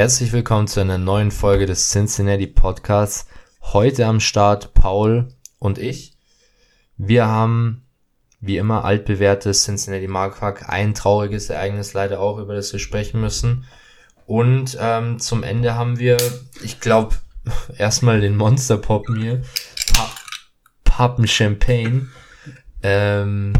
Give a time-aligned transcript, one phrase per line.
[0.00, 3.26] Herzlich willkommen zu einer neuen Folge des Cincinnati Podcasts.
[3.60, 5.28] Heute am Start Paul
[5.58, 6.16] und ich.
[6.96, 7.84] Wir haben
[8.40, 13.66] wie immer altbewährtes Cincinnati Markwag, ein trauriges Ereignis leider auch, über das wir sprechen müssen.
[14.24, 16.16] Und ähm, zum Ende haben wir,
[16.62, 17.16] ich glaube,
[17.76, 19.42] erstmal den Monster Pop mir.
[19.92, 20.10] Pa
[20.84, 22.08] Pappen Champagne.
[22.82, 23.52] Ähm,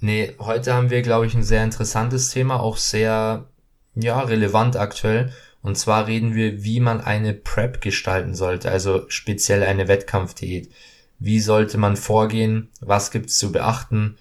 [0.00, 3.46] nee, heute haben wir, glaube ich, ein sehr interessantes Thema, auch sehr,
[3.94, 5.32] ja, relevant aktuell.
[5.62, 10.70] Und zwar reden wir, wie man eine Prep gestalten sollte, also speziell eine Wettkampfdiät.
[11.18, 12.68] Wie sollte man vorgehen?
[12.80, 14.16] Was gibt's zu beachten?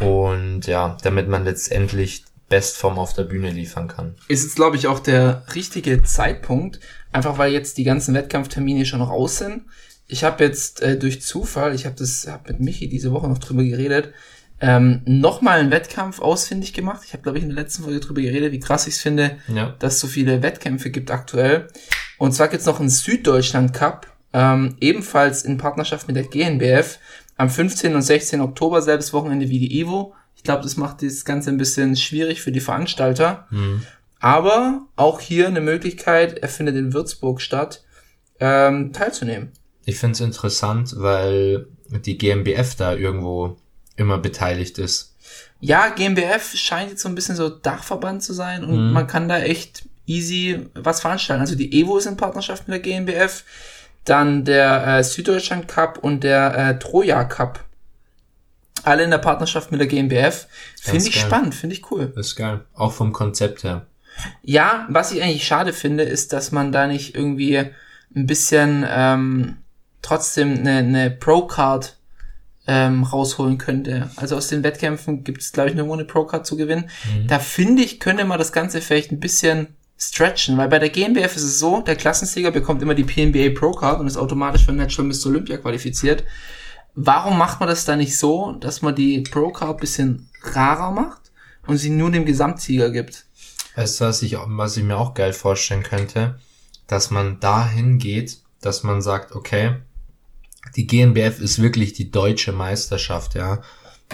[0.00, 4.16] Und ja, damit man letztendlich Bestform auf der Bühne liefern kann.
[4.28, 9.00] ist jetzt, glaube ich, auch der richtige Zeitpunkt, einfach weil jetzt die ganzen Wettkampftermine schon
[9.02, 9.62] raus sind.
[10.06, 13.38] Ich habe jetzt äh, durch Zufall, ich habe das hab mit Michi diese Woche noch
[13.38, 14.12] drüber geredet,
[14.60, 17.02] ähm, nochmal einen Wettkampf ausfindig gemacht.
[17.04, 19.36] Ich habe, glaube ich, in der letzten Folge drüber geredet, wie krass ich es finde,
[19.48, 19.74] Ja.
[19.78, 21.68] dass es so viele Wettkämpfe gibt aktuell.
[22.18, 26.98] Und zwar gibt's noch einen Süddeutschland Cup, ähm, ebenfalls in Partnerschaft mit der GNBF,
[27.36, 27.94] am 15.
[27.94, 28.40] und 16.
[28.40, 30.14] Oktober, selbes Wochenende wie die Evo.
[30.36, 33.48] Ich glaube, das macht das Ganze ein bisschen schwierig für die Veranstalter.
[34.20, 37.82] Aber auch hier eine Möglichkeit, er findet in Würzburg statt,
[38.40, 39.50] ähm, teilzunehmen.
[39.84, 41.66] Ich finde es interessant, weil
[42.04, 43.56] die GmbF da irgendwo
[43.96, 45.14] immer beteiligt ist.
[45.60, 49.38] Ja, GmbF scheint jetzt so ein bisschen so Dachverband zu sein und man kann da
[49.38, 51.40] echt easy was veranstalten.
[51.40, 53.44] Also die Evo ist in Partnerschaft mit der GmbF,
[54.04, 57.64] dann der äh, Süddeutschland Cup und der äh, Troja Cup.
[58.82, 60.46] Alle in der Partnerschaft mit der GmbF.
[60.80, 61.24] Finde ich geil.
[61.24, 62.12] spannend, finde ich cool.
[62.14, 62.60] Das ist geil.
[62.74, 63.86] Auch vom Konzept her.
[64.42, 69.56] Ja, was ich eigentlich schade finde, ist, dass man da nicht irgendwie ein bisschen ähm,
[70.02, 71.96] trotzdem eine, eine Pro-Card
[72.66, 74.10] ähm, rausholen könnte.
[74.16, 76.90] Also aus den Wettkämpfen gibt es, glaube ich, nur eine Pro-Card zu gewinnen.
[77.26, 81.36] Da finde ich, könnte man das Ganze vielleicht ein bisschen stretchen, weil bei der GmbF
[81.36, 85.08] ist es so, der Klassensieger bekommt immer die PNBA Pro-Card und ist automatisch für Natural
[85.08, 85.26] Mr.
[85.26, 86.24] Olympia qualifiziert.
[86.94, 91.32] Warum macht man das da nicht so, dass man die Pro-Card bisschen rarer macht
[91.66, 93.26] und sie nur dem Gesamtsieger gibt?
[93.76, 96.38] Weißt du, was ich, was ich mir auch geil vorstellen könnte?
[96.86, 99.76] Dass man dahin geht, dass man sagt, okay,
[100.76, 103.62] die GmbF ist wirklich die deutsche Meisterschaft, ja.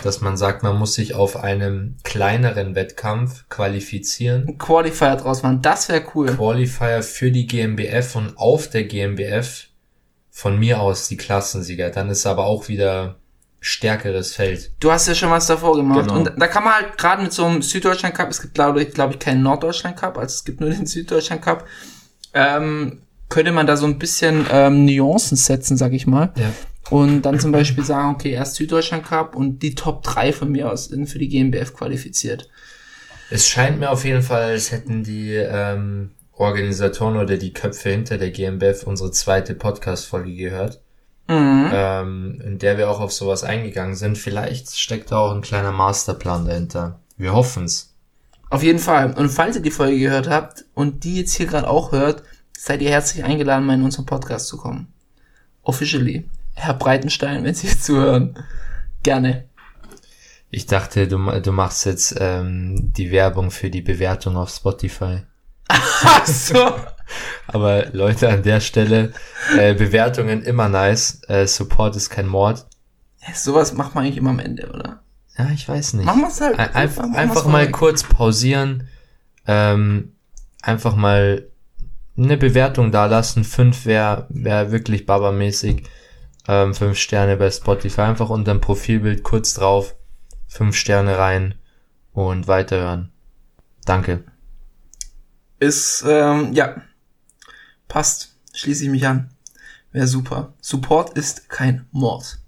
[0.03, 4.47] Dass man sagt, man muss sich auf einem kleineren Wettkampf qualifizieren.
[4.47, 5.63] ein Qualifier draus machen.
[5.63, 6.29] Das wäre cool.
[6.29, 9.67] Qualifier für die GmbF und auf der GmbF
[10.31, 11.91] von mir aus die Klassensieger.
[11.91, 13.17] Dann ist aber auch wieder
[13.61, 14.73] stärkeres Feld.
[14.81, 16.09] Du hast ja schon was davor gemacht.
[16.09, 16.15] Genau.
[16.15, 18.95] Und da kann man halt gerade mit so einem Süddeutschland Cup, es gibt glaube ich,
[18.95, 21.67] glaube ich keinen Norddeutschland Cup, also es gibt nur den Süddeutschland Cup,
[22.33, 26.33] ähm, könnte man da so ein bisschen ähm, Nuancen setzen, sag ich mal.
[26.37, 26.53] Ja.
[26.91, 30.71] Und dann zum Beispiel sagen, okay, erst Süddeutschland Cup und die Top 3 von mir
[30.71, 32.51] aus sind für die GmbF qualifiziert.
[33.31, 38.19] Es scheint mir auf jeden Fall, als hätten die ähm, Organisatoren oder die Köpfe hinter
[38.19, 40.81] der GmbF unsere zweite Podcast-Folge gehört,
[41.29, 44.19] ähm, in der wir auch auf sowas eingegangen sind.
[44.19, 46.99] Vielleicht steckt da auch ein kleiner Masterplan dahinter.
[47.17, 47.95] Wir hoffen's.
[48.49, 49.13] Auf jeden Fall.
[49.13, 52.25] Und falls ihr die Folge gehört habt und die jetzt hier gerade auch hört,
[52.63, 54.93] seid ihr herzlich eingeladen, mal in unseren Podcast zu kommen.
[55.63, 56.29] Officially.
[56.55, 58.35] Herr Breitenstein, wenn Sie zuhören.
[59.03, 59.45] Gerne.
[60.51, 65.23] Ich dachte, du, du machst jetzt ähm, die Werbung für die Bewertung auf Spotify.
[65.69, 66.75] Ach so.
[67.47, 69.13] Aber Leute, an der Stelle,
[69.57, 71.23] äh, Bewertungen immer nice.
[71.29, 72.67] Äh, Support ist kein Mord.
[73.35, 75.03] Sowas macht man eigentlich immer am Ende, oder?
[75.39, 76.05] Ja, ich weiß nicht.
[76.05, 76.59] Machen wir's halt.
[76.59, 78.87] Ein- Einfach, einfach mal kurz pausieren,
[79.47, 80.13] ähm,
[80.63, 81.50] einfach mal
[82.25, 83.45] eine Bewertung da lassen.
[83.45, 85.85] Fünf wäre wär wirklich babamäßig.
[86.49, 88.03] Ähm, fünf Sterne bei Spotify.
[88.03, 89.95] Einfach unter dem Profilbild kurz drauf.
[90.49, 91.55] Fünf Sterne rein
[92.13, 93.13] und weiterhören.
[93.85, 94.25] Danke.
[95.59, 96.83] Ist, ähm, ja.
[97.89, 98.35] Passt.
[98.53, 99.31] Schließe ich mich an.
[99.93, 100.55] Wäre super.
[100.61, 102.39] Support ist kein Mord.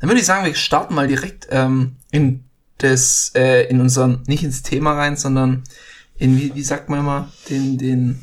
[0.00, 2.44] Dann würde ich sagen, wir starten mal direkt ähm, in
[2.78, 5.64] das, äh, in unseren, nicht ins Thema rein, sondern
[6.18, 8.22] in, wie, wie sagt man immer, den, den,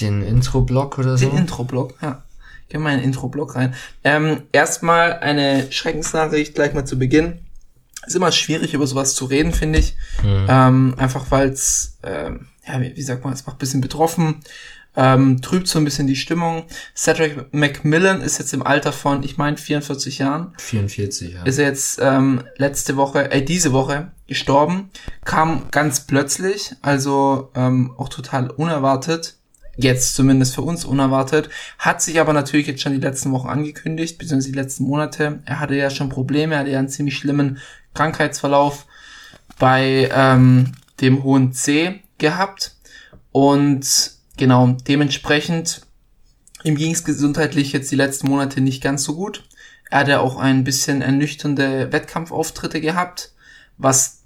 [0.00, 1.28] Den Intro-Block oder so?
[1.28, 2.22] den Intro-Block, ja.
[2.68, 3.74] Gehen wir mal in den Intro-Block rein.
[4.02, 7.40] Ähm, erstmal eine Schreckensnachricht gleich mal zu Beginn.
[8.06, 9.96] Ist immer schwierig, über sowas zu reden, finde ich.
[10.48, 14.40] Ähm, einfach weil es, ähm, ja, wie, wie sagt man, es macht ein bisschen betroffen.
[14.96, 16.64] Ähm, trübt so ein bisschen die Stimmung.
[16.94, 20.52] Cedric McMillan ist jetzt im Alter von, ich meine, 44 Jahren.
[20.58, 21.42] 44, ja.
[21.42, 24.90] Ist er jetzt ähm, letzte Woche, äh, diese Woche gestorben.
[25.24, 29.36] Kam ganz plötzlich, also ähm, auch total unerwartet.
[29.76, 31.50] Jetzt zumindest für uns unerwartet.
[31.78, 35.40] Hat sich aber natürlich jetzt schon die letzten Wochen angekündigt, beziehungsweise die letzten Monate.
[35.46, 37.58] Er hatte ja schon Probleme, er hatte ja einen ziemlich schlimmen
[37.94, 38.86] Krankheitsverlauf
[39.58, 42.76] bei ähm, dem hohen C gehabt.
[43.32, 45.82] Und genau, dementsprechend,
[46.62, 49.44] ihm ging es gesundheitlich jetzt die letzten Monate nicht ganz so gut.
[49.90, 53.32] Er hatte auch ein bisschen ernüchternde Wettkampfauftritte gehabt,
[53.76, 54.24] was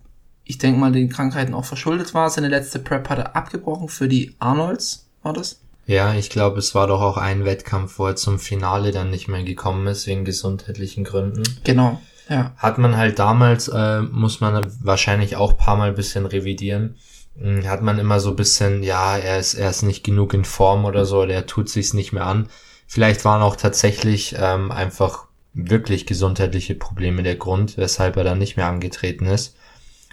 [0.48, 2.30] ich denke mal den Krankheiten auch verschuldet war.
[2.30, 5.60] Seine letzte Prep hat er abgebrochen für die Arnolds, war das?
[5.86, 9.28] Ja, ich glaube, es war doch auch ein Wettkampf, wo er zum Finale dann nicht
[9.28, 11.42] mehr gekommen ist, wegen gesundheitlichen Gründen.
[11.64, 12.00] Genau,
[12.30, 12.52] ja.
[12.56, 16.96] Hat man halt damals, äh, muss man wahrscheinlich auch paar Mal bisschen revidieren.
[17.40, 20.84] Hm, Hat man immer so bisschen, ja, er ist, er ist nicht genug in Form
[20.84, 22.48] oder so, oder er tut sich's nicht mehr an.
[22.86, 28.56] Vielleicht waren auch tatsächlich ähm, einfach wirklich gesundheitliche Probleme der Grund, weshalb er dann nicht
[28.56, 29.56] mehr angetreten ist.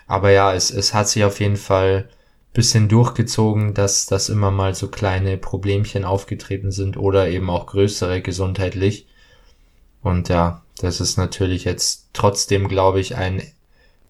[0.08, 2.10] Aber ja, es, es hat sich auf jeden Fall
[2.54, 8.22] bisschen durchgezogen, dass, dass immer mal so kleine Problemchen aufgetreten sind oder eben auch größere
[8.22, 9.08] gesundheitlich.
[10.02, 13.42] Und ja, das ist natürlich jetzt trotzdem, glaube ich, ein,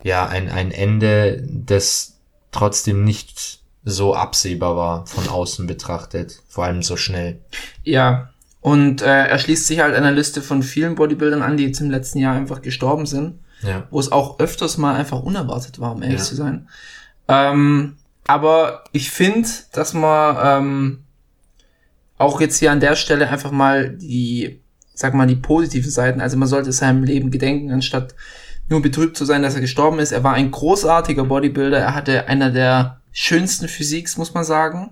[0.03, 2.14] ja, ein, ein Ende, das
[2.55, 7.39] trotzdem nicht so absehbar war von außen betrachtet, vor allem so schnell.
[7.83, 8.29] Ja,
[8.61, 11.91] und äh, er schließt sich halt einer Liste von vielen Bodybuildern an, die jetzt im
[11.91, 13.83] letzten Jahr einfach gestorben sind, Ja.
[13.91, 16.25] wo es auch öfters mal einfach unerwartet war, um ehrlich Ja.
[16.25, 16.67] zu sein.
[17.27, 21.03] Ähm, aber ich finde, dass man ähm,
[22.17, 24.61] auch jetzt hier an der Stelle einfach mal die,
[24.95, 28.15] sag mal, die positiven Seiten, also man sollte seinem Leben gedenken, anstatt
[28.69, 30.11] nur betrübt zu sein, dass er gestorben ist.
[30.11, 34.91] Er war ein großartiger Bodybuilder, er hatte einer der schönsten Physiks, muss man sagen.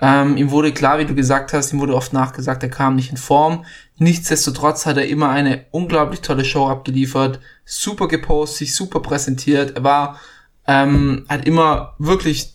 [0.00, 3.10] Ähm, ihm wurde klar, wie du gesagt hast, ihm wurde oft nachgesagt, er kam nicht
[3.10, 3.64] in Form.
[3.98, 9.76] Nichtsdestotrotz hat er immer eine unglaublich tolle Show abgeliefert, super gepostet, sich super präsentiert.
[9.76, 10.20] Er war,
[10.66, 12.54] ähm, hat immer wirklich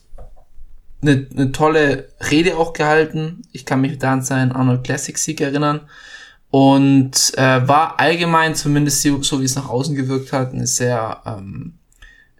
[1.02, 3.44] eine, eine tolle Rede auch gehalten.
[3.52, 5.82] Ich kann mich da an seinen Arnold Classic Sieg erinnern.
[6.50, 11.22] Und äh, war allgemein, zumindest so, so wie es nach außen gewirkt hat, ein sehr,
[11.26, 11.74] ähm,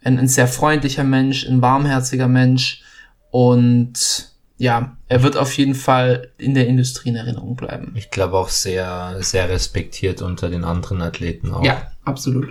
[0.02, 2.82] ein, ein sehr freundlicher Mensch, ein warmherziger Mensch.
[3.30, 7.92] Und ja, er wird auf jeden Fall in der Industrie in Erinnerung bleiben.
[7.96, 11.64] Ich glaube auch sehr, sehr respektiert unter den anderen Athleten auch.
[11.64, 12.48] Ja, absolut.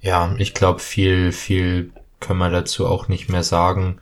[0.00, 3.98] Ja, ich glaube, viel, viel können wir dazu auch nicht mehr sagen.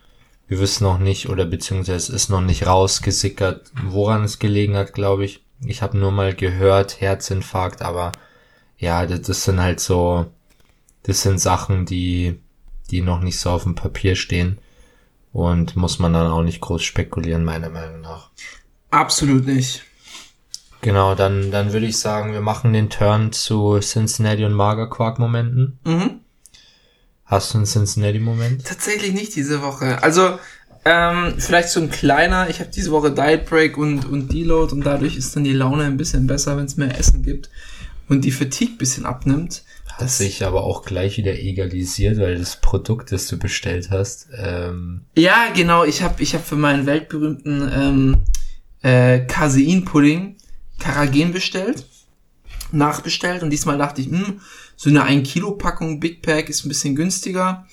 [0.49, 4.95] Wir wissen noch nicht, oder beziehungsweise es ist noch nicht rausgesickert, woran es gelegen hat,
[4.95, 5.45] glaube ich.
[5.65, 8.13] Ich habe nur mal gehört, Herzinfarkt, aber
[8.79, 10.27] ja, das, das sind halt so,
[11.03, 12.41] das sind Sachen, die,
[12.91, 14.59] die noch nicht so auf dem Papier stehen.
[15.33, 18.31] Und muss man dann auch nicht groß spekulieren, meiner Meinung nach.
[18.91, 19.85] Absolut nicht.
[20.81, 25.79] Genau, dann, dann würde ich sagen, wir machen den Turn zu Cincinnati und Magerquark-Momenten.
[25.85, 26.21] Mhm.
[27.27, 28.67] Hast du einen Cincinnati-Moment?
[28.67, 30.03] Tatsächlich nicht diese Woche.
[30.03, 30.39] Also,
[30.85, 34.85] ähm, vielleicht so ein kleiner, ich habe diese Woche Diet Break und, und Deload und
[34.85, 37.51] dadurch ist dann die Laune ein bisschen besser, wenn es mehr Essen gibt
[38.09, 39.63] und die Fatigue bisschen abnimmt.
[39.93, 45.03] Hat sich aber auch gleich wieder egalisiert, weil das Produkt, das du bestellt hast, ähm,
[45.17, 48.17] Ja, genau, ich habe ich hab für meinen weltberühmten ähm,
[48.83, 50.37] äh, Casein-Pudding
[50.79, 51.85] Karagen bestellt,
[52.73, 54.41] nachbestellt und diesmal dachte ich, hm,
[54.77, 57.67] so eine 1 Kilo Packung Big Pack ist ein bisschen günstiger.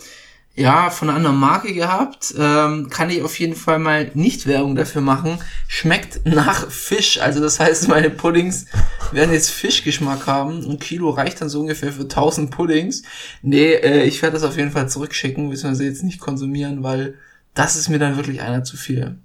[0.58, 4.76] Ja, von einer anderen Marke gehabt, ähm, kann ich auf jeden Fall mal nicht Werbung
[4.76, 5.38] dafür machen.
[5.68, 8.66] Schmeckt nach Fisch, also das heißt, meine Puddings
[9.12, 10.68] werden jetzt Fischgeschmack haben.
[10.68, 13.04] Ein Kilo reicht dann so ungefähr für 1000 Puddings.
[13.44, 17.14] Nee, äh, ich werde das auf jeden Fall zurückschicken, beziehungsweise jetzt nicht konsumieren, weil
[17.54, 19.20] das ist mir dann wirklich einer zu viel.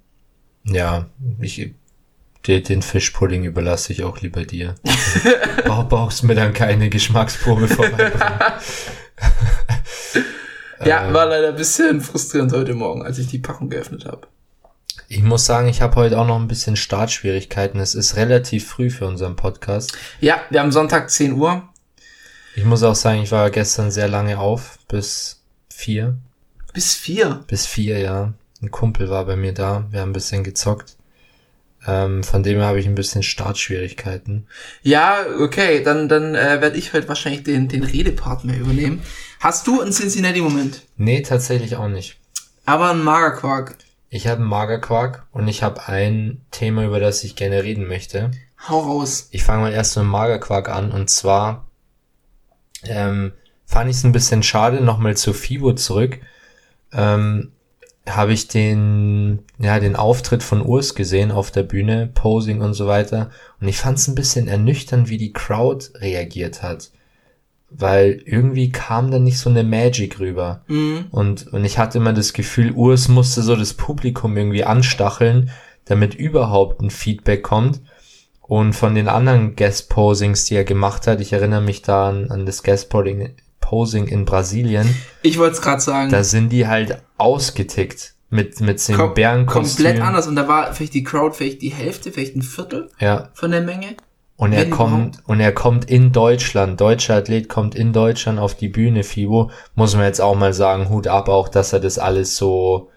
[0.64, 1.06] ja,
[1.40, 1.72] ich,
[2.46, 4.74] den, Fischpudding überlasse ich auch lieber dir.
[5.64, 8.20] Brauch, brauchst mir dann keine Geschmacksprobe vorbeibringen.
[10.84, 14.26] Ja, war leider ein bisschen frustrierend heute Morgen, als ich die Packung geöffnet habe.
[15.08, 17.80] Ich muss sagen, ich habe heute auch noch ein bisschen Startschwierigkeiten.
[17.80, 19.96] Es ist relativ früh für unseren Podcast.
[20.20, 21.62] Ja, wir haben Sonntag 10 Uhr.
[22.56, 26.16] Ich muss auch sagen, ich war gestern sehr lange auf, bis vier.
[26.72, 27.44] Bis vier.
[27.46, 28.32] Bis vier, ja.
[28.60, 30.96] Ein Kumpel war bei mir da, wir haben ein bisschen gezockt.
[31.86, 34.46] Ähm, von dem her habe ich ein bisschen Startschwierigkeiten.
[34.82, 39.02] Ja, okay, dann, dann äh, werde ich heute wahrscheinlich den, den Redepart mehr übernehmen.
[39.42, 40.82] Hast du einen Cincinnati-Moment?
[40.96, 42.16] Nee, tatsächlich auch nicht.
[42.64, 43.76] Aber ein Magerquark.
[44.08, 48.30] Ich habe einen Magerquark und ich habe ein Thema, über das ich gerne reden möchte.
[48.68, 49.26] Hau raus.
[49.32, 51.66] Ich fange mal erst mit dem Magerquark an und zwar
[52.84, 53.32] ähm,
[53.66, 56.20] fand ich es ein bisschen schade, nochmal zu FIBO zurück.
[56.92, 57.50] Ähm,
[58.08, 62.86] habe ich den, ja, den Auftritt von Urs gesehen auf der Bühne, Posing und so
[62.86, 63.32] weiter.
[63.60, 66.92] Und ich fand es ein bisschen ernüchternd, wie die Crowd reagiert hat.
[67.74, 70.62] Weil irgendwie kam da nicht so eine Magic rüber.
[71.10, 75.50] Und, und ich hatte immer das Gefühl, Urs musste so das Publikum irgendwie anstacheln,
[75.86, 77.80] damit überhaupt ein Feedback kommt.
[78.40, 82.44] Und von den anderen Guest-Posings, die er gemacht hat, ich erinnere mich da an, an
[82.46, 86.10] das Guest-Posing Posing in Brasilien, Ich wollte es gerade sagen.
[86.10, 89.84] da sind die halt ausgetickt mit, mit dem Kom- Bärenkostüm.
[89.86, 90.26] komplett anders.
[90.26, 93.30] Und da war vielleicht die Crowd vielleicht die Hälfte, vielleicht ein Viertel Ja.
[93.34, 93.96] von der Menge.
[94.42, 98.56] Und er Wenn kommt, und er kommt in Deutschland, deutscher Athlet kommt in Deutschland auf
[98.56, 101.96] die Bühne, Fibo, muss man jetzt auch mal sagen, Hut ab auch, dass er das
[102.00, 102.90] alles so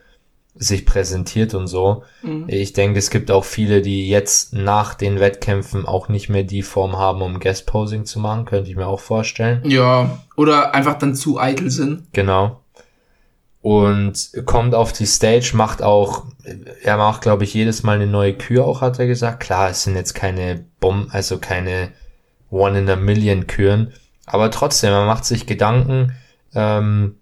[0.56, 2.02] sich präsentiert und so.
[2.48, 6.64] Ich denke, es gibt auch viele, die jetzt nach den Wettkämpfen auch nicht mehr die
[6.64, 9.62] Form haben, um Guest Posing zu machen, könnte ich mir auch vorstellen.
[9.66, 10.18] Ja.
[10.36, 12.12] Oder einfach dann zu eitel sind.
[12.12, 12.60] Genau.
[13.66, 16.26] Und kommt auf die Stage, macht auch,
[16.84, 19.40] er macht, glaube ich, jedes Mal eine neue Kür auch, hat er gesagt.
[19.40, 21.92] Klar, es sind jetzt keine Bomben, also keine
[22.52, 23.92] One in a Million Küren.
[24.28, 26.14] Aber trotzdem, er macht sich Gedanken,
[26.54, 27.16] ähm,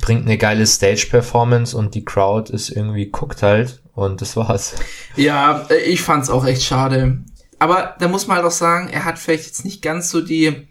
[0.00, 4.76] bringt eine geile Stage-Performance und die Crowd ist irgendwie guckt halt und das war's.
[5.16, 7.18] Ja, äh, ich fand's auch echt schade.
[7.58, 10.68] Aber da muss man halt auch sagen, er hat vielleicht jetzt nicht ganz so die,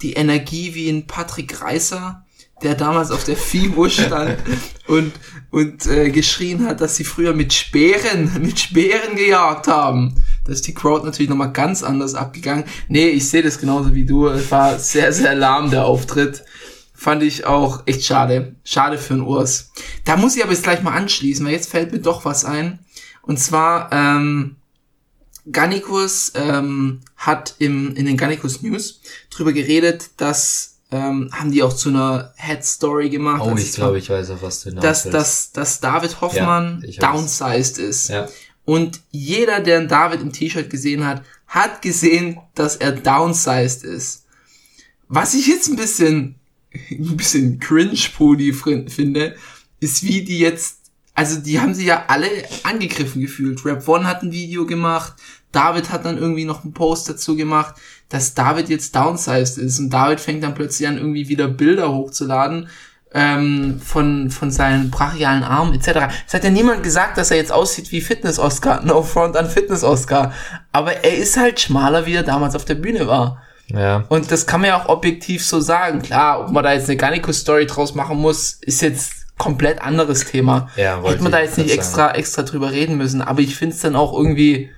[0.00, 2.24] die Energie wie ein Patrick Reißer,
[2.62, 4.38] der damals auf der FIBO stand
[4.86, 5.12] und,
[5.50, 10.14] und äh, geschrien hat, dass sie früher mit Speeren, mit Speeren gejagt haben.
[10.44, 12.64] Da ist die Crowd natürlich nochmal ganz anders abgegangen.
[12.88, 14.26] Nee, ich sehe das genauso wie du.
[14.28, 16.44] Es war sehr, sehr lahm, der Auftritt.
[16.94, 18.54] Fand ich auch echt schade.
[18.64, 19.72] Schade für den Urs.
[20.04, 22.78] Da muss ich aber jetzt gleich mal anschließen, weil jetzt fällt mir doch was ein.
[23.22, 24.56] Und zwar, ähm,
[25.50, 29.00] Gannikus ähm, hat im, in den Gannikus News
[29.30, 33.42] drüber geredet, dass ähm, haben die auch zu einer Head Story gemacht.
[33.44, 35.16] Oh, ich glaube, ich weiß, auf was du hinaus dass, willst.
[35.16, 38.08] dass, dass David Hoffmann Ja, downsized ist.
[38.08, 38.28] Ja.
[38.64, 44.26] Und jeder, der einen David im T-Shirt gesehen hat, hat gesehen, dass er downsized ist.
[45.08, 46.36] Was ich jetzt ein bisschen,
[46.90, 49.34] ein bisschen cringe-pudi finde,
[49.80, 50.78] ist wie die jetzt,
[51.14, 52.28] also die haben sich ja alle
[52.64, 53.64] angegriffen gefühlt.
[53.64, 55.14] Rap One hat ein Video gemacht,
[55.52, 57.74] David hat dann irgendwie noch einen Post dazu gemacht,
[58.08, 62.68] dass David jetzt downsized ist und David fängt dann plötzlich an, irgendwie wieder Bilder hochzuladen
[63.14, 66.12] ähm, von, von seinen brachialen Armen etc.
[66.26, 70.32] Es hat ja niemand gesagt, dass er jetzt aussieht wie Fitness-Oscar, no front an Fitness-Oscar.
[70.72, 73.42] Aber er ist halt schmaler, wie er damals auf der Bühne war.
[73.68, 74.04] ja.
[74.08, 76.02] Und das kann man ja auch objektiv so sagen.
[76.02, 80.68] Klar, ob man da jetzt eine Garnico-Story draus machen muss, ist jetzt komplett anderes Thema.
[80.76, 83.20] Ja, Hätte man da jetzt nicht extra, extra drüber reden müssen.
[83.20, 84.70] Aber ich finde es dann auch irgendwie,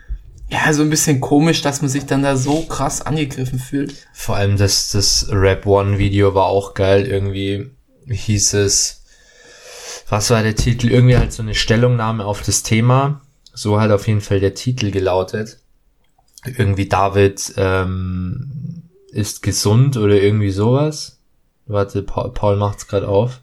[0.49, 3.95] ja, so ein bisschen komisch, dass man sich dann da so krass angegriffen fühlt.
[4.13, 7.07] Vor allem das, das Rap One Video war auch geil.
[7.07, 7.71] Irgendwie
[8.09, 9.05] hieß es,
[10.09, 10.91] was war der Titel?
[10.91, 13.23] Irgendwie halt so eine Stellungnahme auf das Thema.
[13.53, 15.59] So hat auf jeden Fall der Titel gelautet.
[16.45, 21.19] Irgendwie David ähm, ist gesund oder irgendwie sowas.
[21.67, 23.41] Warte, Paul, Paul macht's gerade auf.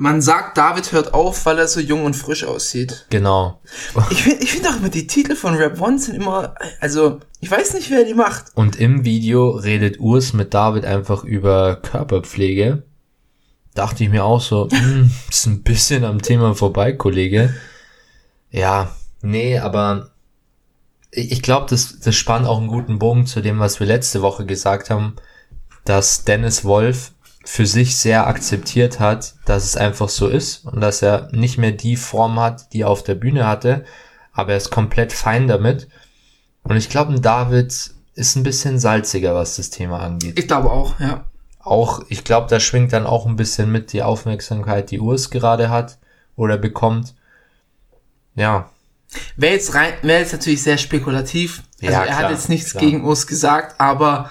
[0.00, 3.04] Man sagt, David hört auf, weil er so jung und frisch aussieht.
[3.10, 3.60] Genau.
[4.08, 7.50] Ich finde ich find auch immer, die Titel von Rap One sind immer, also, ich
[7.50, 8.46] weiß nicht, wer die macht.
[8.54, 12.82] Und im Video redet Urs mit David einfach über Körperpflege.
[13.74, 17.54] Dachte ich mir auch so, hm, ist ein bisschen am Thema vorbei, Kollege.
[18.50, 20.12] Ja, nee, aber
[21.10, 24.22] ich, ich glaube, das, das spannt auch einen guten Bogen zu dem, was wir letzte
[24.22, 25.16] Woche gesagt haben,
[25.84, 27.12] dass Dennis Wolf
[27.44, 31.72] für sich sehr akzeptiert hat, dass es einfach so ist und dass er nicht mehr
[31.72, 33.84] die Form hat, die er auf der Bühne hatte,
[34.32, 35.88] aber er ist komplett fein damit.
[36.62, 40.38] Und ich glaube, ein David ist ein bisschen salziger, was das Thema angeht.
[40.38, 41.24] Ich glaube auch, ja.
[41.58, 45.70] Auch, ich glaube, da schwingt dann auch ein bisschen mit die Aufmerksamkeit, die Urs gerade
[45.70, 45.98] hat
[46.36, 47.14] oder bekommt.
[48.34, 48.70] Ja,
[49.36, 51.62] Wäre jetzt rein, wäre jetzt natürlich sehr spekulativ.
[51.82, 52.84] Also Ja, er klar, hat jetzt nichts klar.
[52.84, 54.30] gegen Urs gesagt, aber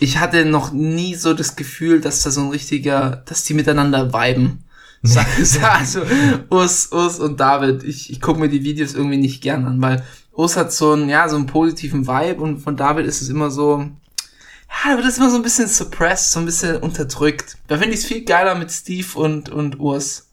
[0.00, 4.12] ich hatte noch nie so das Gefühl, dass da so ein richtiger, dass die miteinander
[4.12, 4.64] viben.
[5.62, 6.02] Also
[6.50, 10.04] Urs, Urs und David, ich, ich gucke mir die Videos irgendwie nicht gern an, weil
[10.32, 13.50] Urs hat so einen, ja, so einen positiven Vibe und von David ist es immer
[13.50, 17.56] so, ja, da wird es immer so ein bisschen suppressed, so ein bisschen unterdrückt.
[17.66, 20.26] Da finde ich es viel geiler mit Steve und, und Urs.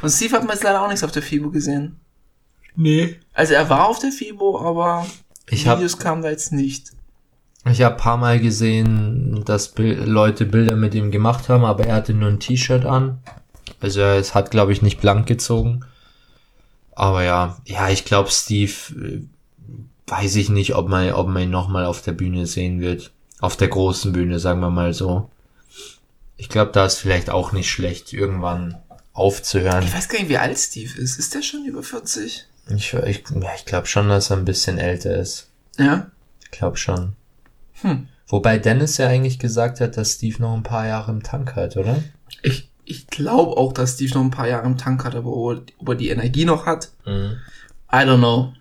[0.00, 1.96] Und Steve hat man jetzt leider auch nichts auf der FIBO gesehen.
[2.76, 3.16] Nee.
[3.34, 5.06] Also er war auf der FIBO, aber
[5.50, 6.92] Ich hab- Videos kamen da jetzt nicht.
[7.70, 11.96] Ich habe paar Mal gesehen, dass Bil Leute Bilder mit ihm gemacht haben, aber er
[11.96, 13.18] hatte nur ein T-Shirt an.
[13.80, 15.84] Also es hat, glaube ich, nicht blank gezogen.
[16.92, 19.22] Aber ja, ja, ich glaube, Steve, äh,
[20.08, 23.12] weiß ich nicht, ob man, ob man ihn nochmal auf der Bühne sehen wird.
[23.40, 25.30] Auf der großen Bühne, sagen wir mal so.
[26.36, 28.78] Ich glaube, da ist vielleicht auch nicht schlecht, irgendwann
[29.12, 29.84] aufzuhören.
[29.84, 31.18] Ich weiß gar nicht, wie alt Steve ist.
[31.18, 32.46] Ist der schon über 40?
[32.76, 35.48] Ich, ich, ja, ich glaube schon, dass er ein bisschen älter ist.
[35.78, 36.10] Ja.
[36.42, 37.14] Ich glaube schon.
[37.82, 38.08] Hm.
[38.26, 41.76] Wobei Dennis ja eigentlich gesagt hat, dass Steve noch ein paar Jahre im Tank hat,
[41.76, 42.02] oder?
[42.42, 45.88] Ich, ich glaube auch, dass Steve noch ein paar Jahre im Tank hat, aber ob
[45.88, 47.38] er die Energie noch hat, Mhm.
[47.90, 48.52] I don't know.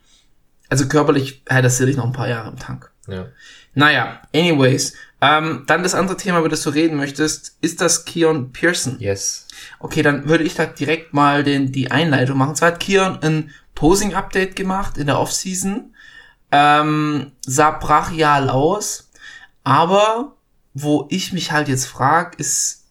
[0.69, 2.91] Also körperlich hat er sicherlich noch ein paar Jahre im Tank.
[3.07, 3.27] Ja.
[3.73, 4.93] Naja, anyways.
[5.19, 8.97] Ähm, dann das andere Thema, über das du reden möchtest, ist das Keon Pearson.
[8.99, 9.47] Yes.
[9.79, 12.55] Okay, dann würde ich da direkt mal den, die Einleitung machen.
[12.55, 15.93] Zwar hat Keon ein Posing-Update gemacht in der Offseason.
[16.51, 19.06] Ähm, sah brachial aus.
[19.67, 20.37] Aber
[20.73, 22.85] wo ich mich halt jetzt frage, ist,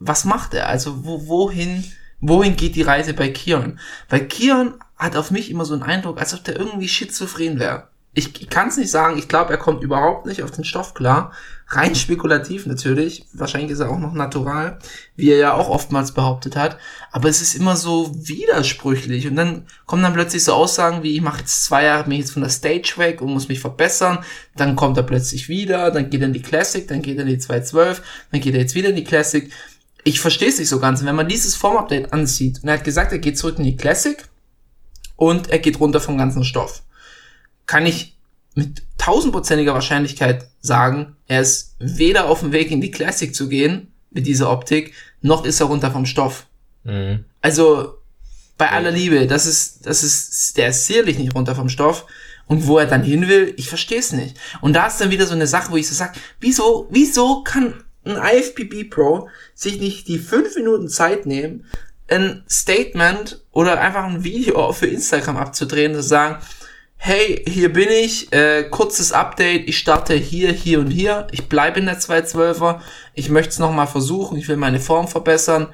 [0.00, 0.66] was macht er?
[0.66, 1.84] Also wo, wohin,
[2.18, 3.78] wohin geht die Reise bei Keon?
[4.08, 7.86] Weil Keon hat auf mich immer so einen Eindruck, als ob der irgendwie schizophren wäre.
[8.14, 11.30] Ich kann es nicht sagen, ich glaube, er kommt überhaupt nicht auf den Stoff klar.
[11.70, 13.26] Rein spekulativ natürlich.
[13.34, 14.78] Wahrscheinlich ist er auch noch natural,
[15.16, 16.78] wie er ja auch oftmals behauptet hat.
[17.12, 19.26] Aber es ist immer so widersprüchlich.
[19.26, 22.20] Und dann kommen dann plötzlich so Aussagen wie, ich mache jetzt zwei Jahre, bin ich
[22.20, 24.24] jetzt von der Stage weg und muss mich verbessern.
[24.56, 27.28] Dann kommt er plötzlich wieder, dann geht er in die Classic, dann geht er in
[27.28, 29.52] die 212, dann geht er jetzt wieder in die Classic.
[30.04, 31.04] Ich verstehe es nicht so ganz.
[31.04, 34.16] Wenn man dieses Form-Update ansieht, und er hat gesagt, er geht zurück in die Classic
[35.16, 36.82] und er geht runter vom ganzen Stoff,
[37.66, 38.16] kann ich
[38.54, 43.88] mit tausendprozentiger Wahrscheinlichkeit sagen, er ist weder auf dem Weg in die Classic zu gehen
[44.10, 46.46] mit dieser Optik, noch ist er runter vom Stoff.
[46.84, 47.24] Mhm.
[47.40, 47.94] Also
[48.58, 52.04] bei aller Liebe, das ist, das ist, der ist sicherlich nicht runter vom Stoff.
[52.46, 54.36] Und wo er dann hin will, ich verstehe es nicht.
[54.60, 57.84] Und da ist dann wieder so eine Sache, wo ich so sag, wieso, wieso kann
[58.04, 61.64] ein IFBB Pro sich nicht die fünf Minuten Zeit nehmen,
[62.08, 66.42] ein Statement oder einfach ein Video für Instagram abzudrehen und zu sagen,
[66.98, 71.78] hey, hier bin ich, äh, kurzes Update, ich starte hier, hier und hier, ich bleibe
[71.80, 72.80] in der 212er,
[73.14, 75.72] ich möchte es nochmal versuchen, ich will meine Form verbessern,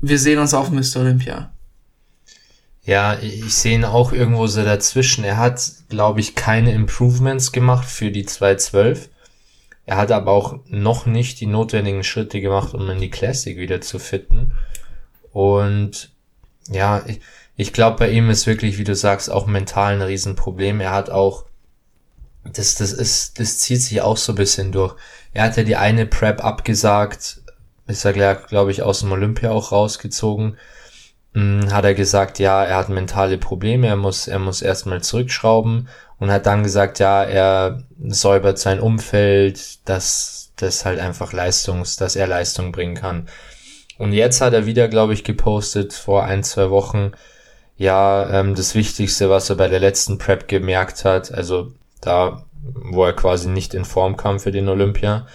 [0.00, 1.00] wir sehen uns auf Mr.
[1.00, 1.52] Olympia.
[2.84, 5.24] Ja, ich sehe ihn auch irgendwo so dazwischen.
[5.24, 9.08] Er hat, glaube ich, keine Improvements gemacht für die 212.
[9.86, 13.80] Er hat aber auch noch nicht die notwendigen Schritte gemacht, um in die Classic wieder
[13.80, 14.52] zu fitten.
[15.32, 16.10] Und
[16.70, 17.20] ja, ich,
[17.56, 20.80] ich glaube, bei ihm ist wirklich, wie du sagst, auch mental ein Riesenproblem.
[20.80, 21.44] Er hat auch,
[22.44, 24.96] das, das ist, das zieht sich auch so ein bisschen durch.
[25.32, 27.40] Er hat ja die eine Prep abgesagt,
[27.86, 30.56] ist er, glaube ich, aus dem Olympia auch rausgezogen.
[31.34, 35.88] Hm, Hat er gesagt, ja, er hat mentale Probleme, er muss, er muss erstmal zurückschrauben
[36.18, 42.16] und hat dann gesagt, ja, er säubert sein Umfeld, dass das halt einfach Leistungs, dass
[42.16, 43.28] er Leistung bringen kann.
[43.98, 47.12] Und jetzt hat er wieder, glaube ich, gepostet vor ein, zwei Wochen,
[47.76, 53.04] ja, ähm, das Wichtigste, was er bei der letzten Prep gemerkt hat, also da, wo
[53.04, 55.26] er quasi nicht in Form kam für den Olympia,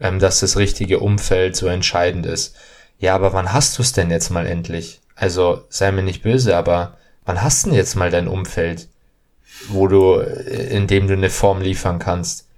[0.00, 2.56] ähm, dass das richtige Umfeld so entscheidend ist.
[2.98, 5.00] Ja, aber wann hast du es denn jetzt mal endlich?
[5.14, 8.88] Also sei mir nicht böse, aber wann hast du denn jetzt mal dein Umfeld,
[9.68, 12.48] wo du, äh, in dem du eine Form liefern kannst?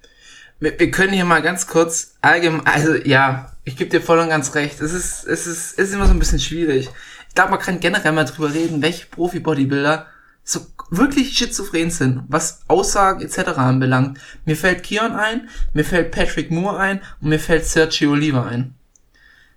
[0.61, 4.29] Wir, wir können hier mal ganz kurz allgemein, also ja, ich gebe dir voll und
[4.29, 4.81] ganz recht.
[4.81, 6.89] Es ist, es ist, es ist immer so ein bisschen schwierig.
[7.37, 10.07] Ich glaube, man kann generell mal drüber reden, welche Profi-Bodybuilder
[10.43, 13.59] so wirklich schizophren sind, was Aussagen etc.
[13.59, 14.19] anbelangt.
[14.47, 18.75] Mir fällt Kion ein, mir fällt Patrick Moore ein und mir fällt Sergio Oliva ein.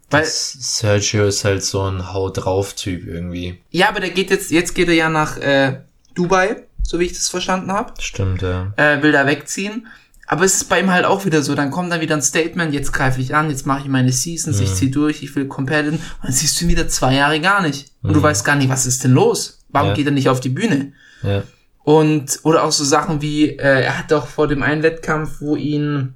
[0.10, 3.62] Weil, Sergio ist halt so ein Hau drauf Typ irgendwie.
[3.72, 5.80] ja, aber der geht jetzt, jetzt geht er ja nach äh,
[6.16, 7.94] Dubai, so wie ich das verstanden habe.
[8.02, 8.74] Stimmt, ja.
[8.76, 9.88] äh, will da wegziehen.
[10.32, 12.72] Aber es ist bei ihm halt auch wieder so, dann kommt da wieder ein Statement,
[12.72, 15.96] jetzt greife ich an, jetzt mache ich meine Seasons, ich zieh durch, ich will competitive
[15.96, 17.92] und dann siehst du ihn wieder zwei Jahre gar nicht.
[18.04, 19.66] Und du weißt gar nicht, was ist denn los?
[19.70, 19.96] Warum Ja.
[19.96, 20.94] geht er nicht auf die Bühne?
[21.24, 21.42] Ja.
[21.84, 25.56] Und, oder auch so Sachen wie, äh, er hat doch vor dem einen Wettkampf, wo
[25.56, 26.14] ihn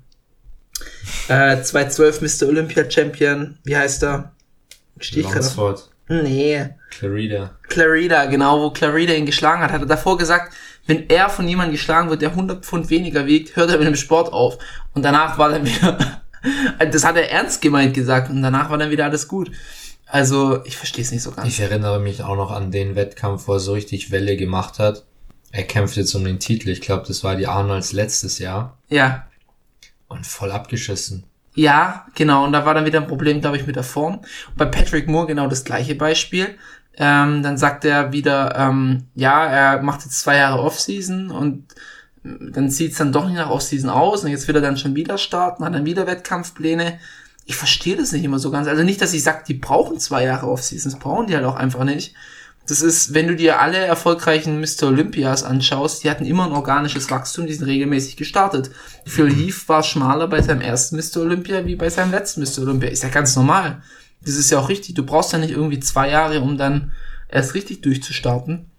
[1.28, 2.48] äh, 2012 Mr.
[2.50, 4.32] Olympia Champion, wie heißt er?
[5.00, 6.70] Steh ich gerade Nee.
[6.92, 7.58] Clarida.
[7.68, 10.54] Clarida, genau, wo Clarida ihn geschlagen hat, hat er davor gesagt,
[10.86, 13.96] wenn er von jemandem geschlagen wird, der 100 Pfund weniger wiegt, hört er mit dem
[13.96, 14.58] Sport auf.
[14.94, 16.22] Und danach war dann wieder,
[16.92, 19.52] das hat er ernst gemeint gesagt, und danach war dann wieder alles gut.
[20.06, 21.48] Also, ich verstehe es nicht so ganz.
[21.48, 25.06] Ich erinnere mich auch noch an den Wettkampf, wo er so richtig Welle gemacht hat.
[25.52, 26.70] Er kämpft jetzt um den Titel.
[26.70, 28.78] Ich glaube, das war die Arnolds letztes Jahr.
[28.90, 29.28] ja,
[30.08, 31.24] Und voll abgeschissen.
[31.56, 34.16] Ja, genau, und da war dann wieder ein Problem, glaube ich, mit der Form.
[34.16, 36.58] Und bei Patrick Moore genau das gleiche Beispiel.
[36.96, 41.66] Ähm, dann sagt er wieder, ähm, ja, er macht jetzt zwei Jahre Offseason und
[42.24, 45.18] dann sieht's dann doch nicht nach Offseason aus und jetzt will er dann schon wieder
[45.18, 47.00] starten, hat dann wieder Wettkampfpläne.
[47.46, 48.68] Ich verstehe das nicht immer so ganz.
[48.68, 51.84] Also nicht, dass ich sage, die brauchen zwei Jahre Offseasons, brauchen die halt auch einfach
[51.84, 52.16] nicht.
[52.68, 54.88] Das ist, wenn du dir alle erfolgreichen Mr.
[54.88, 58.72] Olympias anschaust, die hatten immer ein organisches Wachstum, die sind regelmäßig gestartet.
[59.06, 61.22] Phil Heath war schmaler bei seinem ersten Mr.
[61.22, 62.60] Olympia wie bei seinem letzten Mr.
[62.60, 62.90] Olympia.
[62.90, 63.82] Ist ja ganz normal.
[64.22, 64.96] Das ist ja auch richtig.
[64.96, 66.94] Du brauchst ja nicht irgendwie zwei Jahre, um dann
[67.28, 68.72] erst richtig durchzustarten.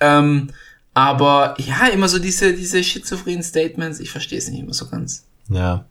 [0.00, 0.48] Ähm,
[0.94, 5.26] aber ja, immer so diese, diese schizophrenen Statements, ich verstehe es nicht immer so ganz.
[5.50, 5.84] Ja.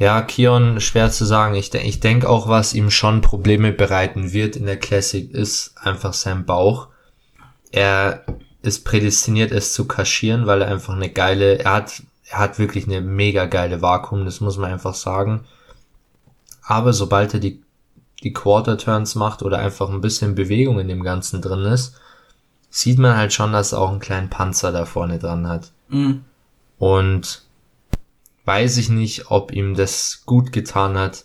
[0.00, 1.54] Ja, Kion, schwer zu sagen.
[1.54, 5.74] Ich, de ich denke auch, was ihm schon Probleme bereiten wird in der Classic, ist
[5.76, 6.88] einfach sein Bauch.
[7.70, 8.24] Er
[8.62, 12.86] ist prädestiniert, es zu kaschieren, weil er einfach eine geile, er hat, er hat wirklich
[12.86, 15.44] eine mega geile Vakuum, das muss man einfach sagen.
[16.62, 17.62] Aber sobald er die,
[18.22, 21.94] die Quarter Turns macht oder einfach ein bisschen Bewegung in dem Ganzen drin ist,
[22.70, 25.72] sieht man halt schon, dass er auch einen kleinen Panzer da vorne dran hat.
[25.90, 26.24] Mhm.
[26.78, 27.49] Und
[28.50, 31.24] weiß ich nicht, ob ihm das gut getan hat,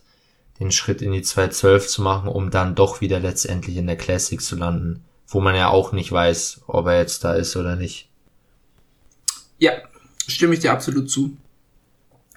[0.60, 4.40] den Schritt in die 212 zu machen, um dann doch wieder letztendlich in der Classic
[4.40, 8.10] zu landen, wo man ja auch nicht weiß, ob er jetzt da ist oder nicht.
[9.58, 9.72] Ja,
[10.28, 11.36] stimme ich dir absolut zu.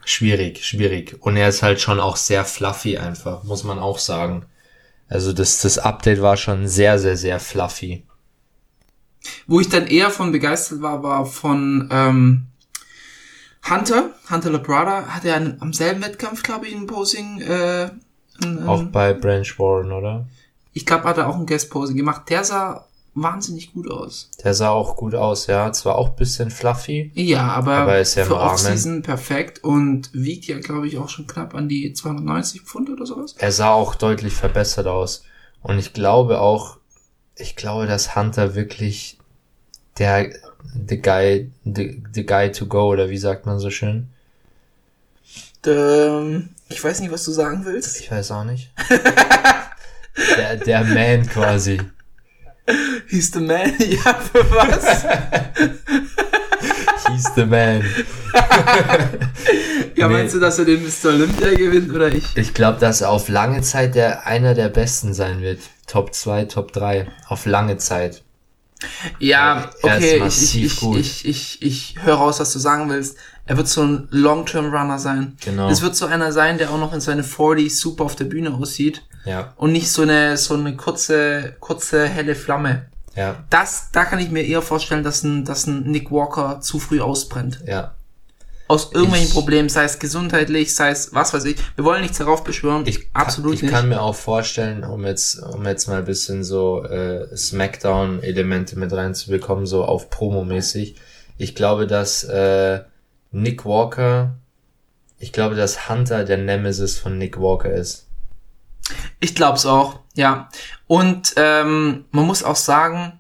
[0.06, 1.18] Schwierig, schwierig.
[1.20, 4.46] Und er ist halt schon auch sehr fluffy einfach, muss man auch sagen.
[5.06, 8.06] Also das, das Update war schon sehr, sehr, sehr fluffy.
[9.46, 12.46] Wo ich dann eher von begeistert war, war von ähm,
[13.70, 14.10] Hunter.
[14.30, 17.40] Hunter Labrada hat ja am selben Wettkampf, glaube ich, ein Posing.
[17.40, 17.90] Äh,
[18.42, 20.26] ein, Auch ähm, bei Branch Warren, oder?
[20.78, 22.22] ich glaube, hat er auch ein Guest-Posing gemacht.
[22.28, 24.30] Der sah wahnsinnig gut aus.
[24.44, 25.72] Der sah auch gut aus, ja.
[25.72, 27.10] Zwar auch bisschen fluffy.
[27.14, 28.40] Ja, aber, Aber ist ja im für.
[28.40, 33.06] Off-Season perfekt und wiegt ja, glaube ich, auch schon knapp an die 290 Pfund oder
[33.06, 33.34] sowas.
[33.38, 35.24] er sah auch deutlich verbessert aus.
[35.62, 36.78] Und ich glaube auch,
[37.34, 39.18] ich glaube, dass Hunter wirklich
[39.98, 40.30] der,
[40.88, 44.08] the guy, the, the guy to go, oder wie sagt man so schön?
[45.66, 48.00] Ähm, ich weiß nicht, was du sagen willst.
[48.00, 48.70] Ich weiß auch nicht.
[50.36, 51.80] der, der Man quasi.
[53.08, 53.72] He's the man.
[53.78, 55.04] ja, für was?
[57.08, 57.82] He's the Man.
[59.96, 60.12] ja, Nee.
[60.14, 61.08] meinst du, dass er den Mr.
[61.10, 62.36] Olympia gewinnt oder ich?
[62.36, 65.60] Ich glaube, dass er auf lange Zeit der, einer der Besten sein wird.
[65.86, 67.06] Top 2, Top 3.
[67.28, 68.22] Auf lange Zeit.
[69.18, 73.16] Ja, okay, ich, ich, ich, ich, ich höre raus, was du sagen willst.
[73.46, 75.36] Er wird so ein Long-Term-Runner sein.
[75.44, 75.70] Genau.
[75.70, 78.52] Es wird so einer sein, der auch noch in seine 40 super auf der Bühne
[78.54, 82.86] aussieht Ja, und nicht so eine, so eine kurze, kurze, helle Flamme.
[83.16, 86.78] ja, Das, da kann ich mir eher vorstellen, dass ein, dass ein Nick Walker zu
[86.78, 87.60] früh ausbrennt.
[87.66, 87.94] ja.
[88.68, 91.56] Aus irgendwelchen Ich- Problemen, sei es gesundheitlich, sei es was weiß ich.
[91.76, 92.86] Wir wollen nichts darauf beschwören.
[92.86, 93.70] Ich, Absolut ich nicht.
[93.72, 98.92] kann mir auch vorstellen, um jetzt, um jetzt mal ein bisschen so äh, Smackdown-Elemente mit
[98.92, 100.96] reinzubekommen, so auf Promo-mäßig.
[101.38, 102.82] Ich glaube, dass äh,
[103.30, 104.34] Nick Walker,
[105.18, 108.06] ich glaube, dass Hunter der Nemesis von Nick Walker ist.
[109.20, 110.48] Ich glaub's auch, ja.
[110.86, 113.18] Und ähm, man muss auch sagen,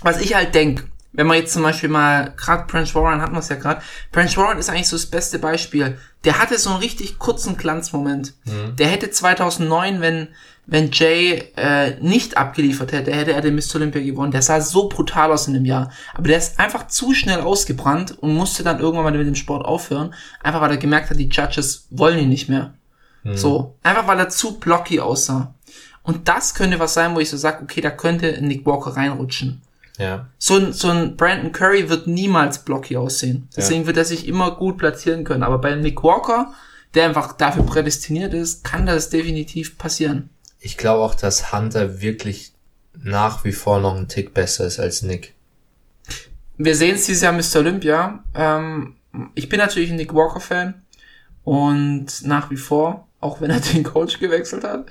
[0.00, 0.84] was ich halt denk,
[1.18, 4.36] wenn man jetzt zum Beispiel mal, gerade Branch Warren hatten wir es ja gerade, Branch
[4.36, 5.98] Warren ist eigentlich so das beste Beispiel.
[6.22, 8.34] Der hatte so einen richtig kurzen Glanzmoment.
[8.78, 10.28] Der hätte 2009, wenn
[10.70, 13.76] wenn Jay äh, nicht abgeliefert hätte, hätte er den Mr.
[13.76, 14.30] Olympia gewonnen.
[14.30, 15.90] Der sah so brutal aus in dem Jahr.
[16.14, 19.64] Aber der ist einfach zu schnell ausgebrannt und musste dann irgendwann mal mit dem Sport
[19.64, 20.14] aufhören.
[20.42, 22.74] Einfach weil er gemerkt hat, die Judges wollen ihn nicht mehr.
[23.34, 25.54] So, einfach weil er zu blocky aussah.
[26.02, 29.62] Und das könnte was sein, wo ich so sage, okay, da könnte Nick Walker reinrutschen.
[29.98, 33.48] Ja, So ein, so ein Brandon Curry wird niemals blocky aussehen.
[33.56, 35.42] Deswegen wird er sich immer gut platzieren können.
[35.42, 36.52] Aber bei Nick Walker,
[36.94, 40.30] der einfach dafür prädestiniert ist, kann das definitiv passieren.
[40.60, 42.52] ich glaube auch, dass Hunter wirklich
[43.00, 45.34] nach wie vor noch ein Tick besser ist als Nick.
[46.56, 47.56] Wir sehen es dieses Jahr Mr.
[47.60, 48.24] Olympia.
[48.34, 48.94] Ähm,
[49.34, 50.74] ich bin natürlich ein Nick Walker-Fan.
[51.44, 54.86] Und nach wie vor, auch wenn er den Coach gewechselt hat.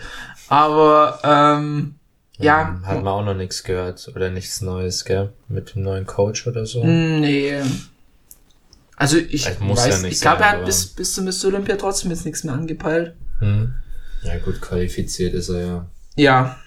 [0.48, 1.96] Aber ähm,
[2.38, 5.34] ja, Ähm, Hat man auch noch nichts gehört oder nichts Neues, gell?
[5.48, 6.84] Mit dem neuen Coach oder so.
[6.84, 7.62] Nee.
[8.96, 11.46] Also ich ja weiß, nicht ich glaube, er hat bis, bis zum Mr.
[11.46, 13.16] Olympia trotzdem jetzt nichts mehr angepeilt.
[13.40, 13.74] Hm.
[14.24, 15.86] Ja gut, qualifiziert ist er ja.
[16.16, 16.60] Ja.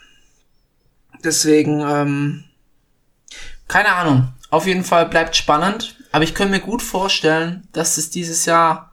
[1.25, 2.45] Deswegen, ähm,
[3.69, 4.33] keine Ahnung.
[4.51, 5.97] Auf jeden Fall bleibt spannend.
[6.13, 8.90] Aber ich könnte mir gut vorstellen, dass es dieses Jahr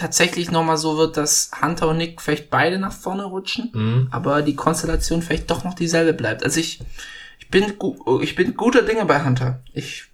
[0.00, 4.08] tatsächlich nochmal so wird, dass Hunter und Nick vielleicht beide nach vorne rutschen, Mhm.
[4.10, 6.42] aber die Konstellation vielleicht doch noch dieselbe bleibt.
[6.42, 6.80] Also ich,
[7.38, 9.60] ich bin, gu- ich bin guter Dinge bei Hunter.
[9.72, 10.04] Ich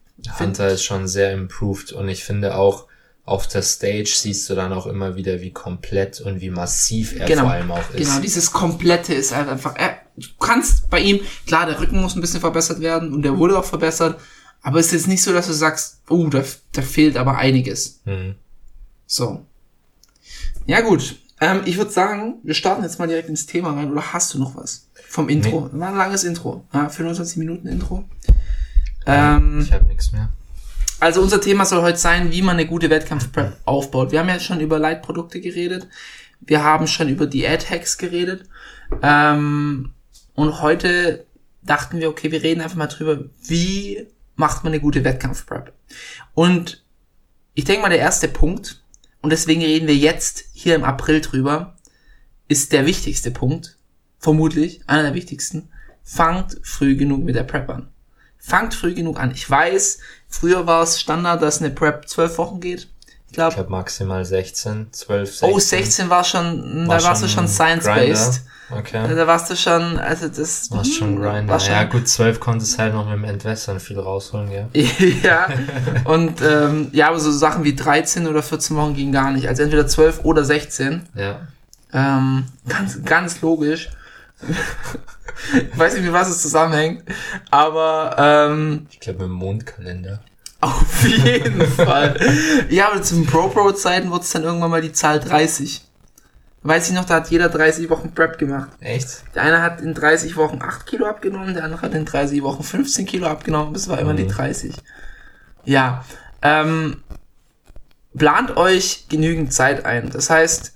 [0.40, 2.87] Hunter ist schon sehr improved und ich finde auch
[3.25, 7.27] auf der Stage siehst du dann auch immer wieder, wie komplett und wie massiv er
[7.38, 7.96] vor allem auch ist.
[7.96, 12.14] Genau, dieses komplette ist halt einfach, er, du kannst bei ihm, klar, der Rücken muss
[12.14, 14.18] ein bisschen verbessert werden und der wurde auch verbessert,
[14.62, 18.01] aber es ist jetzt nicht so, dass du sagst, oh, da, da fehlt aber einiges.
[18.05, 18.37] Hm.
[19.07, 19.44] So.
[20.67, 21.17] Ja, gut.
[21.41, 24.39] Ähm, ich würde sagen, wir starten jetzt mal direkt ins Thema rein, oder hast du
[24.39, 24.89] noch was?
[25.09, 25.69] Vom Intro.
[25.73, 26.65] War ein langes Intro.
[26.73, 28.05] Ja, 25 Minuten Intro.
[29.07, 30.31] Ähm, Ich habe nichts mehr.
[30.99, 34.13] also unser Thema soll heute sein, wie man eine gute Wettkampfprep aufbaut.
[34.13, 35.87] Wir haben ja schon über Leitprodukte geredet.
[36.41, 38.45] Wir haben schon über die Ad-Hacks geredet.
[39.03, 39.93] Ähm,
[40.35, 41.27] und heute
[41.63, 45.73] dachten wir, okay, wir reden einfach mal drüber, wie macht man eine gute Wettkampfprep.
[46.35, 46.83] Und
[47.55, 48.83] ich denke mal, der erste Punkt,
[49.23, 51.77] und deswegen reden wir jetzt hier im April drüber,
[52.49, 53.77] ist der wichtigste Punkt,
[54.19, 55.69] vermutlich einer der wichtigsten.
[56.03, 57.89] Fangt früh genug mit der Prep an.
[58.39, 59.33] Fangt früh genug an.
[59.33, 59.99] Ich weiß,
[60.29, 62.89] früher war es Standard, dass eine Prep zwölf Wochen geht.
[63.37, 65.51] Ich Ich glaube, glaube maximal 16, 12, 16.
[65.51, 68.42] oh, 16 war schon, da warst du schon science-based.
[68.70, 69.14] Okay.
[69.14, 71.46] Da warst du schon, also das Warst schon Grinder.
[71.53, 74.68] war schon, Ja gut, 12 konntest halt noch mit dem Entwässern viel rausholen, gell?
[75.22, 75.49] ja,
[76.05, 79.46] und ähm, ja, aber so Sachen wie 13 oder 14 Wochen ging gar nicht.
[79.49, 81.03] Also entweder 12 oder 16.
[81.14, 81.40] Ja.
[81.92, 83.90] Ähm, ganz, ganz logisch.
[85.72, 87.05] ich weiß nicht, mit was es zusammenhängt,
[87.51, 90.20] aber ähm, Ich glaube mit dem Mondkalender.
[90.67, 92.19] Auf jeden Fall.
[92.69, 95.83] Ja, aber zum Pro-Pro-Zeiten wurde es dann irgendwann mal die Zahl 30.
[96.63, 98.71] Weiß ich noch, da hat jeder 30 Wochen Prep gemacht.
[98.81, 99.23] Echt?
[99.35, 102.65] Der eine hat in 30 Wochen 8 Kilo abgenommen, der andere hat in 30 Wochen
[102.65, 104.75] 15 Kilo abgenommen, bis war immer die 30.
[105.65, 106.05] Ja,
[106.43, 107.03] ähm,
[108.17, 110.11] plant euch genügend Zeit ein.
[110.11, 110.73] Das heißt,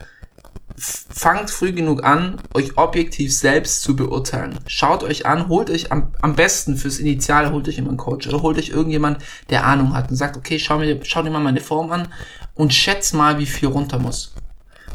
[0.77, 4.59] fangt früh genug an, euch objektiv selbst zu beurteilen.
[4.67, 8.27] Schaut euch an, holt euch am, am besten fürs Initiale, holt euch immer einen Coach
[8.29, 9.19] oder holt euch irgendjemand,
[9.51, 12.09] der Ahnung hat und sagt, okay, schau, mir, schau dir mal meine Form an
[12.55, 14.35] und schätz mal, wie viel runter muss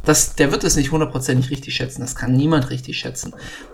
[0.05, 2.01] das, der wird es nicht hundertprozentig richtig schätzen.
[2.01, 3.33] Das kann niemand richtig schätzen.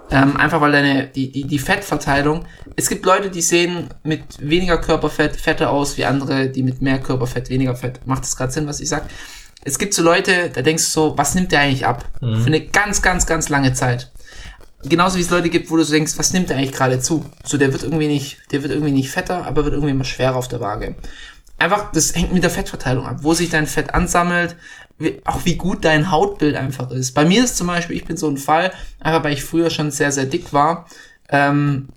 [0.10, 4.78] Ähm, einfach weil deine, die, die, die Fettverteilung, es gibt Leute, die sehen mit weniger
[4.78, 8.06] Körperfett fetter aus wie andere, die mit mehr Körperfett weniger Fett.
[8.08, 9.04] Macht das gerade Sinn, was ich sag?
[9.64, 12.06] Es gibt so Leute, da denkst du so, was nimmt der eigentlich ab?
[12.20, 14.12] Für eine ganz, ganz, ganz lange Zeit.
[14.84, 17.26] Genauso wie es Leute gibt, wo du so denkst, was nimmt der eigentlich gerade zu?
[17.44, 20.36] So, der wird irgendwie nicht, der wird irgendwie nicht fetter, aber wird irgendwie immer schwerer
[20.36, 20.96] auf der Waage.
[21.60, 24.56] Einfach, das hängt mit der Fettverteilung ab, wo sich dein Fett ansammelt,
[24.98, 27.12] wie, auch wie gut dein Hautbild einfach ist.
[27.12, 29.92] Bei mir ist zum Beispiel, ich bin so ein Fall, einfach weil ich früher schon
[29.92, 30.88] sehr, sehr dick war.
[31.30, 31.90] Ähm,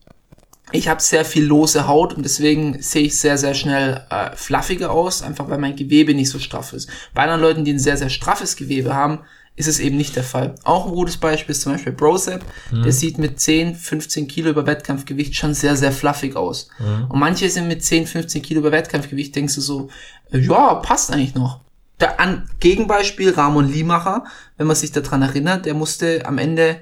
[0.74, 4.90] ich habe sehr viel lose Haut und deswegen sehe ich sehr, sehr schnell äh, fluffiger
[4.90, 6.88] aus, einfach weil mein Gewebe nicht so straff ist.
[7.14, 9.20] Bei anderen Leuten, die ein sehr, sehr straffes Gewebe haben,
[9.56, 10.56] ist es eben nicht der Fall.
[10.64, 12.44] Auch ein gutes Beispiel ist zum Beispiel Brosep.
[12.72, 16.68] Der sieht mit 10, 15 Kilo über Wettkampfgewicht schon sehr, sehr fluffig aus.
[17.08, 19.90] Und manche sind mit 10, 15 Kilo über Wettkampfgewicht, denkst du so,
[20.32, 21.60] ja, passt eigentlich noch.
[22.00, 24.24] Der an Gegenbeispiel Ramon Liemacher,
[24.56, 26.80] wenn man sich daran erinnert, der musste am Ende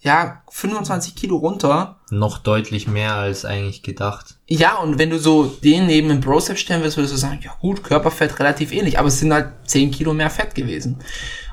[0.00, 1.96] ja 25 Kilo runter.
[2.10, 4.36] Noch deutlich mehr als eigentlich gedacht.
[4.48, 7.52] Ja, und wenn du so den neben dem Brocep stellen würdest, würdest du sagen, ja
[7.60, 10.98] gut, Körperfett relativ ähnlich, aber es sind halt 10 Kilo mehr Fett gewesen.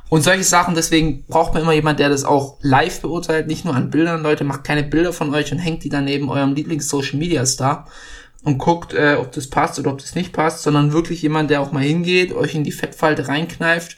[0.10, 3.75] Und solche Sachen, deswegen braucht man immer jemand, der das auch live beurteilt, nicht nur
[3.75, 4.23] an Bildern.
[4.23, 7.88] Leute, macht keine Bilder von euch und hängt die dann neben eurem Lieblings-Social-Media-Star
[8.43, 11.60] und guckt, äh, ob das passt oder ob das nicht passt, sondern wirklich jemand, der
[11.60, 13.97] auch mal hingeht, euch in die Fettfalte reinkneift.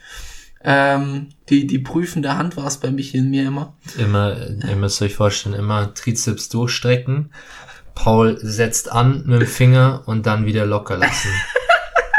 [0.64, 3.74] Ähm, die, die prüfende Hand war es bei mich in mir immer.
[3.98, 4.36] Immer,
[4.68, 7.32] ihr müsst euch vorstellen, immer Trizeps durchstrecken.
[7.96, 11.30] Paul setzt an mit dem Finger und dann wieder locker lassen.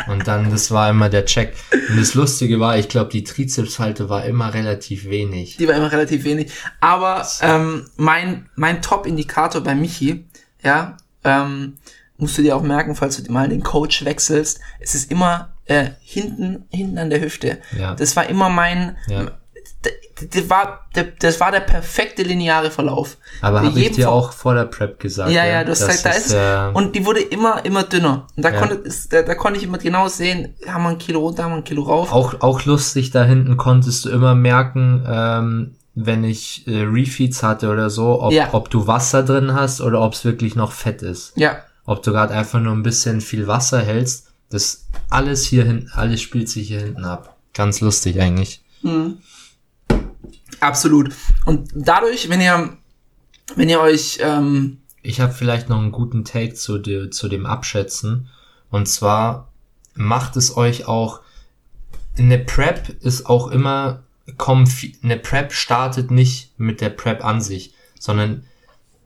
[0.08, 1.54] Und dann, das war immer der Check.
[1.88, 5.56] Und das Lustige war, ich glaube, die Trizepsfalte war immer relativ wenig.
[5.56, 6.50] Die war immer relativ wenig.
[6.80, 10.26] Aber ähm, mein, mein Top-Indikator bei Michi,
[10.64, 11.74] ja, ähm,
[12.16, 15.90] musst du dir auch merken, falls du mal den Coach wechselst, es ist immer äh,
[16.02, 17.58] hinten, hinten an der Hüfte.
[17.78, 17.94] Ja.
[17.94, 19.30] Das war immer mein, Ja.
[20.32, 23.16] das war, der, das war der perfekte lineare Verlauf.
[23.40, 25.30] Aber habe ich dir Ver- auch vor der Prep gesagt.
[25.30, 28.26] Ja, ja, du hast gesagt, da ist, äh, und die wurde immer, immer dünner.
[28.36, 28.58] Und da Ja.
[28.60, 31.56] konnte, da, da konnte ich immer genau sehen, haben wir ein Kilo runter, haben wir
[31.58, 32.12] ein Kilo rauf.
[32.12, 37.68] auch, auch lustig, da hinten konntest du immer merken, ähm, wenn ich äh, Refeeds hatte
[37.70, 38.48] oder so, ob, Ja.
[38.52, 41.32] ob du Wasser drin hast oder ob es wirklich noch Fett ist.
[41.36, 44.29] Ja, Ob du gerade einfach nur ein bisschen viel Wasser hältst.
[44.50, 47.36] Das alles hier hinten, alles spielt sich hier hinten ab.
[47.54, 48.62] Ganz lustig eigentlich.
[50.60, 51.14] absolut.
[51.46, 52.76] Und dadurch, wenn ihr,
[53.56, 57.46] wenn ihr euch, ähm, Ich habe vielleicht noch einen guten Take zu, de, zu dem
[57.46, 58.28] Abschätzen.
[58.70, 59.48] Und zwar
[59.94, 61.20] macht es euch auch,
[62.18, 64.02] eine Prep ist auch immer,
[65.02, 68.44] eine Prep startet nicht mit der Prep an sich, sondern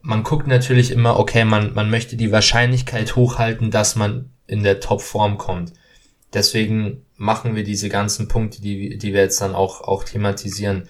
[0.02, 4.80] man guckt natürlich immer, okay, man, man möchte die Wahrscheinlichkeit hochhalten, dass man in der
[4.80, 5.72] Topform kommt.
[6.32, 10.88] Deswegen machen wir diese ganzen Punkte, die, die wir jetzt dann auch, auch thematisieren.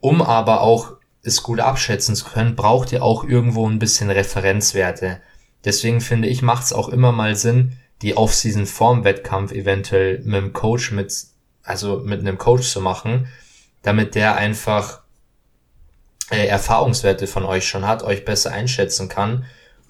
[0.00, 5.20] Um aber auch es gut abschätzen zu können, braucht ihr auch irgendwo ein bisschen Referenzwerte.
[5.64, 10.34] Deswegen finde ich, macht es auch immer mal Sinn, die Off-Season vorm Wettkampf eventuell mit
[10.34, 11.14] einem Coach mit,
[11.62, 13.28] also mit einem Coach zu machen,
[13.82, 15.02] damit der einfach
[16.30, 19.44] äh, Erfahrungswerte von euch schon hat, euch besser einschätzen kann.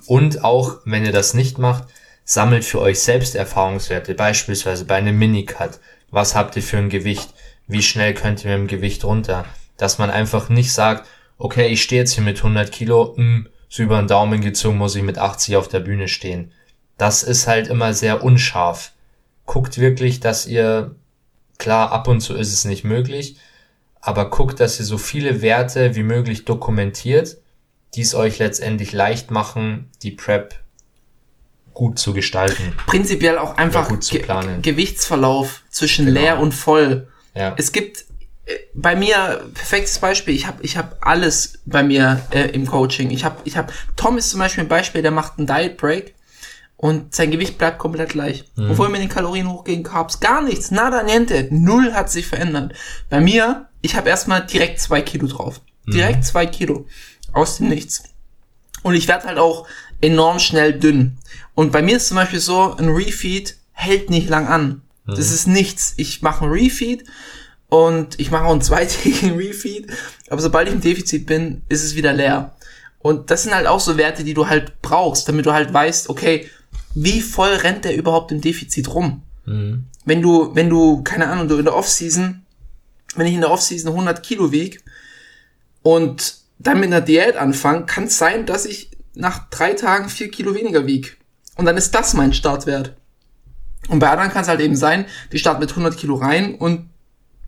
[0.06, 1.84] Und auch, wenn ihr das nicht macht,
[2.24, 5.80] sammelt für euch selbst Erfahrungswerte, beispielsweise bei einem Minicut.
[6.10, 7.30] Was habt ihr für ein Gewicht?
[7.72, 9.44] wie schnell könnt ihr mit dem Gewicht runter.
[9.76, 11.08] Dass man einfach nicht sagt,
[11.38, 14.94] okay, ich stehe jetzt hier mit 100 Kilo, mh, so über den Daumen gezogen muss
[14.94, 16.52] ich mit 80 auf der Bühne stehen.
[16.98, 18.92] Das ist halt immer sehr unscharf.
[19.46, 20.94] Guckt wirklich, dass ihr,
[21.58, 23.36] klar, ab und zu ist es nicht möglich,
[24.00, 27.38] aber guckt, dass ihr so viele Werte wie möglich dokumentiert,
[27.94, 30.61] die es euch letztendlich leicht machen, die Prep
[31.74, 32.72] gut zu gestalten.
[32.86, 34.62] Prinzipiell auch einfach gut zu Ge planen.
[34.62, 36.20] Gewichtsverlauf zwischen Genau.
[36.20, 37.08] leer und voll.
[37.34, 37.54] Ja.
[37.56, 38.04] Es gibt
[38.46, 40.34] äh, bei mir perfektes Beispiel.
[40.34, 43.10] Ich habe ich hab alles bei mir äh, im Coaching.
[43.10, 46.14] Ich habe ich hab Tom ist zum Beispiel ein Beispiel, der macht einen Diet Break
[46.76, 48.44] und sein Gewicht bleibt komplett gleich.
[48.56, 52.72] Obwohl mit den Kalorien hochgehen, Carbs, gar nichts, nada niente, null hat sich verändert.
[53.08, 56.86] Bei mir, ich habe erstmal direkt zwei Kilo drauf, direkt zwei Kilo
[57.32, 58.02] aus dem Nichts.
[58.82, 59.68] Und ich werde halt auch
[60.02, 61.16] enorm schnell dünn.
[61.54, 64.82] Und bei mir ist zum Beispiel so, ein Refeed hält nicht lang an.
[65.06, 65.94] Das ist nichts.
[65.96, 67.04] Ich mache einen Refeed
[67.68, 69.90] und ich mache auch einen zweitägigen Refeed.
[70.28, 72.54] Aber sobald ich im Defizit bin, ist es wieder leer.
[72.98, 76.08] Und das sind halt auch so Werte, die du halt brauchst, damit du halt weißt,
[76.08, 76.48] okay,
[76.94, 79.22] wie voll rennt der überhaupt im Defizit rum?
[80.04, 82.42] Wenn du, wenn du, keine Ahnung, du in der Offseason,
[83.16, 84.84] wenn ich in der Offseason 100 Kilo wieg
[85.82, 90.30] und dann mit einer Diät anfange, kann es sein, dass ich nach drei Tagen vier
[90.30, 91.18] Kilo weniger wieg.
[91.56, 92.96] Und dann ist das mein Startwert.
[93.88, 96.88] Und bei anderen kann es halt eben sein, die starten mit 100 Kilo rein und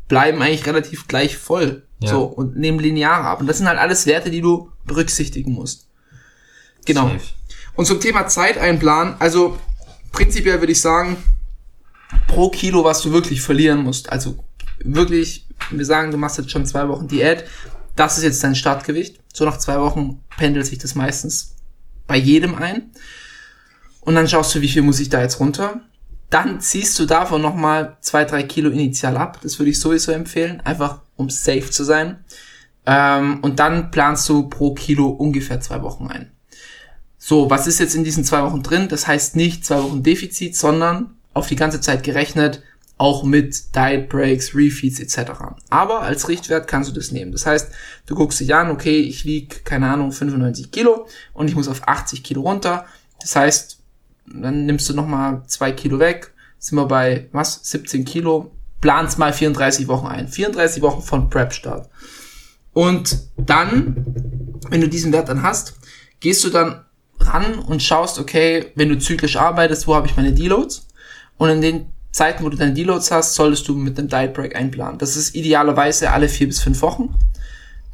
[0.08, 1.86] bleiben eigentlich relativ gleich voll.
[2.00, 2.10] Ja.
[2.10, 3.40] So, und nehmen linear ab.
[3.40, 5.88] Und das sind halt alles Werte, die du berücksichtigen musst.
[6.84, 7.08] Genau.
[7.08, 7.20] Safe.
[7.76, 9.58] Und zum Thema Zeit einplanen, also
[10.12, 11.16] prinzipiell würde ich sagen,
[12.26, 14.44] pro Kilo, was du wirklich verlieren musst, also
[14.80, 17.44] wirklich, wir sagen, du machst jetzt schon zwei Wochen Diät,
[17.96, 19.20] das ist jetzt dein Startgewicht.
[19.32, 21.53] So nach zwei Wochen pendelt sich das meistens
[22.06, 22.90] bei jedem ein.
[24.00, 25.80] Und dann schaust du, wie viel muss ich da jetzt runter.
[26.30, 29.40] Dann ziehst du davon nochmal zwei, drei Kilo initial ab.
[29.42, 32.24] Das würde ich sowieso empfehlen, einfach um safe zu sein.
[32.86, 36.30] Ähm, und dann planst du pro Kilo ungefähr zwei Wochen ein.
[37.18, 38.88] So, was ist jetzt in diesen zwei Wochen drin?
[38.88, 42.62] Das heißt nicht zwei Wochen Defizit, sondern auf die ganze Zeit gerechnet,
[42.96, 45.32] auch mit Diet Breaks, Refeeds etc.
[45.68, 47.32] Aber als Richtwert kannst du das nehmen.
[47.32, 47.70] Das heißt,
[48.06, 51.88] du guckst dich an, okay, ich wiege, keine Ahnung, 95 Kilo und ich muss auf
[51.88, 52.86] 80 Kilo runter.
[53.20, 53.78] Das heißt,
[54.26, 59.32] dann nimmst du nochmal zwei Kilo weg, sind wir bei, was, 17 Kilo, planst mal
[59.32, 60.28] 34 Wochen ein.
[60.28, 61.88] 34 Wochen von Prep-Start.
[62.72, 63.96] Und dann,
[64.68, 65.74] wenn du diesen Wert dann hast,
[66.20, 66.84] gehst du dann
[67.18, 70.86] ran und schaust, okay, wenn du zyklisch arbeitest, wo habe ich meine Deloads?
[71.36, 74.54] Und in den Zeiten, wo du deine Deloads hast, solltest du mit dem Diet Break
[74.54, 74.98] einplanen.
[74.98, 77.12] Das ist idealerweise alle vier bis fünf Wochen.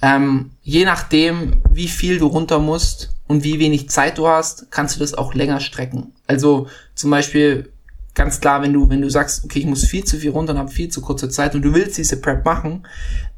[0.03, 4.97] Ähm, je nachdem, wie viel du runter musst und wie wenig Zeit du hast, kannst
[4.97, 6.13] du das auch länger strecken.
[6.27, 7.73] Also zum Beispiel
[8.15, 10.59] ganz klar, wenn du, wenn du sagst, okay, ich muss viel zu viel runter und
[10.59, 12.87] habe viel zu kurze Zeit und du willst diese Prep machen,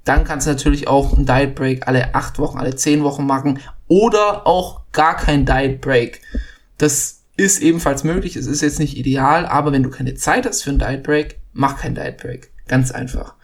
[0.02, 3.60] dann kannst du natürlich auch einen Diet Break alle acht Wochen, alle zehn Wochen machen
[3.86, 6.22] oder auch gar kein Diet Break.
[6.76, 8.36] Das ist ebenfalls möglich.
[8.36, 11.38] Es ist jetzt nicht ideal, aber wenn du keine Zeit hast für einen Diet Break,
[11.52, 12.50] mach keinen Diet Break.
[12.68, 13.34] Ganz einfach.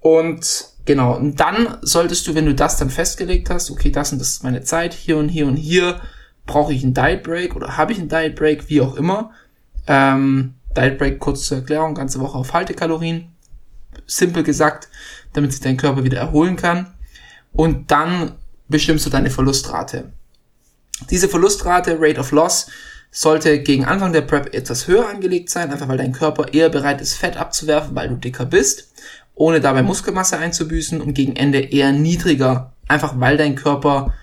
[0.00, 4.18] Und genau, und dann solltest du, wenn du das dann festgelegt hast, okay, das und
[4.18, 6.00] das ist meine Zeit, hier und hier und hier,
[6.46, 9.32] brauche ich einen Diet Break oder habe ich einen Diet Break, wie auch immer.
[9.86, 13.32] Ähm, Diet Break, kurz zur Erklärung, ganze Woche auf Haltekalorien.
[14.06, 14.88] Simpel gesagt,
[15.32, 16.94] damit sich dein Körper wieder erholen kann.
[17.52, 18.32] Und dann
[18.68, 20.12] bestimmst du deine Verlustrate.
[21.10, 22.68] Diese Verlustrate, Rate of Loss,
[23.10, 27.00] sollte gegen Anfang der Prep etwas höher angelegt sein, einfach weil dein Körper eher bereit
[27.00, 28.92] ist, Fett abzuwerfen, weil du dicker bist,
[29.34, 34.14] ohne dabei Muskelmasse einzubüßen und gegen Ende eher niedriger, einfach weil dein Körper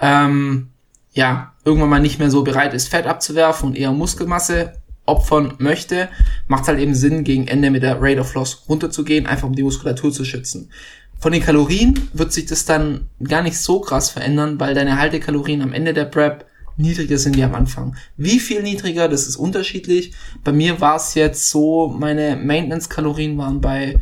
[0.00, 0.70] ähm,
[1.12, 4.74] ja irgendwann mal nicht mehr so bereit ist, Fett abzuwerfen und eher Muskelmasse
[5.06, 6.08] opfern möchte,
[6.46, 9.62] macht halt eben Sinn, gegen Ende mit der Rate of Loss runterzugehen, einfach um die
[9.62, 10.70] Muskulatur zu schützen.
[11.18, 15.62] Von den Kalorien wird sich das dann gar nicht so krass verändern, weil deine Haltekalorien
[15.62, 16.46] am Ende der Prep
[16.80, 17.96] niedriger sind wie am Anfang.
[18.16, 20.12] Wie viel niedriger, das ist unterschiedlich.
[20.44, 23.98] Bei mir war es jetzt so, meine Maintenance-Kalorien waren bei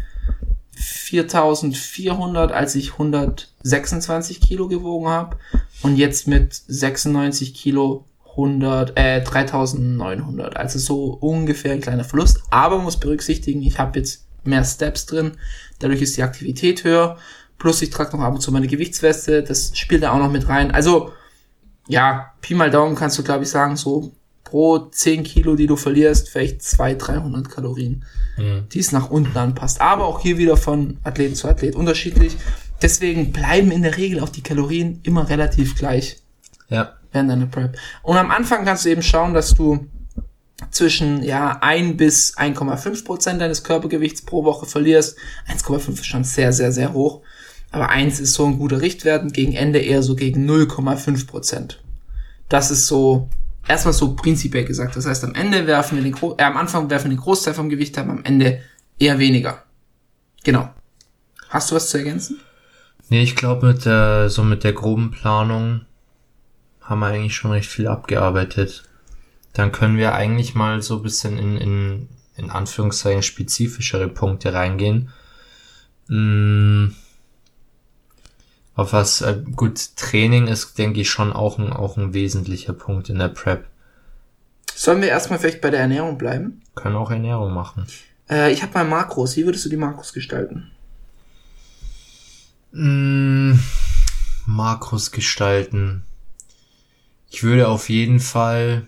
[0.73, 5.37] 4400, als ich 126 Kilo gewogen habe.
[5.83, 10.57] Und jetzt mit 96 Kilo 100, äh, 3900.
[10.57, 12.43] Also so ungefähr ein kleiner Verlust.
[12.51, 15.33] Aber muss berücksichtigen, ich habe jetzt mehr Steps drin.
[15.81, 17.19] Dadurch ist die Aktivität höher.
[17.59, 19.43] Plus ich trage noch ab und zu meine Gewichtsweste.
[19.43, 20.71] Das spielt da auch noch mit rein.
[20.71, 21.13] Also,
[21.89, 24.13] ja, Pi mal Daumen kannst du, glaube ich, sagen, so
[24.45, 28.05] pro 10 Kilo, die du verlierst, vielleicht 200, 300 Kalorien,
[28.73, 29.81] die es nach unten anpasst.
[29.81, 32.37] Aber auch hier wieder von Athlet zu Athlet unterschiedlich.
[32.81, 36.23] Deswegen bleiben in der Regel auch die Kalorien immer relativ gleich
[36.69, 36.95] Ja.
[37.13, 37.77] während deiner Prep.
[38.03, 39.87] Und am Anfang kannst du eben schauen, dass du
[40.71, 45.17] zwischen ja 1 bis 1,5 Prozent deines Körpergewichts pro Woche verlierst.
[45.47, 47.23] 1,5 ist schon sehr, sehr, sehr hoch.
[47.71, 51.83] Aber 1 ist so ein guter Richtwert und gegen Ende eher so gegen 0,5 Prozent.
[52.49, 53.29] Das ist so
[53.67, 54.97] erstmal so prinzipiell gesagt.
[54.97, 57.55] Das heißt, am Ende werfen wir den Gro äh, am Anfang werfen wir den Großteil
[57.55, 58.63] vom Gewicht haben, am Ende
[58.99, 59.63] eher weniger.
[60.45, 60.71] Genau.
[61.51, 62.41] Hast du was zu ergänzen?
[63.11, 65.83] Nee, ich glaube, mit der, so mit der groben Planung
[66.83, 68.85] haben wir eigentlich schon recht viel abgearbeitet.
[69.55, 75.11] Dann können wir eigentlich mal so bisschen in, in, in Anführungszeichen spezifischere Punkte reingehen.
[76.09, 76.89] Mm,
[78.79, 83.09] auf was, äh, gut, Training ist, denke ich, schon auch ein, auch ein wesentlicher Punkt
[83.09, 83.67] in der Prep.
[84.73, 86.63] Sollen wir erstmal vielleicht bei der Ernährung bleiben?
[86.77, 87.89] Können auch Ernährung machen.
[88.31, 89.37] Äh, ich habe mal Makros.
[89.37, 90.71] Wie würdest du die Makros gestalten?
[92.71, 93.55] Mm,
[94.47, 96.05] Makros gestalten.
[97.31, 98.87] Ich würde auf jeden Fall.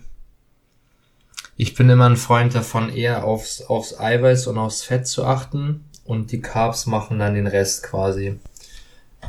[1.57, 5.83] Ich bin immer ein Freund davon, eher aufs, aufs Eiweiß und aufs Fett zu achten
[6.05, 8.39] und die Carbs machen dann den Rest quasi.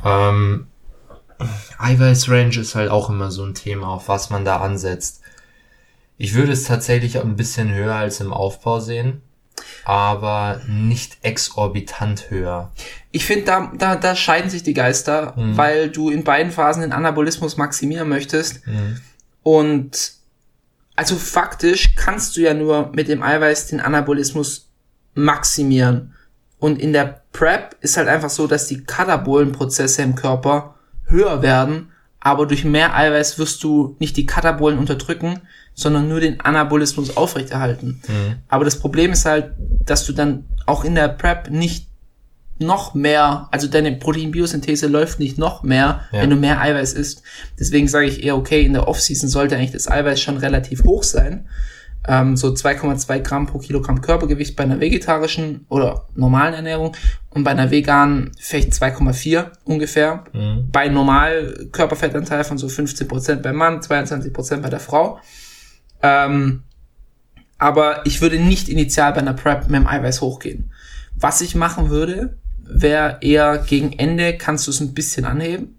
[0.04, 0.66] Ähm,
[1.78, 5.20] Eiweißrange ist halt auch immer so ein Thema, auf was man da ansetzt.
[6.18, 9.22] Ich würde es tatsächlich ein bisschen höher als im Aufbau sehen,
[9.84, 12.70] aber nicht exorbitant höher.
[13.10, 15.56] Ich finde, da, da, da scheiden sich die Geister, Mhm.
[15.56, 18.60] weil du in beiden Phasen den Anabolismus maximieren möchtest.
[19.42, 20.12] Und
[20.94, 24.68] also faktisch kannst du ja nur mit dem Eiweiß den Anabolismus
[25.14, 26.14] maximieren.
[26.58, 30.74] Und in der Prep ist halt einfach so, dass die Katabolenprozesse im Körper
[31.06, 31.88] höher werden,
[32.20, 35.40] aber durch mehr Eiweiß wirst du nicht die Katabolen unterdrücken,
[35.74, 38.00] sondern nur den Anabolismus aufrechterhalten.
[38.48, 39.52] Aber das Problem ist halt,
[39.84, 41.88] dass du dann auch in der Prep nicht
[42.58, 46.20] noch mehr, also deine Proteinbiosynthese läuft nicht noch mehr, Ja.
[46.20, 47.22] wenn du mehr Eiweiß isst.
[47.58, 51.02] Deswegen sage ich eher, okay, in der Offseason sollte eigentlich das Eiweiß schon relativ hoch
[51.02, 51.48] sein.
[52.08, 56.96] Ähm, so 2,2 Gramm pro Kilogramm Körpergewicht bei einer vegetarischen oder normalen Ernährung
[57.30, 60.24] und bei einer veganen vielleicht 2,4 ungefähr.
[60.72, 65.20] Bei normal Körperfettanteil von so 15% beim Mann, 22% bei der Frau.
[66.02, 66.64] Ähm,
[67.58, 70.72] aber ich würde nicht initial bei einer Prep mit dem Eiweiß hochgehen.
[71.14, 75.78] Was ich machen würde, wäre eher gegen Ende kannst du es ein bisschen anheben.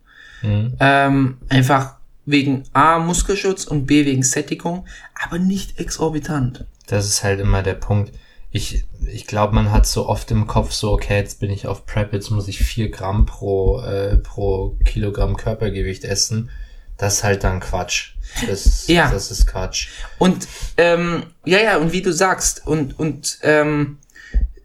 [0.80, 4.86] Ähm, einfach wegen A, Muskelschutz und B, wegen Sättigung,
[5.22, 6.66] aber nicht exorbitant.
[6.88, 8.14] Das ist halt immer der Punkt.
[8.52, 11.86] Ich, ich glaube, man hat so oft im Kopf so, okay, jetzt bin ich auf
[11.86, 16.50] Prep, jetzt muss ich vier Gramm pro, äh, pro Kilogramm Körpergewicht essen.
[16.98, 18.12] Das ist halt dann Quatsch.
[18.48, 19.10] Das, Ja.
[19.12, 19.88] das ist Quatsch.
[20.20, 20.48] Und
[20.78, 23.98] ähm, ja, ja, und wie du sagst, und, und ähm,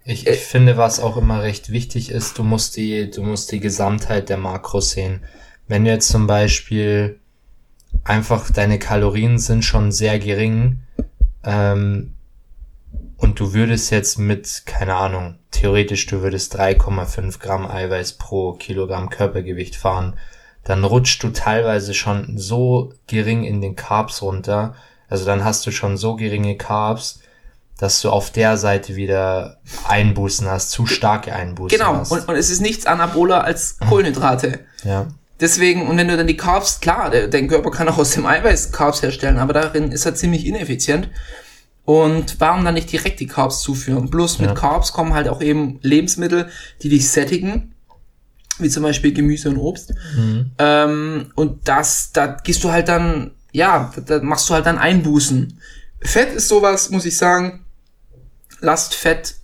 [0.05, 3.61] Ich, ich finde, was auch immer recht wichtig ist, du musst die, du musst die
[3.61, 5.25] Gesamtheit der Makros sehen.
[5.67, 7.19] Wenn du jetzt zum Beispiel
[8.05, 10.80] einfach deine Kalorien sind schon sehr gering,
[11.45, 12.14] ähm,
[13.16, 19.11] und du würdest jetzt mit, keine Ahnung, theoretisch du würdest 3,5 Gramm Eiweiß pro Kilogramm
[19.11, 20.14] Körpergewicht fahren,
[20.62, 24.74] dann rutscht du teilweise schon so gering in den Carbs runter,
[25.09, 27.20] also dann hast du schon so geringe Carbs,
[27.76, 32.12] dass du auf der Seite wieder Einbußen hast, zu starke Einbußen genau, hast.
[32.12, 34.61] und, und es ist nichts anaboler als Kohlenhydrate.
[34.84, 35.09] ja.
[35.41, 38.26] Deswegen, und wenn du dann die Carbs, klar, der, dein Körper kann auch aus dem
[38.26, 41.09] Eiweiß Carbs herstellen, aber darin ist er ziemlich ineffizient.
[41.84, 44.11] Und warum dann nicht direkt die Carbs zuführen?
[44.11, 44.55] Bloß mit Ja.
[44.55, 46.49] Carbs kommen halt auch eben Lebensmittel,
[46.82, 47.72] die dich sättigen,
[48.59, 49.95] wie zum Beispiel Gemüse und Obst.
[50.59, 55.59] Ähm, und das, da gehst du halt dann, ja, da machst du halt dann Einbußen.
[56.03, 57.64] Fett ist sowas, muss ich sagen,
[58.61, 59.36] lasst Fett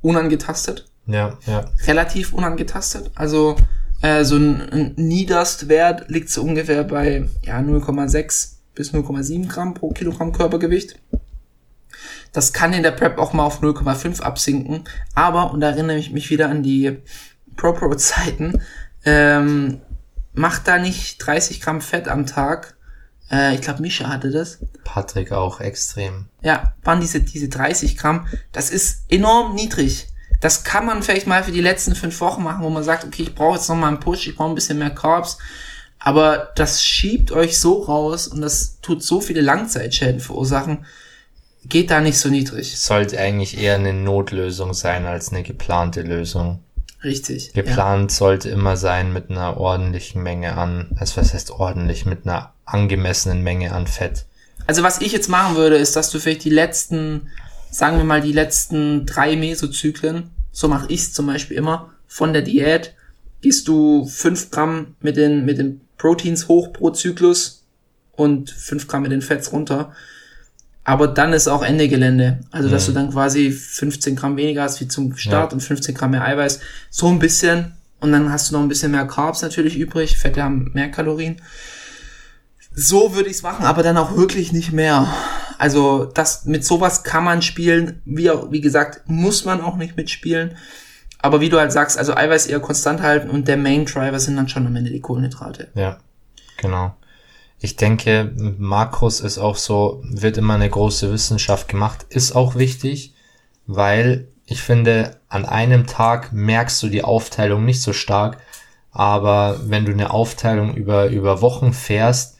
[0.00, 1.66] unangetastet Ja, ja.
[1.86, 3.10] relativ unangetastet.
[3.14, 3.56] Also
[4.02, 9.90] äh, so ein, ein Niederstwert liegt so ungefähr bei ja 0,6 bis 0,7 Gramm pro
[9.90, 10.98] Kilogramm Körpergewicht.
[12.32, 14.84] Das kann in der Prep auch mal auf 0,5 absinken.
[15.14, 16.98] Aber, und da erinnere ich mich wieder an die
[17.56, 18.62] Pro-Pro-Zeiten,
[19.04, 19.80] ähm,
[20.32, 22.76] macht da nicht 30 Gramm Fett am Tag.
[23.30, 24.58] Äh, ich glaube, Misha hatte das.
[24.84, 26.26] Patrick auch extrem.
[26.42, 28.26] Ja, waren diese, diese 30 Gramm.
[28.52, 30.08] Das ist enorm niedrig.
[30.40, 33.22] Das kann man vielleicht mal für die letzten fünf Wochen machen, wo man sagt, okay,
[33.22, 35.38] ich brauche jetzt noch mal einen Push, ich brauche ein bisschen mehr Carbs.
[35.98, 40.86] Aber das schiebt euch so raus und das tut so viele Langzeitschäden verursachen.
[41.66, 42.80] Geht da nicht so niedrig.
[42.80, 46.60] Sollte eigentlich eher eine Notlösung sein als eine geplante Lösung.
[47.04, 47.52] Richtig.
[47.54, 47.62] Ja.
[47.62, 52.52] Geplant sollte immer sein mit einer ordentlichen Menge an, also was heißt ordentlich, mit einer
[52.64, 54.24] angemessenen Menge an Fett.
[54.66, 57.28] Also was ich jetzt machen würde, ist, dass du vielleicht die letzten,
[57.70, 62.32] sagen wir mal, die letzten drei Mesozyklen, so mache ich es zum Beispiel immer, von
[62.32, 62.94] der Diät,
[63.40, 67.64] gehst du fünf Gramm mit den, mit den Proteins hoch pro Zyklus
[68.12, 69.92] und fünf Gramm mit den Fetts runter.
[70.82, 72.40] aber dann ist auch Ende Gelände.
[72.50, 75.54] Also, dass du dann quasi 15 Gramm weniger hast wie zum Start Ja.
[75.54, 76.58] und 15 Gramm mehr Eiweiß.
[76.90, 77.72] So ein bisschen.
[78.00, 80.16] Und dann hast du noch ein bisschen mehr Carbs natürlich übrig.
[80.16, 81.36] Fette haben mehr Kalorien.
[82.82, 85.06] So würde ich's machen, aber dann auch wirklich nicht mehr.
[85.58, 88.00] Also, das, mit sowas kann man spielen.
[88.06, 90.56] Wie, wie gesagt, muss man auch nicht mitspielen.
[91.18, 94.36] Aber wie du halt sagst, also Eiweiß eher konstant halten und der Main Driver sind
[94.36, 95.68] dann schon am Ende die Kohlenhydrate.
[95.74, 95.98] Ja,
[96.56, 96.96] genau.
[97.58, 103.12] Ich denke, Makros ist auch so, wird immer eine große Wissenschaft gemacht, ist auch wichtig,
[103.66, 108.38] weil ich finde, an einem Tag merkst du die Aufteilung nicht so stark,
[108.90, 112.38] aber wenn du eine Aufteilung über, über Wochen fährst,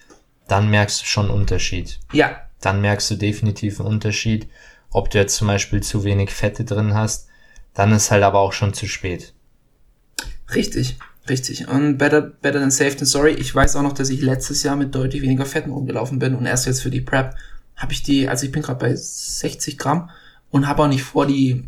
[0.50, 1.98] dann merkst du schon einen Unterschied.
[2.12, 4.48] Ja, Dann merkst du definitiv einen Unterschied,
[4.90, 7.28] ob du jetzt zum Beispiel zu wenig Fette drin hast,
[7.74, 9.32] dann ist halt aber auch schon zu spät.
[10.54, 10.98] Richtig,
[11.28, 11.68] richtig.
[11.68, 13.32] Und better, better than safe than sorry.
[13.34, 16.46] Ich weiß auch noch, dass ich letztes Jahr mit deutlich weniger Fetten rumgelaufen bin und
[16.46, 17.34] erst jetzt für die Prep
[17.76, 20.10] habe ich die, also ich bin gerade bei 60 Gramm
[20.50, 21.64] und habe auch nicht vor, die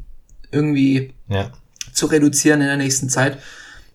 [0.51, 1.51] irgendwie Ja,
[1.93, 3.39] zu reduzieren in der nächsten Zeit.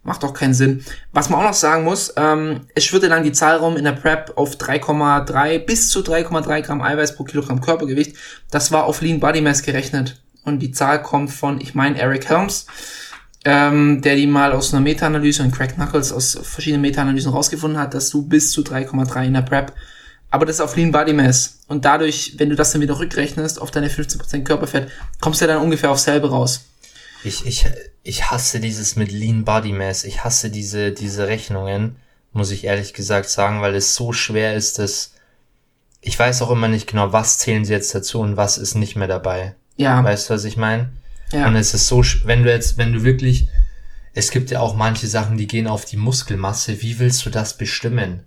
[0.04, 0.86] Macht auch keinen Sinn.
[1.12, 3.92] Was man auch noch sagen muss, ähm, es schwirrte lang die Zahl rum in der
[3.92, 8.16] Prep auf 3,3 bis zu 3,3 Gramm Eiweiß pro Kilogramm Körpergewicht.
[8.52, 10.22] Das war auf Lean Body Mass gerechnet.
[10.44, 12.68] Und die Zahl kommt von, ich meine, Eric Helms,
[13.44, 17.94] ähm, der die mal aus einer Meta-Analyse und Craig Knuckles aus verschiedenen Meta-Analysen rausgefunden hat,
[17.94, 19.74] dass du bis zu 3,3 in der Prep
[20.30, 21.60] aber das ist auf Lean Body Mass.
[21.68, 24.90] Und dadurch, wenn du das dann wieder rückrechnest auf deine 15% Körperfett,
[25.22, 26.66] kommst du ja dann ungefähr auf selbe raus.
[27.24, 27.66] Ich, ich,
[28.04, 30.04] ich hasse dieses mit Lean Body Mass.
[30.04, 31.98] Ich hasse diese, diese Rechnungen,
[32.32, 35.14] muss ich ehrlich gesagt sagen, weil es so schwer ist, dass
[36.02, 38.96] ich weiß auch immer nicht genau, was zählen sie jetzt dazu und was ist nicht
[38.96, 39.56] mehr dabei.
[39.76, 40.04] Ja.
[40.04, 40.90] Weißt du, was ich meine?
[41.32, 41.48] Ja.
[41.48, 43.50] Und es ist so, wenn du jetzt, wenn du wirklich,
[44.14, 46.82] es gibt ja auch manche Sachen, die gehen auf die Muskelmasse.
[46.82, 48.24] Wie willst du das bestimmen?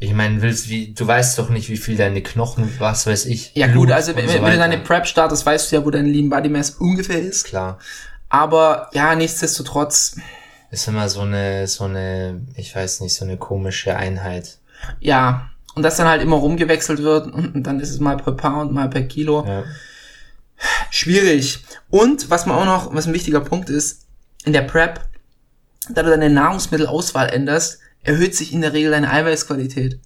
[0.00, 3.52] Ich meine, willst wie, du weißt doch nicht, wie viel deine Knochen, was weiß ich.
[3.54, 5.90] Ja Blut gut, also wenn, so wenn du deine Prep startest, weißt du ja, wo
[5.90, 7.44] dein Lean Body Mass ungefähr ist.
[7.44, 7.78] Klar.
[8.32, 10.16] Aber ja, nichtsdestotrotz,
[10.70, 14.58] Ist immer so eine, so eine, ich weiß nicht, so eine komische Einheit.
[15.00, 15.48] ja.
[15.74, 18.90] Und das dann halt immer rumgewechselt wird und dann ist es mal per Pound, mal
[18.90, 19.42] per Kilo.
[19.46, 19.64] Ja.
[20.90, 21.64] Schwierig.
[21.90, 24.06] Und was man auch noch, was ein wichtiger Punkt ist,
[24.44, 25.00] in der Prep,
[25.88, 29.98] da du deine Nahrungsmittelauswahl änderst, erhöht sich in der Regel deine Eiweißqualität.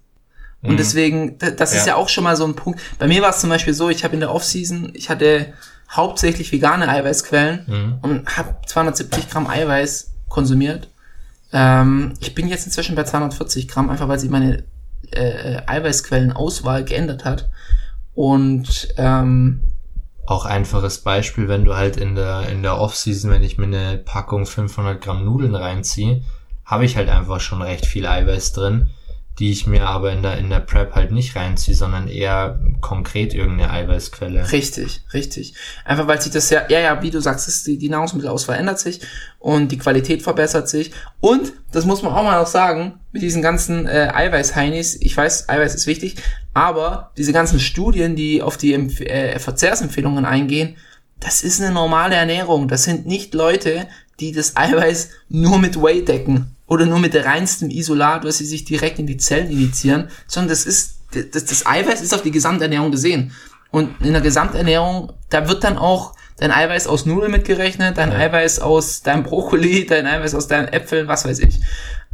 [0.63, 1.93] Und deswegen, da- das ist Ja.
[1.93, 2.81] ja auch schon mal so ein Punkt.
[2.99, 5.53] Bei mir war es zum Beispiel so, ich habe in der Offseason, ich hatte
[5.91, 10.89] hauptsächlich vegane Eiweißquellen und habe 270 Gramm Eiweiß konsumiert.
[11.53, 14.65] Ähm, ich bin jetzt inzwischen bei 240 Gramm, einfach weil sich meine
[15.13, 17.49] äh, Eiweißquellenauswahl geändert hat.
[18.15, 19.63] Und ähm,
[20.27, 23.99] Auch einfaches Beispiel, wenn du halt in der, in der Off-Season, wenn ich mir eine
[23.99, 26.23] Packung 500 Gramm Nudeln reinziehe,
[26.65, 28.91] habe ich halt einfach schon recht viel Eiweiß drin,
[29.39, 33.35] die ich mir aber in der, in der Prep halt nicht reinziehe, sondern eher konkret
[33.35, 34.51] irgendeine Eiweißquelle.
[34.51, 35.55] Richtig, richtig.
[35.85, 39.01] Einfach weil sich das ja, ja, ja, wie du sagst, die, die Nahrungsmittelauswahl ändert sich
[39.39, 40.93] und die Qualität verbessert sich.
[41.21, 45.51] Und, das muss man auch mal noch sagen, mit diesen ganzen äh, Eiweiß-Heinis, ich weiß,
[45.51, 46.17] Eiweiß ist wichtig,
[46.55, 50.77] aber diese ganzen Studien, die auf die Empf äh, Verzehrsempfehlungen eingehen,
[51.21, 52.69] das ist eine normale Ernährung.
[52.69, 53.87] Das sind nicht Leute,
[54.19, 58.65] die das Eiweiß nur mit Whey decken oder nur mit reinstem Isolat, was sie sich
[58.65, 62.91] direkt in die Zellen injizieren, sondern das ist, das, das Eiweiß ist auf die Gesamternährung
[62.91, 63.33] gesehen.
[63.71, 68.61] Und in der Gesamternährung, da wird dann auch dein Eiweiß aus Nudeln mitgerechnet, dein Eiweiß
[68.61, 71.61] aus deinem Brokkoli, dein Eiweiß aus deinen Äpfeln, was weiß ich.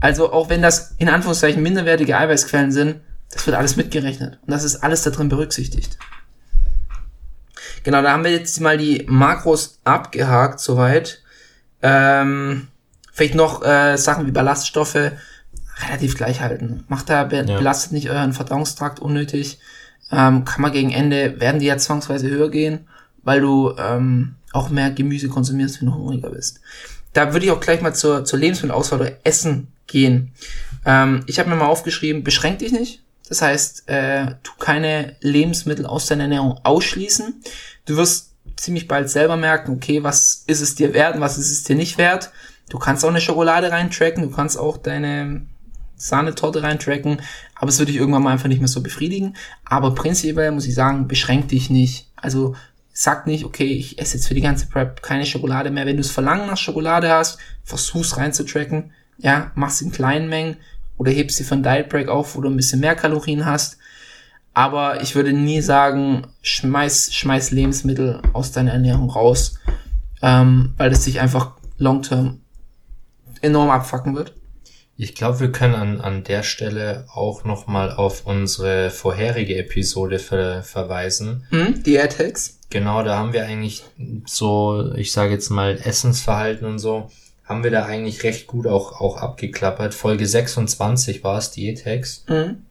[0.00, 3.00] Also auch wenn das in Anführungszeichen minderwertige Eiweißquellen sind,
[3.30, 4.38] das wird alles mitgerechnet.
[4.42, 5.98] Und das ist alles da drin berücksichtigt.
[7.84, 11.22] Genau, da haben wir jetzt mal die Makros abgehakt soweit.
[11.82, 12.68] Ähm,
[13.12, 15.12] vielleicht noch äh, Sachen wie Ballaststoffe
[15.86, 16.84] relativ gleich halten.
[16.88, 17.56] Macht da, be Ja.
[17.58, 19.58] belastet nicht euren Verdauungstrakt unnötig.
[20.10, 22.86] Ähm, kann man gegen Ende, werden die ja zwangsweise höher gehen,
[23.22, 26.60] weil du ähm, auch mehr Gemüse konsumierst, wenn du hungriger bist.
[27.14, 30.32] Da würde ich auch gleich mal zur, zur Lebensmittelauswahl oder Essen gehen.
[30.84, 33.02] Ähm, ich habe mir mal aufgeschrieben, beschränk dich nicht.
[33.28, 37.42] Das heißt, äh, tu keine Lebensmittel aus deiner Ernährung ausschließen.
[37.86, 41.50] Du wirst ziemlich bald selber merken, okay, was ist es dir wert und was ist
[41.50, 42.30] es dir nicht wert.
[42.72, 45.42] Du kannst auch eine Schokolade reintracken, du kannst auch deine
[45.94, 47.20] Sahnetorte reintracken,
[47.54, 49.36] aber es würde dich irgendwann mal einfach nicht mehr so befriedigen.
[49.66, 52.10] Aber prinzipiell muss ich sagen, beschränk dich nicht.
[52.16, 52.56] Also
[52.94, 55.84] sag nicht, okay, ich esse jetzt für die ganze Prep keine Schokolade mehr.
[55.84, 58.92] Wenn du das Verlangen nach Schokolade hast, versuch's reinzutracken.
[59.18, 60.56] Ja, mach's in kleinen Mengen
[60.96, 63.76] oder hebst sie einen Diet Break auf, wo du ein bisschen mehr Kalorien hast.
[64.54, 69.58] Aber ich würde nie sagen, schmeiß, schmeiß Lebensmittel aus deiner Ernährung raus,
[70.22, 72.41] ähm, weil das dich einfach long term
[73.43, 74.34] enorm abfacken wird.
[74.97, 80.62] Ich glaube, wir können an, an der Stelle auch nochmal auf unsere vorherige Episode ver,
[80.62, 81.45] verweisen.
[81.51, 81.82] Hm?
[81.82, 82.59] Die AirTags?
[82.70, 83.84] Genau, da haben wir eigentlich
[84.26, 87.11] so, ich sage jetzt mal, Essensverhalten und so,
[87.45, 89.95] haben wir da eigentlich recht gut auch, auch abgeklappert.
[89.95, 92.24] Folge 26 war es, Diätex.
[92.28, 92.62] Mhm.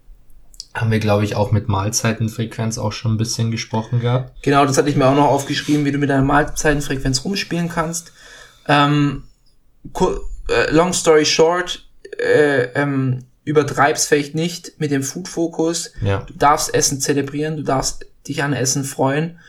[0.74, 4.42] Haben wir, glaube ich, auch mit Mahlzeitenfrequenz auch schon ein bisschen gesprochen gehabt.
[4.42, 8.14] Genau, das hatte ich mir auch noch aufgeschrieben, wie du mit deiner Mahlzeitenfrequenz rumspielen kannst.
[8.68, 9.24] Ähm,
[10.52, 11.88] äh, long story short,
[12.18, 15.92] äh, ähm, übertreib's vielleicht nicht mit dem Food-Fokus.
[16.02, 16.20] Ja.
[16.28, 19.40] Du darfst Essen zelebrieren, du darfst dich an Essen freuen.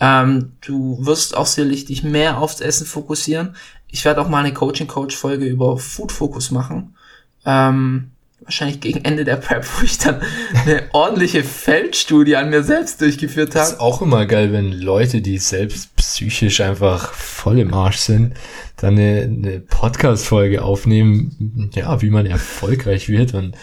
[0.00, 3.54] Ähm, du wirst auch sicherlich dich mehr aufs Essen fokussieren.
[3.88, 6.96] Ich werde auch mal eine Coaching-Coach-Folge über Food-Fokus machen.
[7.44, 8.10] Ähm,
[8.44, 10.20] wahrscheinlich gegen Ende der Prep, wo ich dann
[10.64, 13.66] eine ordentliche Feldstudie an mir selbst durchgeführt habe.
[13.68, 18.34] ist auch immer geil, wenn Leute, die selbst psychisch einfach voll im Arsch sind,
[18.76, 23.54] dann eine, eine Podcast-Folge aufnehmen, ja, wie man erfolgreich wird und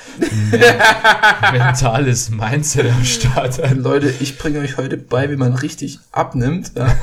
[0.52, 0.76] mehr
[1.52, 3.78] mentales Mindset am Start hat.
[3.78, 6.72] Leute, ich bringe euch heute bei, wie man richtig abnimmt.
[6.78, 6.96] Ja.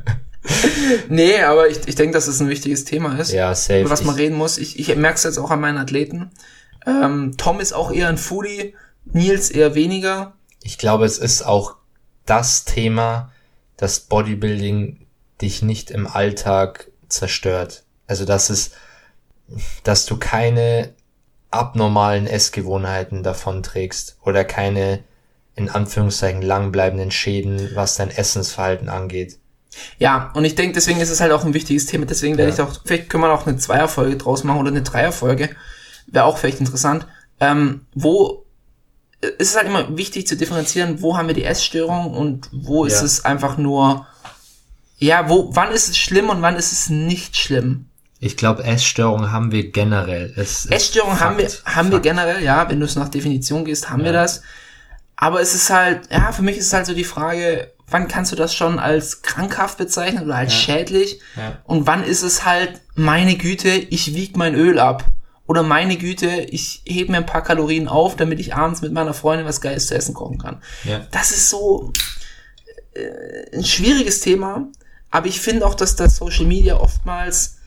[1.08, 3.80] nee, aber ich, ich denke, dass es ein wichtiges Thema ist, Ja, safe.
[3.82, 4.58] über was man reden muss.
[4.58, 6.30] Ich, ich merke es jetzt auch an meinen Athleten.
[6.86, 8.74] Ähm, Tom ist auch eher ein Foodie,
[9.04, 10.34] Nils eher weniger.
[10.62, 11.76] Ich glaube, es ist auch
[12.24, 13.32] das Thema,
[13.76, 15.06] dass Bodybuilding
[15.40, 17.84] dich nicht im Alltag zerstört.
[18.06, 18.70] Also, dass es,
[19.84, 20.94] dass du keine
[21.50, 25.04] abnormalen Essgewohnheiten davon trägst oder keine,
[25.54, 29.38] in Anführungszeichen, langbleibenden Schäden, was dein Essensverhalten angeht.
[29.98, 32.06] Ja, und ich denke, deswegen ist es halt auch ein wichtiges Thema.
[32.06, 32.54] Deswegen werde Ja.
[32.54, 35.50] ich auch, vielleicht können wir auch eine Zweierfolge draus machen oder eine Dreierfolge.
[36.06, 37.06] Wäre auch vielleicht interessant.
[37.40, 38.44] Ähm, wo
[39.20, 43.00] es ist halt immer wichtig zu differenzieren, wo haben wir die Essstörung und wo ist
[43.00, 43.04] Ja.
[43.06, 44.06] es einfach nur,
[44.98, 47.86] ja, wo, wann ist es schlimm und wann ist es nicht schlimm?
[48.20, 50.32] Ich glaube, Essstörungen haben wir generell.
[50.36, 51.76] Es Essstörung haben wir, Fakt.
[51.76, 52.04] haben wir Fakt.
[52.04, 54.42] generell, ja, wenn du es nach Definition gehst, haben wir das.
[55.16, 58.32] Aber es ist halt, ja, für mich ist es halt so die Frage, wann kannst
[58.32, 61.20] du das schon als krankhaft bezeichnen oder als schädlich?
[61.36, 61.58] Ja.
[61.64, 65.04] Und wann ist es halt, meine Güte, ich wieg mein Öl ab?
[65.46, 69.14] Oder meine Güte, ich hebe mir ein paar Kalorien auf, damit ich abends mit meiner
[69.14, 70.60] Freundin was Geiles zu essen kochen kann.
[70.84, 71.06] Ja.
[71.12, 71.92] Das ist so
[72.94, 74.68] äh, ein schwieriges Thema,
[75.10, 77.58] aber ich finde auch, dass das Social Media oftmals,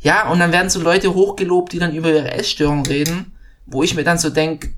[0.00, 3.36] ja, und dann werden so Leute hochgelobt, die dann über ihre Essstörung reden,
[3.66, 4.74] wo ich mir dann so denk,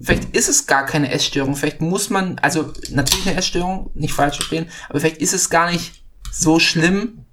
[0.00, 4.36] vielleicht ist es gar keine Essstörung, vielleicht muss man, also natürlich eine Essstörung, nicht falsch
[4.36, 6.02] verstehen, aber vielleicht ist es gar nicht
[6.32, 7.24] so schlimm,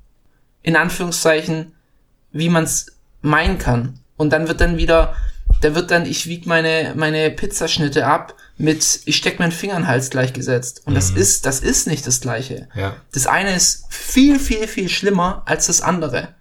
[0.61, 1.73] in Anführungszeichen,
[2.31, 3.99] wie man es meinen kann.
[4.17, 5.15] Und dann wird dann wieder,
[5.61, 9.83] da wird dann, ich wieg meine, meine Pizzaschnitte ab mit, ich steck meinen Finger in
[9.83, 10.81] den Hals gleichgesetzt.
[10.85, 12.67] Und das ist, das ist nicht das Gleiche.
[12.75, 12.97] Ja.
[13.13, 16.35] Das eine ist viel, viel, viel schlimmer als das andere.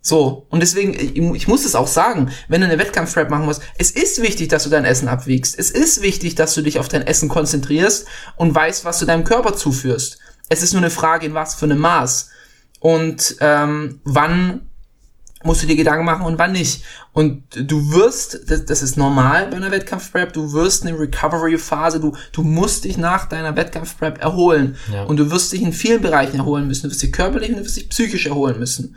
[0.00, 0.94] So, und deswegen,
[1.34, 4.64] ich, muss es auch sagen, wenn du eine Wettkampf-Prep machen musst, es ist wichtig, dass
[4.64, 5.58] du dein Essen abwiegst.
[5.58, 8.06] Es ist wichtig, dass du dich auf dein Essen konzentrierst
[8.36, 10.18] und weißt, was du deinem Körper zuführst.
[10.48, 12.30] Es ist nur eine Frage, in was für einem Maß.
[12.80, 14.67] Und ähm, wann
[15.44, 16.82] musst du dir Gedanken machen und wann nicht.
[17.12, 22.16] Und du wirst, das, das ist normal bei einer Wettkampf-Prep, du wirst eine Recovery-Phase, du,
[22.32, 24.76] du musst dich nach deiner Wettkampf-Prep erholen.
[24.92, 25.04] Ja.
[25.04, 26.84] Und du wirst dich in vielen Bereichen erholen müssen.
[26.84, 28.96] Du wirst dich körperlich und du wirst dich psychisch erholen müssen.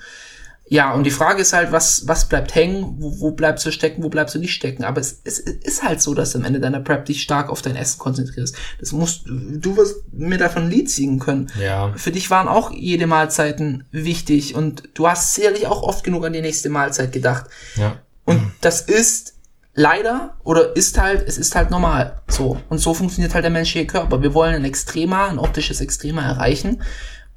[0.72, 4.04] Ja, und die Frage ist halt, was, was bleibt hängen, wo, wo bleibst du stecken,
[4.04, 4.86] wo bleibst du nicht stecken.
[4.86, 7.62] Aber es, es ist halt so, dass du am Ende deiner Prep dich stark auf
[7.62, 8.56] dein Essen konzentrierst.
[8.80, 11.52] Das musst, du wirst mir davon Lied ziehen können.
[11.62, 11.92] Ja.
[11.98, 16.32] Für dich waren auch jede Mahlzeiten wichtig und du hast sicherlich auch oft genug an
[16.32, 17.48] die nächste Mahlzeit gedacht.
[17.76, 17.98] Ja.
[18.24, 19.34] Und das ist
[19.74, 22.22] leider oder ist halt, es ist halt normal.
[22.30, 22.62] So.
[22.70, 24.24] Und so funktioniert halt der menschliche Körper.
[24.24, 26.82] Wir wollen ein Extrema, ein optisches Extrema erreichen.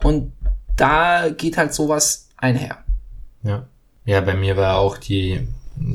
[0.05, 0.31] Und
[0.77, 2.84] da geht halt sowas einher.
[3.45, 3.67] Ja.
[4.05, 5.47] Ja, bei mir war auch die,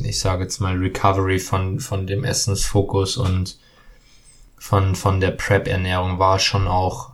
[0.04, 3.60] ich sage jetzt mal, Recovery von, von dem Essensfokus und
[4.58, 7.12] von, von der Prep-Ernährung war schon auch,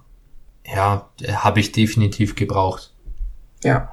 [0.66, 2.92] ja, habe ich definitiv gebraucht.
[3.64, 3.92] Ja.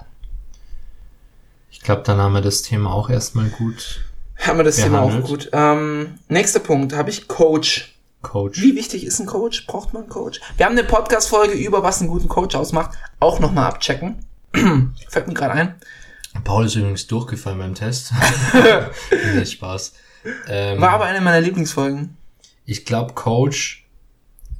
[1.71, 4.05] Ich glaube, dann haben wir das Thema auch erstmal gut.
[4.39, 5.29] Haben wir das Thema auch Behandelt.
[5.29, 5.51] gut.
[5.53, 7.97] Ähm, nächster Punkt, habe ich Coach.
[8.23, 8.61] Coach.
[8.61, 9.67] Wie wichtig ist ein Coach?
[9.67, 10.41] Braucht man einen Coach?
[10.57, 12.97] Wir haben eine Podcast-Folge über, was einen guten Coach ausmacht.
[13.19, 14.25] Auch nochmal abchecken.
[15.09, 15.75] Fällt mir gerade ein.
[16.45, 18.13] Paul ist übrigens durchgefallen beim Test.
[19.35, 19.93] nee, Spaß.
[20.49, 22.17] Ähm, War aber eine meiner Lieblingsfolgen.
[22.65, 23.87] ich glaube, Coach,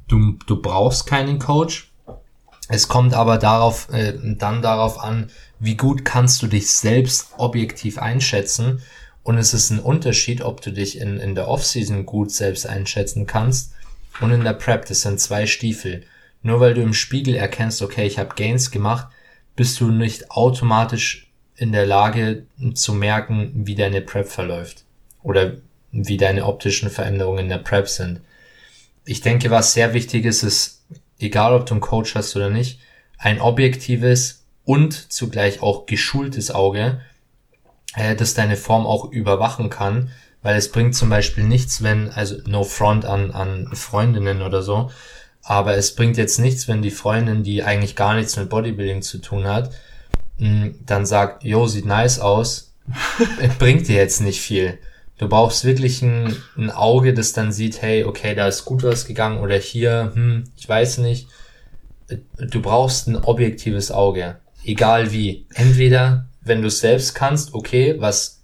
[0.07, 1.91] du, du brauchst keinen Coach.
[2.69, 7.97] Es kommt aber darauf, äh, dann darauf an, wie gut kannst du dich selbst objektiv
[7.97, 8.81] einschätzen.
[9.23, 13.25] Und es ist ein Unterschied, ob du dich in, in der Offseason gut selbst einschätzen
[13.25, 13.73] kannst
[14.19, 14.85] und in der Prep.
[14.85, 16.05] Das sind zwei Stiefel.
[16.41, 19.07] Nur weil du im Spiegel erkennst, okay, ich habe Gains gemacht,
[19.55, 21.22] bist du nicht automatisch
[21.55, 24.83] in der Lage zu merken, wie deine Prep verläuft.
[25.23, 25.53] oder
[25.93, 28.19] wie deine optischen Veränderungen in der Prep sind.
[29.05, 30.83] Ich denke, was sehr wichtig ist, ist,
[31.19, 32.79] egal ob du einen Coach hast oder nicht,
[33.17, 37.01] ein objektives und zugleich auch geschultes Auge,
[37.95, 40.09] äh, das deine Form auch überwachen kann,
[40.41, 44.89] weil es bringt zum Beispiel nichts, wenn, also no front an, an Freundinnen oder so,
[45.43, 49.19] aber es bringt jetzt nichts, wenn die Freundin, die eigentlich gar nichts mit Bodybuilding zu
[49.19, 49.71] tun hat,
[50.37, 52.73] dann sagt, yo, sieht nice aus,
[53.59, 54.79] bringt dir jetzt nicht viel.
[55.17, 59.05] Du brauchst wirklich ein, ein Auge, das dann sieht, hey, okay, da ist gut was
[59.05, 61.27] gegangen oder hier, hm, ich weiß nicht.
[62.37, 65.45] Du brauchst ein objektives Auge, egal wie.
[65.53, 68.43] Entweder, wenn du es selbst kannst, okay, was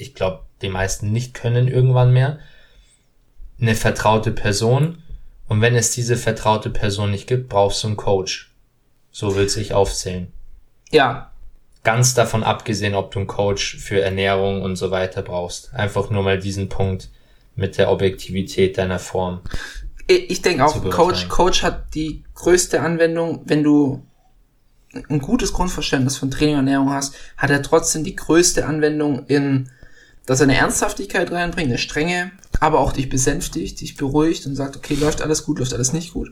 [0.00, 2.38] ich glaube, die meisten nicht können irgendwann mehr,
[3.60, 5.02] eine vertraute Person.
[5.48, 8.54] Und wenn es diese vertraute Person nicht gibt, brauchst du einen Coach.
[9.10, 10.32] So will sich aufzählen.
[10.90, 11.29] Ja,
[11.82, 15.72] Ganz davon abgesehen, ob du einen Coach für Ernährung und so weiter brauchst.
[15.74, 17.08] Einfach nur mal diesen Punkt
[17.56, 19.40] mit der Objektivität deiner Form.
[20.06, 20.90] ich denke auch.
[20.90, 24.02] Coach, Coach hat die größte Anwendung, wenn du
[25.08, 29.70] ein gutes Grundverständnis von Training und Ernährung hast, hat er trotzdem die größte Anwendung in,
[30.26, 34.76] dass er eine Ernsthaftigkeit reinbringt, eine Strenge, aber auch dich besänftigt, dich beruhigt und sagt,
[34.76, 36.30] okay, läuft alles gut, läuft alles nicht gut.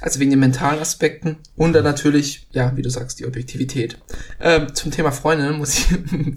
[0.00, 3.98] Also wegen den mentalen Aspekten und dann natürlich, ja, wie du sagst, die Objektivität.
[4.40, 5.86] Ähm, zum Thema Freundinnen muss ich,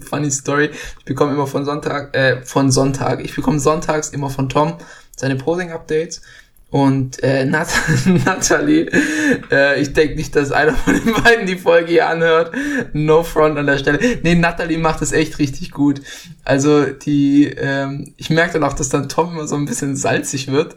[0.04, 4.48] funny Story, ich bekomme immer von Sonntag, äh, von Sonntag, ich bekomme sonntags immer von
[4.48, 4.78] Tom
[5.16, 6.22] seine Posing-Updates
[6.70, 7.68] und äh, Nat
[8.24, 8.88] Natalie,
[9.50, 12.52] äh, ich denke nicht, dass einer von den beiden die Folge hier anhört.
[12.92, 14.00] No front an der Stelle.
[14.24, 16.00] Nee, Natalie macht es echt richtig gut.
[16.44, 20.50] Also die, ähm, ich merke dann auch, dass dann Tom immer so ein bisschen salzig
[20.50, 20.76] wird.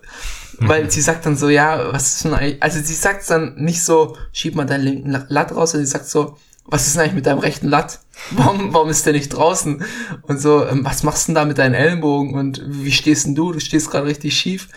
[0.59, 3.83] Weil sie sagt dann so, ja, was ist denn eigentlich, also sie sagt dann nicht
[3.83, 6.35] so, schieb mal deinen linken La- Latt raus, sondern sie sagt so,
[6.65, 7.99] was ist denn eigentlich mit deinem rechten Latt?
[8.31, 9.83] Warum, warum ist der nicht draußen?
[10.23, 12.33] Und so, ähm, was machst du denn da mit deinen Ellenbogen?
[12.33, 13.51] Und wie stehst denn du?
[13.51, 14.67] Du stehst gerade richtig schief.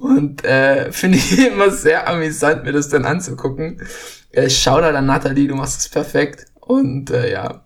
[0.00, 3.82] Und äh, finde ich immer sehr amüsant, mir das dann anzugucken.
[4.32, 6.46] Äh, schau da an Nathalie, du machst es perfekt.
[6.58, 7.64] Und äh, ja,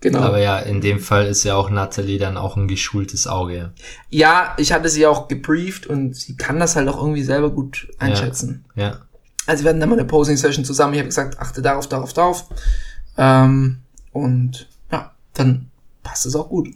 [0.00, 0.20] genau.
[0.20, 3.72] Aber ja, in dem Fall ist ja auch Natalie dann auch ein geschultes Auge.
[4.08, 7.88] ja, ich hatte sie auch gebrieft und sie kann das halt auch irgendwie selber gut
[7.98, 8.64] einschätzen.
[8.76, 9.00] Ja.
[9.46, 10.94] Also wir hatten dann mal eine Posing-Session zusammen.
[10.94, 12.46] Ich habe gesagt, achte darauf, darauf, darauf.
[13.18, 13.78] Ähm,
[14.12, 15.70] und ja, dann
[16.04, 16.68] passt es auch gut.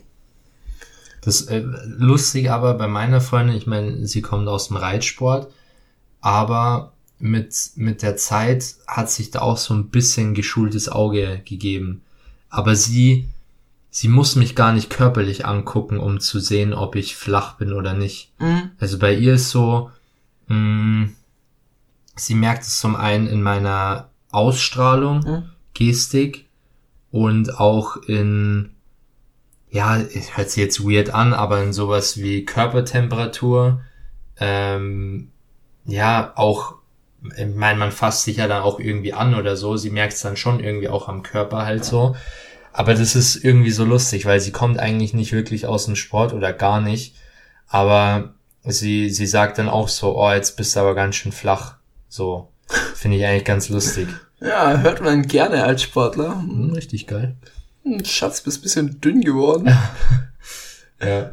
[1.27, 5.53] Das äh, lustig aber bei meiner Freundin, ich meine, sie kommt aus dem Reitsport,
[6.21, 12.03] aber mit, mit der Zeit hat sich da auch so ein bisschen geschultes Auge gegeben.
[12.49, 13.27] Aber sie,
[13.91, 17.93] sie muss mich gar nicht körperlich angucken, um zu sehen, ob ich flach bin oder
[17.93, 18.31] nicht.
[18.39, 18.71] Mhm.
[18.79, 19.91] Also bei ihr ist so,
[20.47, 21.09] mh,
[22.15, 25.43] sie merkt es zum einen in meiner Ausstrahlung, Mhm.
[25.75, 26.47] Gestik
[27.11, 28.71] und auch in,
[29.77, 33.83] ja, es hört sich jetzt weird an, aber in sowas wie Körpertemperatur,
[34.41, 35.31] ähm,
[35.85, 36.77] ja, auch,
[37.37, 40.23] ich meine, man fasst sich ja dann auch irgendwie an oder so, sie merkt es
[40.23, 42.17] dann schon irgendwie auch am Körper halt so.
[42.73, 46.33] Aber das ist irgendwie so lustig, weil sie kommt eigentlich nicht wirklich aus dem Sport
[46.33, 47.15] oder gar nicht.
[47.69, 51.77] Aber sie, sie sagt dann auch so, oh, jetzt bist du aber ganz schön flach.
[52.09, 52.49] So.
[52.95, 54.09] Finde ich eigentlich ganz lustig.
[54.41, 56.41] Ja, hört man gerne als Sportler.
[56.41, 57.37] Hm, richtig geil.
[57.87, 59.71] Hm, Schatz, bist ein bisschen dünn geworden.
[60.99, 61.33] Ja.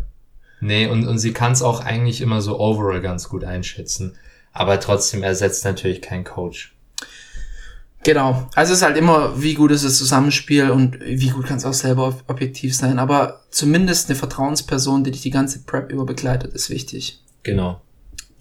[0.59, 4.17] Nee, und, und sie kann es auch eigentlich immer so overall ganz gut einschätzen.
[4.51, 6.75] Aber trotzdem ersetzt natürlich kein Coach.
[8.03, 8.49] Genau.
[8.55, 11.65] Also es ist halt immer, wie gut ist das Zusammenspiel und wie gut kann es
[11.65, 12.99] auch selber ob- objektiv sein.
[12.99, 17.23] Aber zumindest eine Vertrauensperson, die dich die ganze Prep über begleitet, ist wichtig.
[17.43, 17.79] Genau.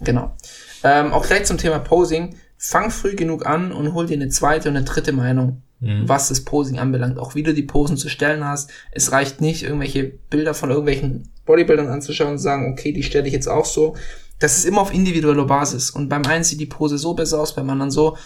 [0.01, 0.35] Genau.
[0.83, 2.35] Ähm, auch gleich zum Thema Posing.
[2.57, 6.07] Fang früh genug an und hol dir eine zweite und eine dritte Meinung, Mhm.
[6.07, 7.19] was das Posing anbelangt.
[7.19, 8.71] Auch wie du die Posen zu stellen hast.
[8.91, 13.33] Es reicht nicht, irgendwelche Bilder von irgendwelchen Bodybuildern anzuschauen und sagen, okay, die stelle ich
[13.33, 13.95] jetzt auch so.
[14.39, 15.89] Das ist immer auf individueller Basis.
[15.91, 18.17] Und beim einen sieht die Pose so besser aus, beim anderen so.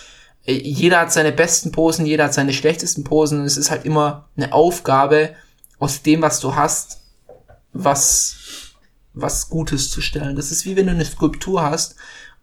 [0.45, 3.39] Äh, Jeder hat seine besten Posen, jeder hat seine schlechtesten Posen.
[3.39, 5.31] Und es ist halt immer eine Aufgabe,
[5.79, 7.01] aus dem, was du hast,
[7.73, 8.35] was
[9.19, 10.35] was Gutes zu stellen.
[10.35, 11.95] Das ist wie wenn du eine Skulptur hast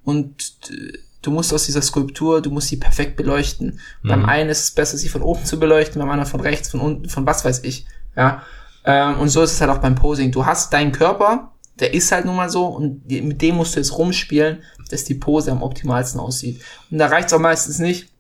[0.03, 3.81] und äh, du musst aus dieser Skulptur, du musst sie perfekt beleuchten.
[4.03, 6.81] Beim einen ist es besser, sie von oben zu beleuchten, beim anderen von rechts, von
[6.81, 7.87] unten, von was weiß ich.
[8.17, 8.43] Ja.
[8.85, 10.31] Ähm, und so ist es halt auch beim Posing.
[10.31, 13.81] Du hast deinen Körper, der ist halt nun mal so und mit dem musst du
[13.81, 16.63] jetzt rumspielen, dass die Pose am optimalsten aussieht.
[16.91, 18.11] Und da reicht es auch meistens nicht,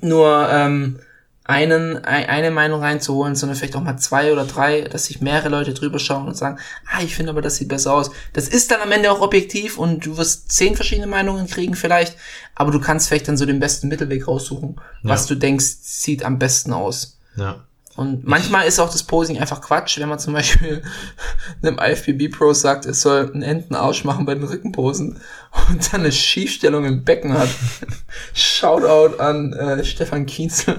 [0.00, 0.98] nur ähm,
[1.44, 5.50] einen, ein, eine Meinung reinzuholen, sondern vielleicht auch mal zwei oder drei, dass sich mehrere
[5.50, 6.58] Leute drüber schauen und sagen,
[6.90, 8.10] ah, ich finde aber, das sieht besser aus.
[8.32, 12.16] Das ist dann am Ende auch objektiv und du wirst zehn verschiedene Meinungen kriegen vielleicht,
[12.54, 16.38] aber du kannst vielleicht dann so den besten Mittelweg raussuchen, was du denkst, sieht am
[16.38, 17.18] besten aus.
[17.36, 17.64] Ja.
[17.96, 20.82] Und manchmal ist auch das Posing einfach Quatsch, wenn man zum Beispiel
[21.62, 25.20] einem IFBB Pro sagt, es soll einen Entenarsch machen bei den Rückenposen
[25.68, 27.48] und dann eine Schiefstellung im Becken hat.
[28.34, 30.76] Shoutout an äh, Stefan Kienzel.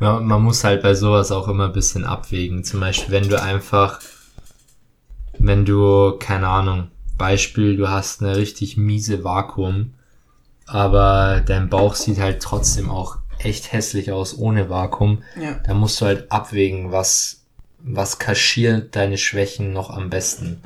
[0.00, 2.64] Man, man muss halt bei sowas auch immer ein bisschen abwägen.
[2.64, 4.00] Zum Beispiel, wenn du einfach,
[5.38, 9.94] wenn du, keine Ahnung, Beispiel, du hast eine richtig miese Vakuum,
[10.66, 15.22] aber dein Bauch sieht halt trotzdem auch echt hässlich aus ohne Vakuum.
[15.40, 15.60] Ja.
[15.66, 17.42] Da musst du halt abwägen, was,
[17.78, 20.60] was kaschiert deine Schwächen noch am besten.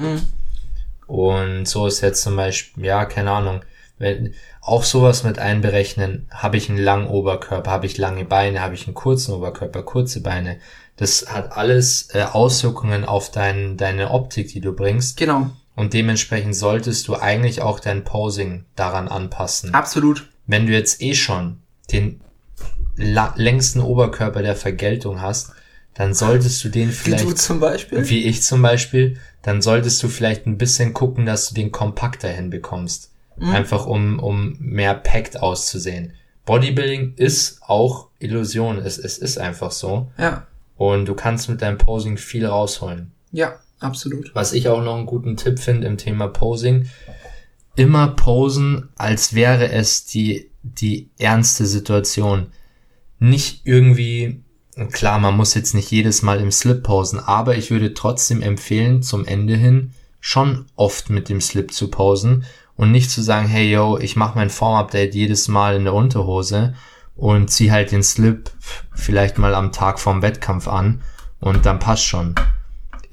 [1.06, 3.60] Und so ist jetzt zum Beispiel, ja, keine Ahnung,
[3.98, 8.74] wenn, auch sowas mit einberechnen, habe ich einen langen Oberkörper, habe ich lange Beine, habe
[8.74, 10.58] ich einen kurzen Oberkörper, kurze Beine.
[10.96, 15.16] Das hat alles äh, Auswirkungen auf dein, deine Optik, die du bringst.
[15.16, 19.74] Genau, Und dementsprechend solltest du eigentlich auch dein Posing daran anpassen.
[19.74, 20.28] absolut.
[20.46, 21.58] Wenn du jetzt eh schon
[21.92, 22.20] den
[22.96, 25.52] längsten Oberkörper der Vergeltung hast,
[25.94, 28.08] dann solltest du den Wie vielleicht du zum Beispiel.
[28.08, 32.28] wie ich zum Beispiel, dann solltest du vielleicht ein bisschen gucken, dass du den kompakter
[32.28, 33.10] hinbekommst.
[33.40, 36.12] Einfach um, um mehr packed auszusehen.
[36.44, 38.78] Bodybuilding ist auch Illusion.
[38.78, 40.12] Es, es ist einfach so.
[40.18, 43.10] Ja, Und du kannst mit deinem Posing viel rausholen.
[43.32, 44.32] ja, absolut.
[44.34, 46.88] Was ich auch noch einen guten Tipp finde im Thema Posing,
[47.74, 52.48] immer posen, als wäre es die, die ernste Situation.
[53.22, 54.42] Nicht irgendwie,
[54.90, 59.00] klar, man muss jetzt nicht jedes Mal im Slip posen, aber ich würde trotzdem empfehlen,
[59.04, 62.44] zum Ende hin schon oft mit dem Slip zu posen
[62.74, 66.74] und nicht zu sagen, hey yo, ich mache mein Form-Update jedes Mal in der Unterhose
[67.14, 68.50] und zieh halt den Slip
[68.92, 71.02] vielleicht mal am Tag vorm Wettkampf an
[71.38, 72.34] und dann passt schon.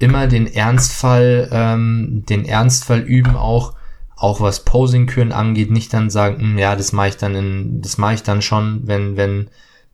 [0.00, 3.74] Immer den Ernstfall, ähm, den Ernstfall üben auch,
[4.16, 7.96] auch was Posing-Küren angeht, nicht dann sagen, "Hm, ja, das mache ich dann in, das
[7.96, 9.48] mache ich dann schon, wenn, wenn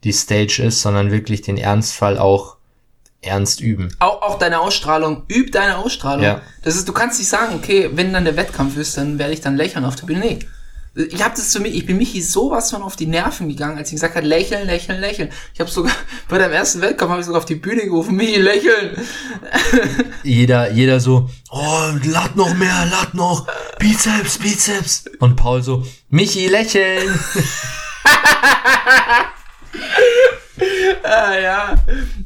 [0.07, 2.57] die Stage ist, sondern wirklich den Ernstfall auch
[3.22, 3.88] ernst üben.
[3.98, 6.24] Auch, auch deine Ausstrahlung, üb deine Ausstrahlung.
[6.24, 6.42] Ja.
[6.62, 9.40] Das ist, du kannst nicht sagen, okay, wenn dann der Wettkampf ist, dann werde ich
[9.40, 10.20] dann lächeln auf der Bühne.
[10.20, 10.38] Nee.
[11.11, 13.88] Ich habe das zu mir, ich bin Michi sowas von auf die Nerven gegangen, als
[13.88, 15.30] ich gesagt hat, lächeln, lächeln, lächeln.
[15.52, 15.92] Ich habe sogar
[16.28, 18.96] bei deinem ersten Wettkampf habe ich sogar auf die Bühne gerufen, Michi, lächeln.
[20.22, 23.46] Jeder, jeder so, oh, lad noch mehr, lad noch,
[23.78, 25.04] Bizeps, Bizeps.
[25.18, 27.18] Und Paul so, Michi, lächeln.
[31.03, 31.74] Ah ja,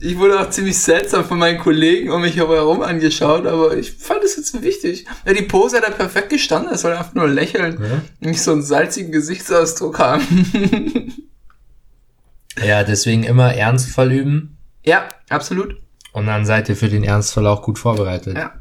[0.01, 4.23] ich wurde auch ziemlich seltsam von meinen Kollegen um mich herum angeschaut, aber ich fand
[4.23, 5.05] es jetzt so wichtig.
[5.27, 8.63] Ja, die Pose hat er perfekt gestanden, er soll einfach nur lächeln, nicht so einen
[8.63, 11.15] salzigen Gesichtsausdruck haben.
[12.63, 15.77] Ja, deswegen immer Ernstfall üben ja, absolut.
[16.13, 18.37] und dann seid ihr für den Ernstfall auch gut vorbereitet.
[18.37, 18.53] Ja.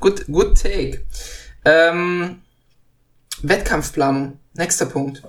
[0.00, 1.04] Good, good take.
[1.64, 2.42] Ähm,
[3.42, 4.38] Wettkampfplanung.
[4.54, 5.22] Nächster Punkt.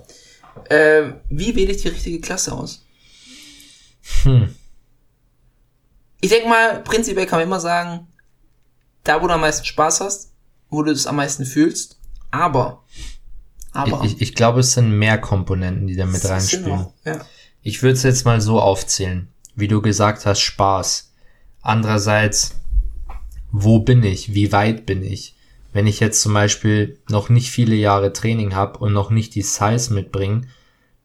[0.70, 2.84] Äh, wie wähle ich die richtige Klasse aus?
[4.22, 4.54] Hm.
[6.20, 8.06] Ich denke mal, prinzipiell kann man immer sagen,
[9.04, 10.32] da wo du am meisten Spaß hast,
[10.70, 11.98] wo du es am meisten fühlst,
[12.30, 12.82] aber,
[13.72, 16.86] aber, Ich, ich, ich glaube, es sind mehr Komponenten, die da mit reinspielen.
[17.04, 17.24] Ja.
[17.62, 21.12] Ich würde es jetzt mal so aufzählen, wie du gesagt hast, Spaß.
[21.62, 22.60] Andererseits,
[23.52, 24.34] wo bin ich?
[24.34, 25.35] Wie weit bin ich?
[25.76, 29.42] Wenn ich jetzt zum Beispiel noch nicht viele Jahre Training habe und noch nicht die
[29.42, 30.48] Size mitbringe,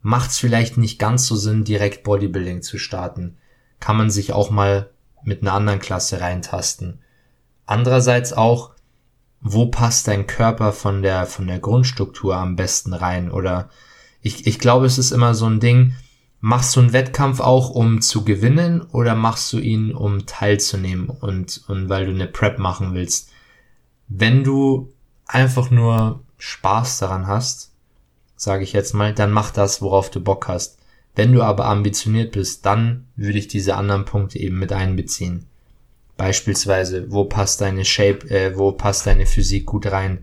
[0.02, 3.36] macht es vielleicht nicht ganz so Sinn, direkt Bodybuilding zu starten.
[3.82, 4.90] Kann man sich auch mal
[5.26, 7.02] mit einer anderen Klasse reintasten.
[7.66, 8.72] Andererseits auch,
[9.42, 13.30] wo passt dein Körper von der, von der Grundstruktur am besten rein?
[13.30, 13.70] Oder
[14.22, 15.96] ich, ich glaube, es ist immer so ein Ding,
[16.40, 21.62] machst du einen Wettkampf auch, um zu gewinnen oder machst du ihn, um teilzunehmen und,
[21.68, 23.31] und weil du eine Prep machen willst?
[24.14, 24.92] Wenn du
[25.26, 27.72] einfach nur Spaß daran hast,
[28.36, 30.80] sage ich jetzt mal, dann mach das, worauf du Bock hast.
[31.16, 35.46] Wenn du aber ambitioniert bist, dann würde ich diese anderen Punkte eben mit einbeziehen.
[36.18, 40.20] Beispielsweise, wo passt deine Shape, äh, wo passt deine Physik gut rein?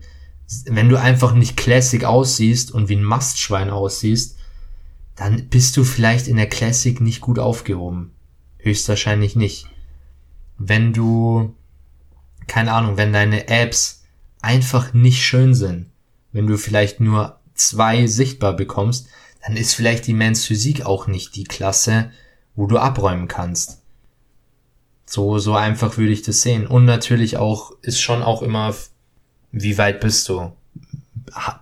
[0.65, 4.37] Wenn du einfach nicht classic aussiehst und wie ein Mastschwein aussiehst,
[5.15, 8.13] dann bist du vielleicht in der Classic nicht gut aufgehoben.
[8.59, 9.67] Höchstwahrscheinlich nicht.
[10.57, 11.55] Wenn du,
[12.49, 14.03] keine Ahnung, wenn deine Abs
[14.41, 15.87] einfach nicht schön sind,
[16.33, 19.07] wenn du vielleicht nur zwei sichtbar bekommst,
[19.45, 22.11] dann ist vielleicht die Men's Physik auch nicht die Klasse,
[22.55, 23.81] wo du abräumen kannst.
[25.05, 26.67] So, so einfach würde ich das sehen.
[26.67, 28.75] Und natürlich auch, ist schon auch immer,
[29.51, 30.51] wie weit bist du?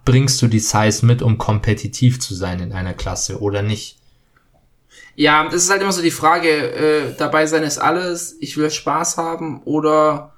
[0.06, 4.00] Bringst du die Size mit, um kompetitiv zu sein in einer Klasse oder nicht?
[5.16, 8.70] Ja, das ist halt immer so die Frage, äh, dabei sein ist alles, ich will
[8.70, 10.34] Spaß haben oder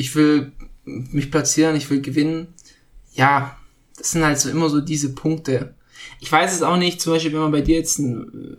[0.00, 0.52] ich will
[0.84, 2.54] mich platzieren, ich will gewinnen.
[3.12, 3.56] Ja,
[3.96, 5.74] das sind halt so immer so diese Punkte.
[6.20, 8.56] Ich weiß es auch nicht, zum Beispiel, wenn man bei dir jetzt ein,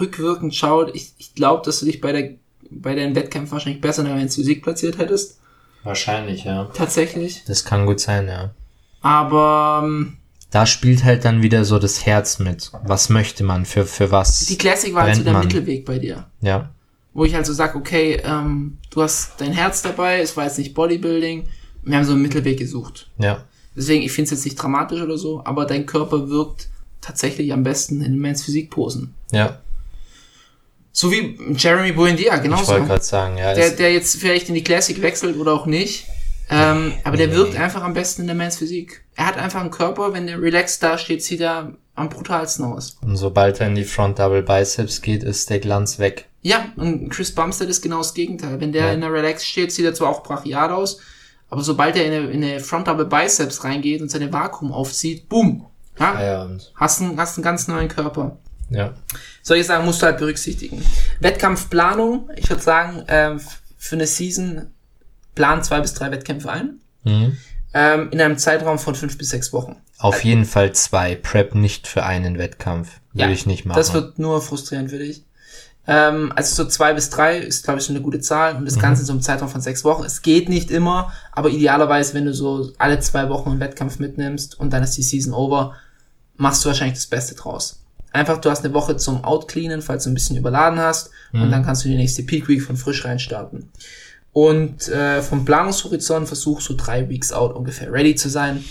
[0.00, 2.30] rückwirkend schaut, ich, ich glaube, dass du dich bei der
[2.74, 5.38] bei deinen Wettkämpfen wahrscheinlich besser in der Physik platziert hättest.
[5.82, 6.70] Wahrscheinlich, ja.
[6.72, 7.44] Tatsächlich.
[7.46, 8.54] Das kann gut sein, ja.
[9.02, 10.16] Aber ähm,
[10.50, 12.70] Da spielt halt dann wieder so das Herz mit.
[12.84, 13.66] Was möchte man?
[13.66, 14.46] Für, für was?
[14.46, 15.42] die Classic war halt so der man?
[15.42, 16.26] Mittelweg bei dir.
[16.40, 16.70] Ja.
[17.12, 20.58] Wo ich halt so sag, okay, ähm, du hast dein Herz dabei, es war jetzt
[20.58, 21.44] nicht Bodybuilding.
[21.82, 23.10] Wir haben so einen Mittelweg gesucht.
[23.18, 23.44] Ja.
[23.76, 26.68] Deswegen, ich finde es jetzt nicht dramatisch oder so, aber dein Körper wirkt
[27.00, 29.14] tatsächlich am besten in den Men's Physik Posen.
[29.32, 29.60] Ja.
[30.92, 32.68] So wie Jeremy Buendia, Ich genauso.
[32.68, 33.54] wollte gerade sagen, ja.
[33.54, 36.06] der, der jetzt vielleicht in die Classic wechselt oder auch nicht.
[36.50, 37.58] Ähm, aber der nee, wirkt nee.
[37.60, 39.02] einfach am besten in der Men's Physik.
[39.16, 42.98] Er hat einfach einen Körper, wenn der relaxed da steht, sieht er am brutalsten aus.
[43.02, 46.26] und sobald er in die Front Double Biceps geht, ist der Glanz weg.
[46.42, 48.60] Ja, und Chris Bumstead ist genau das Gegenteil.
[48.60, 48.92] Wenn der Ja.
[48.92, 50.98] in der Relax steht, sieht er zwar auch brachial aus,
[51.48, 55.28] aber sobald er in eine, in eine Front Double Biceps reingeht und seine Vakuum aufzieht,
[55.28, 55.66] boom,
[56.00, 56.72] ja, Feierabend.
[56.74, 58.38] hast einen, hast einen ganz neuen Körper.
[58.70, 58.94] Ja.
[59.42, 60.82] Solche Sachen musst du halt berücksichtigen.
[61.20, 63.40] Wettkampfplanung, ich würde sagen, ähm,
[63.76, 64.70] für eine Season
[65.34, 66.80] plan zwei bis drei Wettkämpfe ein.
[67.04, 67.36] Mhm.
[67.74, 69.76] Ähm, in einem Zeitraum von fünf bis sechs Wochen.
[69.98, 71.14] Auf jeden Fall zwei.
[71.16, 73.00] Prep nicht für einen Wettkampf.
[73.12, 73.76] Würde ich nicht machen.
[73.78, 75.24] Das wird nur frustrierend für dich.
[75.86, 78.76] Ähm, also so zwei bis drei ist, glaube ich, schon eine gute Zahl und das
[78.76, 78.80] Mhm.
[78.80, 80.04] Ganze in so einem Zeitraum von sechs Wochen.
[80.04, 84.58] Es geht nicht immer, aber idealerweise, wenn du so alle zwei Wochen einen Wettkampf mitnimmst
[84.60, 85.74] und dann ist die Season over,
[86.36, 87.80] machst du wahrscheinlich das Beste draus.
[88.12, 91.64] Einfach, du hast eine Woche zum Outcleanen, falls du ein bisschen überladen hast und dann
[91.64, 93.70] kannst du die nächste Peak Week von frisch rein starten.
[94.32, 98.62] Und äh, vom Planungshorizont versuchst du drei Weeks out ungefähr ready zu sein,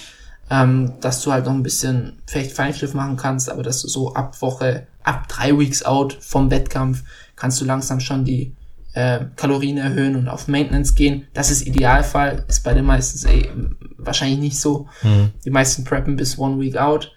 [0.51, 4.13] ähm, dass du halt noch ein bisschen vielleicht Feinschliff machen kannst, aber dass du so
[4.13, 7.03] ab Woche, ab drei Weeks out vom Wettkampf
[7.37, 8.53] kannst du langsam schon die
[8.93, 11.25] äh, Kalorien erhöhen und auf Maintenance gehen.
[11.33, 13.49] Das ist Idealfall, ist bei den meisten eh,
[13.97, 14.89] wahrscheinlich nicht so.
[15.45, 17.13] Die meisten preppen bis one week out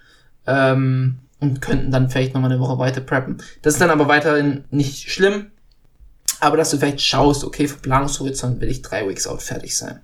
[0.47, 3.39] ähm, und könnten dann vielleicht nochmal eine Woche weiter preppen.
[3.63, 5.47] Das ist dann aber weiterhin nicht schlimm,
[6.39, 9.99] aber dass du vielleicht schaust, okay, für Planungshorizont will ich drei Weeks out fertig sein.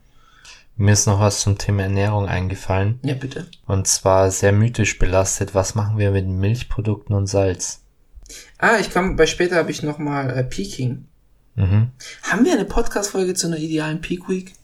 [0.81, 3.01] Mir ist noch was zum Thema Ernährung eingefallen.
[3.03, 3.47] Ja, bitte.
[3.67, 5.55] Und zwar sehr mythisch belastet.
[5.55, 7.83] Was machen wir mit Milchprodukten und Salz?
[8.57, 11.05] Ah, ich kann, bei später habe ich nochmal äh, Peaking.
[11.55, 11.91] Mhm.
[12.23, 14.55] Haben wir eine Podcast-Folge zu einer idealen Peak Week?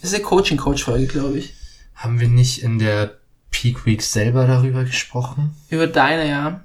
[0.00, 1.54] Das ist eine Coaching-Coach-Folge, glaube ich.
[1.96, 3.18] Haben wir nicht in der
[3.50, 5.56] Peak Week selber darüber gesprochen?
[5.68, 6.60] Über deine, ja.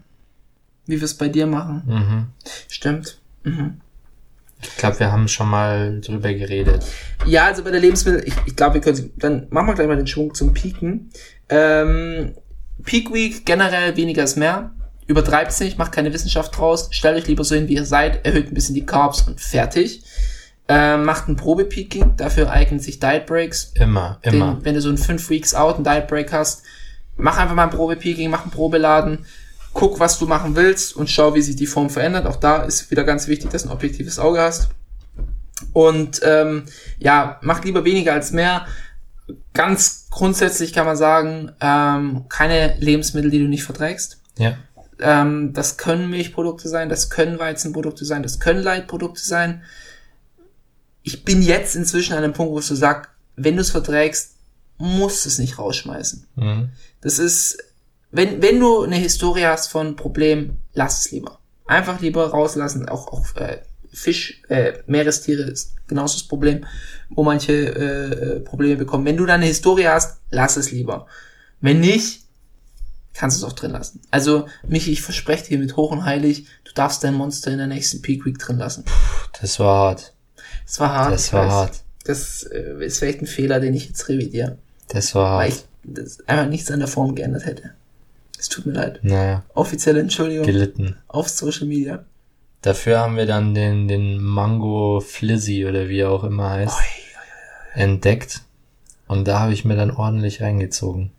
[0.85, 1.81] Wie wir es bei dir machen.
[1.87, 2.25] Mhm.
[2.69, 3.17] Stimmt.
[3.41, 3.81] Mhm.
[4.61, 6.83] Ich glaube, wir haben schon mal drüber geredet.
[7.25, 9.97] Ja, also bei der Lebensmittel, ich, ich glaube, wir können, dann machen wir gleich mal
[9.97, 11.11] den Schwung zum Peaken.
[11.49, 12.33] Ähm,
[12.83, 14.71] Peak Week generell weniger ist mehr.
[15.05, 16.89] Übertreibt's nicht, macht keine Wissenschaft draus.
[16.91, 20.03] Stellt euch lieber so hin, wie ihr seid, erhöht ein bisschen die Carbs und fertig.
[20.67, 23.71] Ähm, macht ein Probe-Peaking, dafür eignen sich Diet Breaks.
[23.75, 24.55] Immer, immer.
[24.55, 26.63] Den, wenn du so ein 5 Weeks out, ein Diet Break hast,
[27.15, 29.25] mach einfach mal ein Probe-Peaking, mach ein Probeladen,
[29.73, 32.25] guck, was du machen willst und schau, wie sich die Form verändert.
[32.25, 34.69] Auch da ist wieder ganz wichtig, dass du ein objektives Auge hast.
[35.73, 36.63] Und ähm,
[36.99, 38.65] ja, mach lieber weniger als mehr.
[39.53, 44.21] Ganz grundsätzlich kann man sagen, ähm, keine Lebensmittel, die du nicht verträgst.
[44.37, 44.57] Ja.
[44.99, 49.63] Ähm, das können Milchprodukte sein, das können Weizenprodukte sein, das können Leitprodukte sein.
[51.03, 54.35] Ich bin jetzt inzwischen an einem Punkt, wo ich so sag, wenn du es verträgst,
[54.77, 56.25] musst du es nicht rausschmeißen.
[56.35, 56.69] Mhm.
[57.01, 57.57] Das ist,
[58.11, 61.39] wenn, wenn du eine Historie hast von Problem, lass es lieber.
[61.65, 62.87] Einfach lieber rauslassen.
[62.87, 63.59] Auch, auch äh,
[63.91, 66.65] Fisch, äh, Meerestiere ist genauso das Problem,
[67.09, 69.05] wo manche äh, Probleme bekommen.
[69.05, 71.07] Wenn du da eine Historie hast, lass es lieber.
[71.59, 72.23] Wenn nicht,
[73.13, 74.01] kannst du es auch drin lassen.
[74.11, 77.67] Also, Michi, ich verspreche dir mit hoch und heilig, du darfst dein Monster in der
[77.67, 78.85] nächsten Peak Week drin lassen.
[79.41, 80.13] Das war hart.
[80.65, 81.13] Das war hart.
[81.13, 81.51] Das war weiß.
[81.51, 81.83] hart.
[82.05, 84.57] Das äh, ist vielleicht ein Fehler, den ich jetzt revidiere.
[84.87, 85.59] Das war Weil hart.
[85.59, 87.71] ich das einfach nichts an der Form geändert hätte.
[88.37, 88.99] Es tut mir leid.
[89.03, 90.95] Naja, Offizielle Entschuldigung gelitten.
[91.07, 92.05] auf Social Media.
[92.61, 96.75] Dafür haben wir dann den, den Mango Flizzy oder wie er auch immer heißt,
[97.73, 98.41] entdeckt.
[99.07, 101.11] Und da habe ich mir dann ordentlich reingezogen.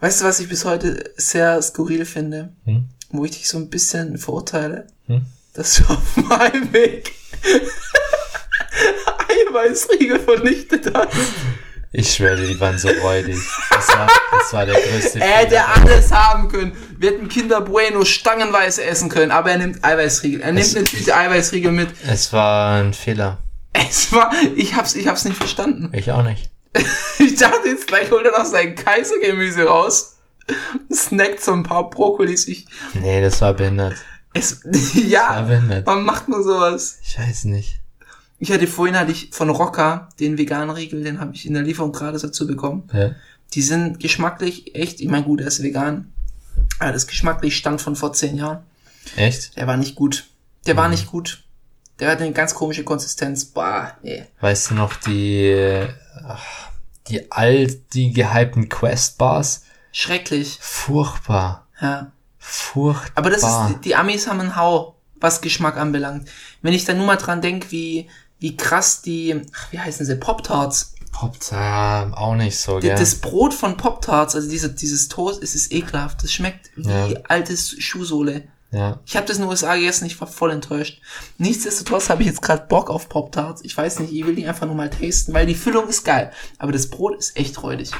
[0.00, 2.52] Weißt du, was ich bis heute sehr skurril finde?
[2.64, 2.88] Hm?
[3.10, 4.86] Wo ich dich so ein bisschen verurteile?
[5.06, 5.22] Hm?
[5.54, 7.12] Dass du auf meinem Weg
[9.50, 11.16] Eiweißriegel vernichtet hast.
[11.94, 13.36] Ich schwöre, die waren so räudig.
[13.70, 15.68] Das war, das war der größte Er hätte Fehler.
[15.76, 16.72] alles haben können.
[16.98, 20.40] Wir hätten Kinder Bueno stangenweise essen können, aber er nimmt Eiweißriegel.
[20.40, 21.90] Er nimmt Es- eine Tüte Eiweißriegel mit.
[22.08, 23.38] Es war ein Fehler.
[23.74, 25.90] Es war, ich hab's, ich hab's nicht verstanden.
[25.94, 26.50] Ich auch nicht.
[27.18, 30.16] Ich dachte jetzt gleich holt er noch sein Kaisergemüse raus.
[30.92, 32.48] Snackt so ein paar Brokkolis.
[32.48, 33.94] Ich, Nee, das war behindert.
[34.34, 35.86] es, war ja, behindert.
[35.86, 36.98] warum macht man sowas?
[37.04, 37.80] Ich weiß nicht.
[38.42, 41.62] Ich hatte vorhin hatte ich von Rocker den veganen Riegel, den habe ich in der
[41.62, 42.90] Lieferung gerade dazu bekommen.
[42.92, 43.12] Ja.
[43.54, 46.12] Die sind geschmacklich echt, ich meine gut, er ist vegan.
[46.80, 48.64] Aber das geschmacklich stand von vor zehn Jahren.
[49.14, 49.56] Echt?
[49.56, 50.26] Der war nicht gut.
[50.66, 51.44] Der war nicht gut.
[52.00, 53.44] Der hatte eine ganz komische Konsistenz.
[53.44, 54.24] Bah, nee.
[54.40, 55.86] Weißt du noch die,
[56.26, 56.70] ach,
[57.06, 59.66] die alt, die gehypten Quest-Bars?
[59.92, 60.58] Schrecklich.
[60.60, 61.68] Furchtbar.
[61.80, 62.10] Ja.
[62.40, 63.12] Furchtbar.
[63.14, 66.28] Aber das ist, die Amis haben einen Hau, was Geschmack anbelangt.
[66.60, 68.08] Wenn ich da nur mal dran denk, wie,
[68.42, 70.94] wie krass die, ach, wie heißen sie, Pop-Tarts.
[71.12, 72.96] Poppt, ja, auch nicht so, gell?
[72.98, 76.22] Das Brot von Pop-Tarts, also diese, dieses Toast, es ist ekelhaft.
[76.24, 77.08] Das schmeckt wie Ja.
[77.28, 78.44] altes Schuhsohle.
[78.72, 78.98] ja.
[79.06, 81.00] Ich habe das in den USA gegessen, ich war voll enttäuscht.
[81.38, 83.60] Nichtsdestotrotz habe ich jetzt gerade Bock auf Pop-Tarts.
[83.64, 86.32] Ich weiß nicht, ich will die einfach nur mal tasten, weil die Füllung ist geil.
[86.58, 87.90] Aber das Brot ist echt räudig.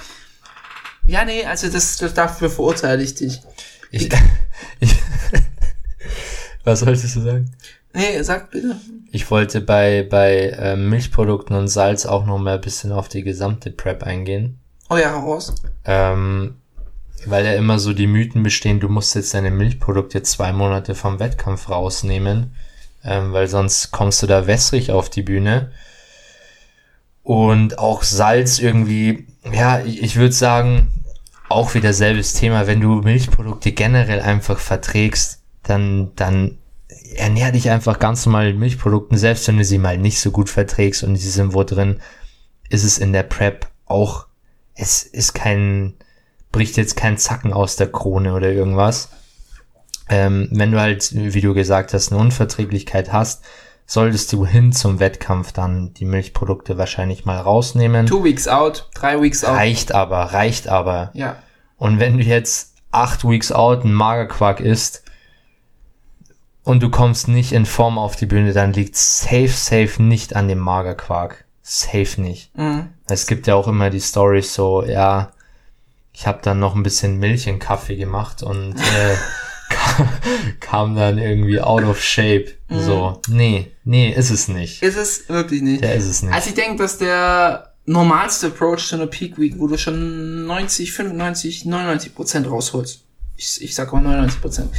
[1.07, 3.41] Ja, nee, also das, das dafür verurteile ich dich.
[3.91, 4.09] Ich,
[4.81, 4.91] ich,
[6.65, 7.51] was solltest du sagen?
[7.93, 8.81] Nee, sag bitte.
[9.15, 13.23] Ich wollte bei, bei äh, Milchprodukten und Salz auch noch mal ein bisschen auf die
[13.23, 14.59] gesamte Prep eingehen.
[14.89, 15.55] Oh ja, raus.
[15.85, 16.57] Ähm,
[17.27, 21.21] weil ja immer so die Mythen bestehen, du musst jetzt deine Milchprodukte zwei Monate vom
[21.21, 22.57] Wettkampf rausnehmen,
[23.05, 25.73] ähm, weil sonst kommst du da wässrig auf die Bühne.
[27.23, 30.89] Und auch Salz irgendwie, ja, ich, ich würde sagen,
[31.51, 36.57] auch wieder selbes Thema, wenn du Milchprodukte generell einfach verträgst, dann, dann
[37.17, 40.49] ernähr dich einfach ganz normal mit Milchprodukten, selbst wenn du sie mal nicht so gut
[40.49, 42.01] verträgst und sie sind wo drin,
[42.69, 44.27] ist es in der Prep auch,
[44.75, 45.95] es ist kein,
[46.51, 49.11] bricht jetzt kein Zacken aus der Krone oder irgendwas.
[50.09, 53.45] Ähm, wenn du halt, wie du gesagt hast, eine Unverträglichkeit hast,
[53.87, 58.07] solltest du hin zum Wettkampf dann die Milchprodukte wahrscheinlich mal rausnehmen.
[58.07, 59.57] Two weeks out, drei weeks out.
[59.57, 61.11] Reicht aber, reicht aber.
[61.15, 61.37] Ja.
[61.77, 65.02] Und wenn du jetzt acht Weeks out ein Magerquark isst
[66.65, 70.49] und du kommst nicht in Form auf die Bühne, dann liegt safe, safe nicht an
[70.49, 71.45] dem Magerquark.
[71.63, 72.57] Safe nicht.
[72.57, 72.89] Mhm.
[73.07, 75.33] Es gibt ja auch immer die Stories so, ja,
[76.13, 79.17] ich habe dann noch ein bisschen Milch in Kaffee gemacht und äh,
[79.71, 80.09] kam,
[80.61, 82.47] kam dann irgendwie out of shape.
[82.69, 84.83] So, nee, nee, ist es nicht.
[84.83, 85.83] Ist es wirklich nicht.
[85.83, 86.33] Der ist es nicht.
[86.33, 90.93] Also ich denke, dass der normalste Approach zu einer Peak Week, wo du schon 90,
[90.93, 93.05] 95, 99 Prozent rausholst.
[93.37, 94.71] Ich, ich sag mal 99 Prozent.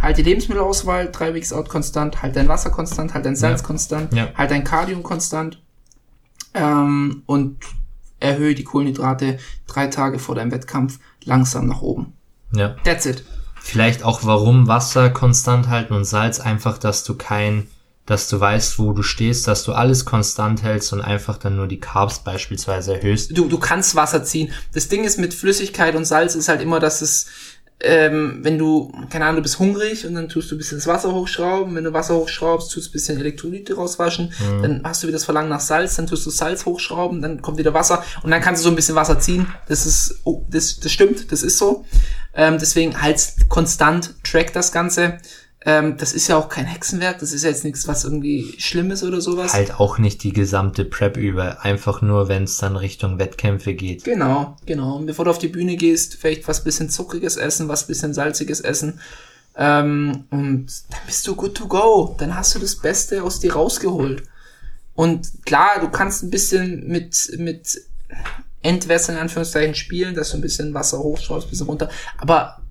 [0.00, 3.66] Halt die Lebensmittelauswahl, drei Weeks out konstant, halt dein Wasser konstant, halt dein Salz Ja.
[3.66, 4.28] konstant, Ja.
[4.34, 5.60] halt dein Cardio konstant
[6.54, 7.58] ähm, und
[8.20, 12.12] erhöhe die Kohlenhydrate drei Tage vor deinem Wettkampf langsam nach oben.
[12.52, 12.76] ja.
[12.84, 13.24] That's it.
[13.60, 17.66] Vielleicht auch, warum Wasser konstant halten und Salz einfach, dass du kein,
[18.06, 21.66] dass du weißt, wo du stehst, dass du alles konstant hältst und einfach dann nur
[21.66, 23.36] die Carbs beispielsweise erhöhst.
[23.36, 24.52] du, du kannst Wasser ziehen.
[24.72, 27.26] Das Ding ist mit Flüssigkeit und Salz ist halt immer, dass es,
[27.80, 30.86] ähm, wenn du, keine Ahnung, du bist hungrig und dann tust du ein bisschen das
[30.86, 31.74] Wasser hochschrauben.
[31.74, 34.32] Wenn du Wasser hochschraubst, tust du ein bisschen Elektrolyte rauswaschen.
[34.62, 37.58] Dann hast du wieder das Verlangen nach Salz, dann tust du Salz hochschrauben, dann kommt
[37.58, 39.46] wieder Wasser und dann kannst du so ein bisschen Wasser ziehen.
[39.68, 41.84] Das ist, oh, das, das stimmt, das ist so.
[42.34, 45.18] Ähm, deswegen halt konstant, track das Ganze.
[45.68, 48.92] Ähm, das ist ja auch kein Hexenwerk, das ist ja jetzt nichts, was irgendwie schlimm
[48.92, 49.52] ist oder sowas.
[49.52, 54.04] Halt auch nicht die gesamte Prep über, einfach nur, wenn es dann Richtung Wettkämpfe geht.
[54.04, 54.96] Genau, genau.
[54.96, 58.60] Und bevor du auf die Bühne gehst, vielleicht was bisschen zuckriges essen, was bisschen salziges
[58.60, 59.00] essen.
[59.56, 62.14] Ähm, und dann bist du good to go.
[62.16, 64.22] Dann hast du das Beste aus dir rausgeholt.
[64.94, 67.80] Und klar, du kannst ein bisschen mit, mit
[68.62, 71.88] Entwässern in Anführungszeichen spielen, dass du ein bisschen Wasser hochschraubst, ein bisschen runter.
[72.18, 72.62] Aber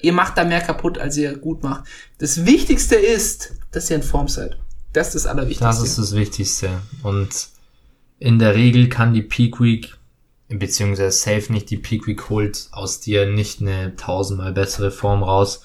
[0.00, 1.84] ihr macht da mehr kaputt, als ihr gut macht.
[2.18, 4.58] Das Wichtigste ist, dass ihr in Form seid.
[4.92, 5.64] Das ist das Allerwichtigste.
[5.64, 6.70] Das ist das Wichtigste.
[7.02, 7.48] Und
[8.18, 9.96] in der Regel kann die Peak Week,
[10.48, 15.62] beziehungsweise safe nicht, die Peak Week holt aus dir nicht eine tausendmal bessere Form raus.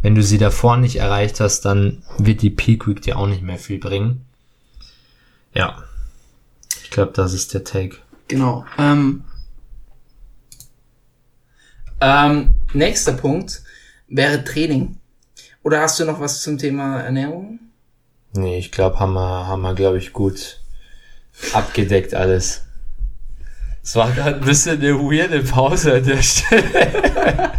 [0.00, 3.42] Wenn du sie davor nicht erreicht hast, dann wird die Peak Week dir auch nicht
[3.42, 4.24] mehr viel bringen.
[5.54, 5.82] Ja.
[6.84, 7.96] Ich glaube, das ist der Take.
[8.28, 8.64] Genau.
[8.78, 9.24] Ähm,
[12.00, 13.62] ähm, nächster Punkt
[14.08, 14.96] wäre Training.
[15.62, 17.58] Oder hast du noch was zum Thema Ernährung?
[18.34, 20.60] Nee, ich glaube, haben wir, haben wir, glaube ich, gut
[21.52, 22.62] abgedeckt alles.
[23.82, 26.62] Es war gerade ein bisschen eine weirde Pause an der Stelle.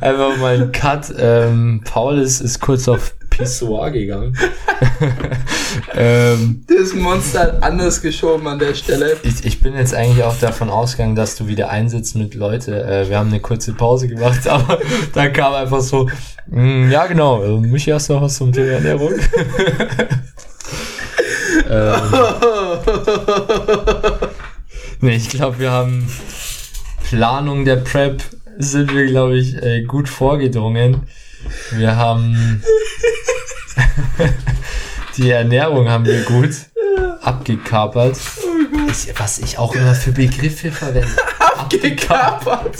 [0.00, 1.14] Einfach mal ein Cut.
[1.18, 4.36] Ähm, Paul ist, ist kurz auf Pissoir gegangen.
[5.94, 9.16] ähm, Das Monster hat anders geschoben an der Stelle.
[9.22, 12.82] ich, ich bin jetzt eigentlich auch davon ausgegangen, dass du wieder einsitzt mit Leute.
[12.84, 14.78] Äh, wir haben eine kurze Pause gemacht, aber
[15.14, 16.08] dann kam einfach so,
[16.48, 19.12] "Mm, ja genau, äh, Michi, hast du noch was zum Thema Ernährung?
[21.70, 21.96] ähm,
[25.00, 26.06] nee, ich glaube, wir haben
[27.08, 28.22] Planung der Prep
[28.58, 31.02] sind wir, glaube ich, äh, gut vorgedrungen.
[31.72, 32.62] Wir haben
[35.16, 36.50] die Ernährung haben wir gut
[37.22, 38.18] abgekapert.
[38.90, 41.08] Ich, was ich auch immer für Begriffe verwende.
[41.68, 42.76] Gekapert.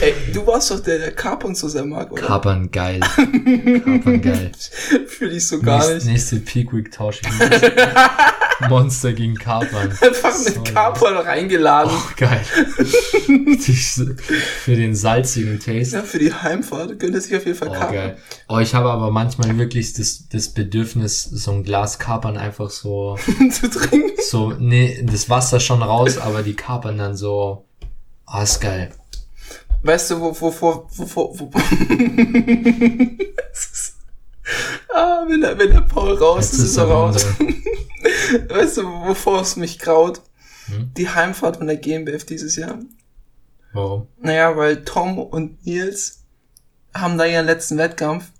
[0.00, 2.22] Ey, du warst doch der, der Carpon so sehr mag, oder?
[2.22, 3.00] Kapern geil.
[3.00, 4.52] Kapern geil.
[5.06, 6.06] Fühl ich so gar Nächste, nicht.
[6.06, 7.20] nächste Peak Week Tausch.
[7.22, 7.60] Monster,
[8.68, 9.90] Monster gegen Kapern.
[10.00, 11.92] Einfach So, mit Carpon reingeladen.
[11.92, 12.40] Oh, geil.
[14.64, 15.96] Für den salzigen Taste.
[15.96, 17.94] Ja, für die Heimfahrt könnte sich auf jeden Fall Oh, Carpon.
[17.94, 18.16] geil.
[18.48, 23.16] Oh, ich habe aber manchmal wirklich das, das Bedürfnis, so ein Glas Kapern einfach so,
[23.50, 24.12] zu trinken.
[24.30, 27.64] so, nee, das Wasser schon raus, aber die Kapern dann so,
[28.26, 28.92] ah, ist geil.
[29.82, 31.50] Weißt du, wo, wo, wo, wo, wo,
[33.52, 33.96] ist-
[34.94, 37.24] Ah, wenn der, wenn der Paul raus ist, Jetzt ist er aber raus.
[38.48, 40.20] Weißt du, wovor es mich graut?
[40.66, 40.90] Hm?
[40.96, 42.78] Die Heimfahrt von der GmbF dieses Jahr.
[43.72, 44.08] Warum?
[44.20, 46.24] Naja, weil Tom und Nils
[46.94, 48.30] haben da ihren letzten Wettkampf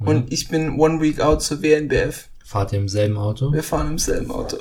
[0.00, 2.28] und ich bin one week out zur WNBF.
[2.44, 3.52] Fahrt ihr im selben Auto?
[3.52, 4.58] Wir fahren im selben Auto.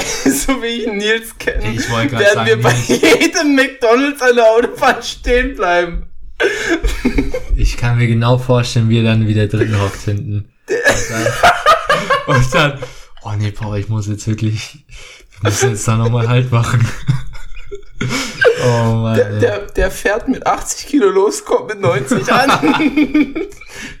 [0.24, 1.72] so wie ich Nils kenne.
[1.72, 6.06] Ich werden sagen, wir bei jedem McDonalds an der Autobahn stehen bleiben.
[7.56, 10.50] Ich kann mir genau vorstellen, wie er dann wieder drin hockt hinten.
[10.66, 12.78] Und dann, und dann
[13.22, 14.84] oh nee, Paul, ich muss jetzt wirklich,
[15.40, 16.86] wir müssen jetzt da nochmal Halt machen.
[18.64, 23.48] Oh Mann, Der, der, der fährt mit 80 Kilo los, kommt mit 90 an.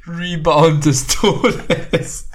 [0.06, 2.28] Rebound des Todes.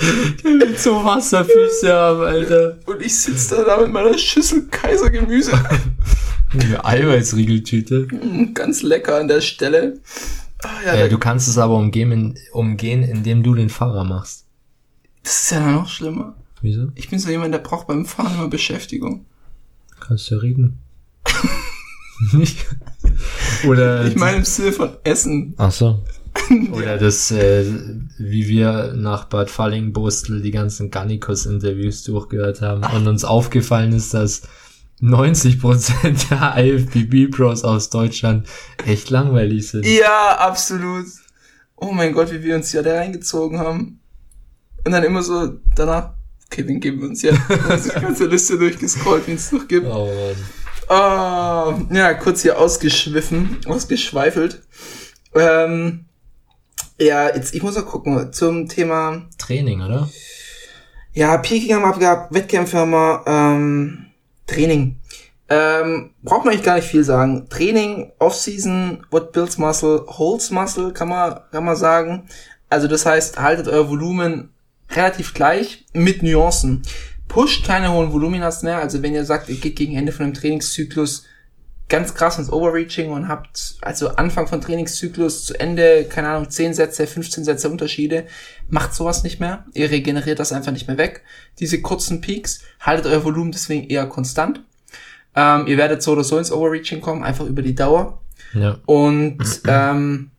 [0.00, 2.78] Der will so Wasserfüße haben, Alter.
[2.86, 5.52] und ich sitze da, da mit meiner Schüssel Kaisergemüse.
[6.52, 8.06] Eine Eiweißriegeltüte.
[8.54, 10.00] Ganz lecker an der Stelle.
[10.62, 14.44] Ah, ja, Äh, du kannst es aber umgehen, umgehen, indem du den Fahrer machst.
[15.22, 16.34] das ist ja noch schlimmer.
[16.60, 16.88] Wieso?
[16.94, 19.26] Ich bin so jemand, der braucht beim Fahren immer Beschäftigung.
[20.00, 20.78] Kannst du reden.
[22.32, 22.58] Nicht?
[23.66, 25.54] Oder Ich meine im Sinne von Essen.
[25.56, 26.02] Ach so.
[26.72, 27.64] Oder das, äh,
[28.18, 34.42] wie wir nach Bad Fallingbostel die ganzen Gannikus-Interviews durchgehört haben und uns aufgefallen ist, dass
[35.00, 38.46] 90% der IFBB-Pros aus Deutschland
[38.84, 39.86] echt langweilig sind.
[39.86, 41.06] Ja, absolut.
[41.76, 44.00] Oh mein Gott, wie wir uns ja da reingezogen haben.
[44.84, 46.14] Und dann immer so danach,
[46.46, 47.40] okay, wen geben wir uns jetzt?
[47.68, 49.86] Also die ganze Liste durchgescrollt, wen es noch gibt.
[49.86, 50.36] Oh Mann.
[50.88, 54.62] Ah, ja, kurz hier ausgeschwiffen, ausgeschweifelt.
[55.34, 56.04] Ähm,
[56.98, 60.08] ja, jetzt, ich muss mal gucken, zum Thema, Training, oder?
[61.12, 64.06] ja, Peking haben wir abgehabt, Wettkämpfe haben wir, ähm,
[64.46, 65.00] Training.
[65.48, 67.48] Ähm, braucht man eigentlich gar nicht viel sagen.
[67.50, 72.28] Training, Off-Season, what builds muscle, holds muscle, kann man, kann man sagen.
[72.70, 74.50] Also das heißt, haltet euer Volumen
[74.90, 76.82] relativ gleich mit Nuancen.
[77.28, 78.78] Pusht keine hohen Voluminas mehr.
[78.78, 81.24] Also wenn ihr sagt, ihr geht gegen Ende von einem Trainingszyklus
[81.88, 86.74] ganz krass ins Overreaching und habt also Anfang von Trainingszyklus zu Ende, keine Ahnung, 10
[86.74, 88.26] Sätze, 15 Sätze Unterschiede,
[88.68, 89.66] macht sowas nicht mehr.
[89.74, 91.22] Ihr regeneriert das einfach nicht mehr weg.
[91.58, 94.62] Diese kurzen Peaks, haltet euer Volumen deswegen eher konstant.
[95.36, 98.22] Ähm, ihr werdet so oder so ins Overreaching kommen, einfach über die Dauer.
[98.54, 98.78] Ja.
[98.86, 100.30] Und ähm,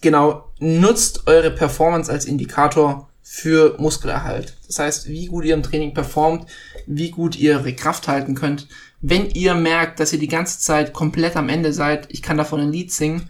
[0.00, 4.56] genau, nutzt eure Performance als Indikator für Muskelerhalt.
[4.66, 6.46] Das heißt, wie gut ihr im Training performt,
[6.86, 8.68] wie gut ihr eure Kraft halten könnt.
[9.02, 12.60] Wenn ihr merkt, dass ihr die ganze Zeit komplett am Ende seid, ich kann davon
[12.60, 13.28] ein Lied singen,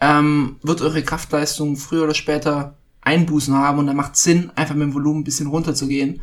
[0.00, 4.82] ähm, wird eure Kraftleistung früher oder später Einbußen haben und da macht Sinn, einfach mit
[4.82, 6.20] dem Volumen ein bisschen runterzugehen.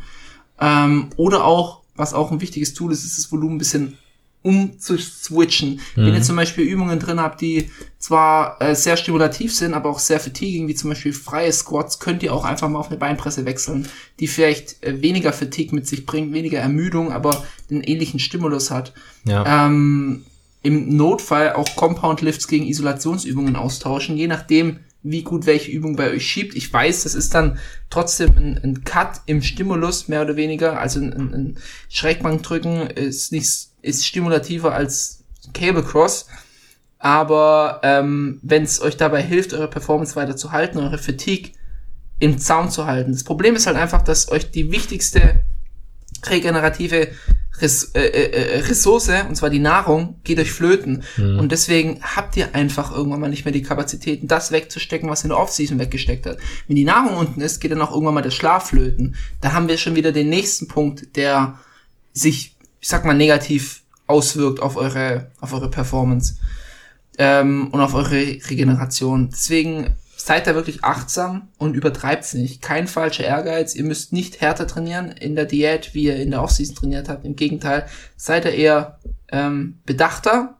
[0.60, 3.96] Ähm, oder auch, was auch ein wichtiges Tool ist, ist das Volumen ein bisschen
[4.42, 5.80] umzuswitchen.
[5.94, 9.98] Wenn ihr zum Beispiel Übungen drin habt, die zwar äh, sehr stimulativ sind, aber auch
[9.98, 13.44] sehr fatiguing, wie zum Beispiel freie Squats, könnt ihr auch einfach mal auf eine Beinpresse
[13.44, 13.86] wechseln,
[14.18, 18.94] die vielleicht äh, weniger Fatigue mit sich bringt, weniger Ermüdung, aber den ähnlichen Stimulus hat.
[19.24, 19.66] Ja.
[19.66, 20.24] Ähm,
[20.62, 26.10] Im Notfall auch Compound Lifts gegen Isolationsübungen austauschen, je nachdem, wie gut welche Übung bei
[26.10, 26.54] euch schiebt.
[26.54, 27.58] Ich weiß, das ist dann
[27.88, 30.78] trotzdem ein, ein Cut im Stimulus, mehr oder weniger.
[30.78, 31.56] Also ein, ein, ein
[31.88, 35.24] Schrägbankdrücken ist nicht ist stimulativer als
[35.54, 36.26] Cable Cross.
[36.98, 41.52] Aber ähm, wenn es euch dabei hilft, eure Performance weiter zu halten, eure Fatigue
[42.18, 43.12] im Zaun zu halten.
[43.12, 45.40] Das Problem ist halt einfach, dass euch die wichtigste
[46.26, 47.08] regenerative
[47.60, 51.02] Res äh, äh, Ressource, und zwar die Nahrung, geht euch flöten.
[51.38, 55.30] Und deswegen habt ihr einfach irgendwann mal nicht mehr die Kapazitäten, das wegzustecken, was in
[55.30, 56.38] der Offseason weggesteckt hat.
[56.66, 59.16] Wenn die Nahrung unten ist, geht dann auch irgendwann mal der Schlaf flöten.
[59.40, 61.58] Da haben wir schon wieder den nächsten Punkt, der
[62.12, 66.36] sich, ich sag mal, negativ auswirkt auf eure, auf eure Performance
[67.18, 69.30] ähm, und auf eure Regeneration.
[69.30, 72.60] Deswegen seid da wirklich achtsam und übertreibt's nicht.
[72.60, 73.74] Kein falscher Ehrgeiz.
[73.74, 77.24] Ihr müsst nicht härter trainieren in der Diät, wie ihr in der Offseason trainiert habt.
[77.24, 77.86] Im Gegenteil,
[78.16, 78.98] seid ihr eher
[79.28, 80.56] ähm, bedachter.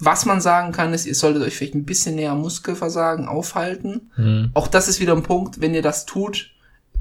[0.00, 4.10] Was man sagen kann, ist, ihr solltet euch vielleicht ein bisschen näher Muskelversagen aufhalten.
[4.16, 4.50] Mhm.
[4.54, 6.50] Auch das ist wieder ein Punkt, wenn ihr das tut,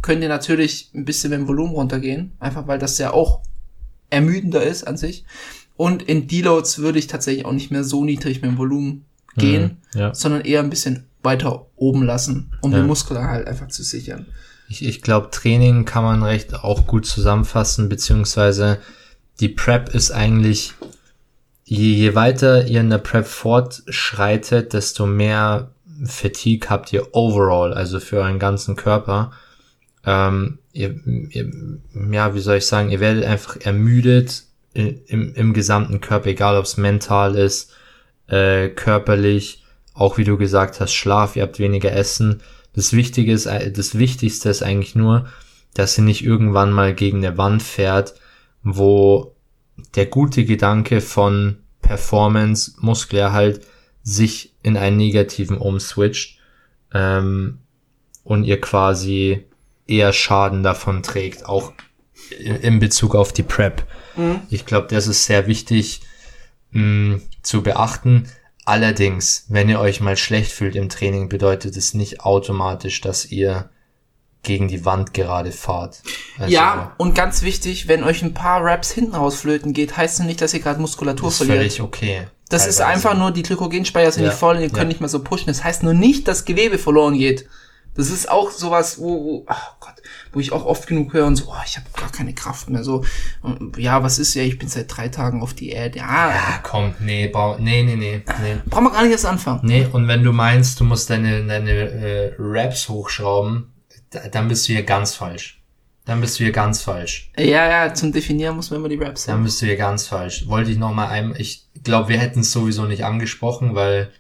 [0.02, 2.32] könnt ihr natürlich ein bisschen mit dem Volumen runtergehen.
[2.40, 3.42] Einfach weil das ja auch
[4.10, 5.26] ermüdender ist an sich.
[5.76, 9.06] Und in Deloads würde ich tatsächlich auch nicht mehr so niedrig mit dem Volumen
[9.36, 10.14] gehen, Mhm, ja.
[10.16, 12.80] sondern eher ein bisschen weiter oben lassen, um Ja.
[12.80, 14.26] den Muskel halt einfach zu sichern.
[14.70, 18.80] Ich, ich glaube, Training kann man recht auch gut zusammenfassen, beziehungsweise
[19.40, 20.74] die Prep ist eigentlich,
[21.66, 25.70] je, je weiter ihr in der Prep fortschreitet, desto mehr
[26.06, 29.32] Fatigue habt ihr overall, also für euren ganzen Körper.
[30.08, 30.96] Ähm, ihr,
[31.30, 31.52] ihr,
[32.12, 36.64] ja, wie soll ich sagen, ihr werdet einfach ermüdet im, im gesamten Körper, egal ob
[36.64, 37.74] es mental ist,
[38.28, 42.42] äh, körperlich, auch wie du gesagt hast, Schlaf, ihr habt weniger Essen.
[42.74, 45.28] Das Wichtige ist, äh, das Wichtigste ist eigentlich nur,
[45.74, 48.14] dass ihr nicht irgendwann mal gegen eine Wand fährt,
[48.64, 49.36] wo
[49.96, 53.62] der gute Gedanke von Performance, Muskelerhalt
[54.04, 56.40] sich in einen negativen umswitcht
[56.94, 57.60] ähm,
[58.24, 59.47] und ihr quasi
[59.88, 61.74] eher Schaden davon trägt, auch
[62.40, 63.86] in, Bezug auf die Prep.
[64.50, 66.02] Ich glaube, das ist sehr wichtig
[66.72, 68.28] mh, zu beachten.
[68.66, 73.70] Allerdings, wenn ihr euch mal schlecht fühlt im Training, bedeutet es nicht automatisch, dass ihr
[74.44, 76.02] gegen die Wand gerade fahrt.
[76.38, 80.20] Also, ja, und ganz wichtig, wenn euch ein paar Raps hinten raus flöten geht, heißt
[80.20, 81.58] das nicht, dass ihr gerade Muskulatur ist verliert.
[81.58, 82.28] völlig okay.
[82.50, 83.08] Das ist teilweise.
[83.08, 84.74] einfach nur, die Glykogenspeicher sind Ja, nicht voll und ihr ja.
[84.74, 85.48] könnt nicht mehr so pushen.
[85.48, 87.48] Das heißt nur nicht, dass Gewebe verloren geht.
[87.98, 89.96] Das ist auch sowas, wo, wo, ach Gott,
[90.32, 92.84] wo ich auch oft genug höre und so, oh, ich habe gar keine Kraft mehr.
[92.84, 93.04] So,
[93.42, 95.96] und, ja, was ist ja, ich bin seit drei Tagen auf Diät.
[95.96, 98.58] Ja, Ja, komm, nee, bau, nee, nee, nee, nee.
[98.68, 99.62] brauchen wir gar nicht erst anfangen.
[99.64, 103.74] Nee, und wenn du meinst, du musst deine, deine äh, Raps hochschrauben,
[104.12, 105.62] da, dann bist du hier ganz falsch.
[106.06, 107.32] Dann bist du hier ganz falsch.
[107.38, 109.44] Ja, ja, zum Definieren muss man immer die Raps Dann haben.
[109.44, 110.48] bist du hier ganz falsch.
[110.48, 114.12] Wollte ich noch mal ein, ich glaube, wir hätten es sowieso nicht angesprochen, weil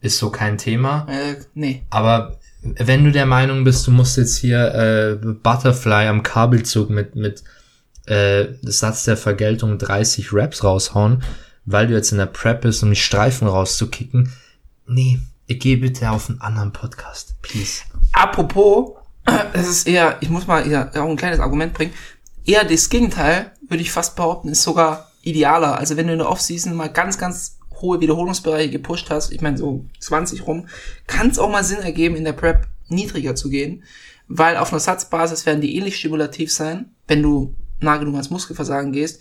[0.00, 1.06] ist so kein Thema.
[1.10, 1.82] Äh, nee.
[1.90, 7.14] Aber wenn du der Meinung bist, du musst jetzt hier äh, Butterfly am Kabelzug mit
[7.14, 7.42] mit
[8.06, 11.22] äh, Satz der Vergeltung 30 Raps raushauen,
[11.66, 14.32] weil du jetzt in der Prep bist, um die Streifen rauszukicken,
[14.86, 17.82] nee, geh bitte auf einen anderen Podcast, please.
[18.12, 18.96] Apropos,
[19.52, 21.92] das ist eher, ich muss mal hier auch ein kleines Argument bringen.
[22.44, 25.78] Eher das Gegenteil, würde ich fast behaupten, ist sogar idealer.
[25.78, 29.58] Also wenn du in der Offseason mal ganz, ganz hohe Wiederholungsbereiche gepusht hast, ich meine
[29.58, 30.66] so 20 rum,
[31.06, 33.84] kann es auch mal Sinn ergeben, in der Prep niedriger zu gehen,
[34.28, 38.92] weil auf einer Satzbasis werden die ähnlich stimulativ sein, wenn du nah genug ans Muskelversagen
[38.92, 39.20] gehst.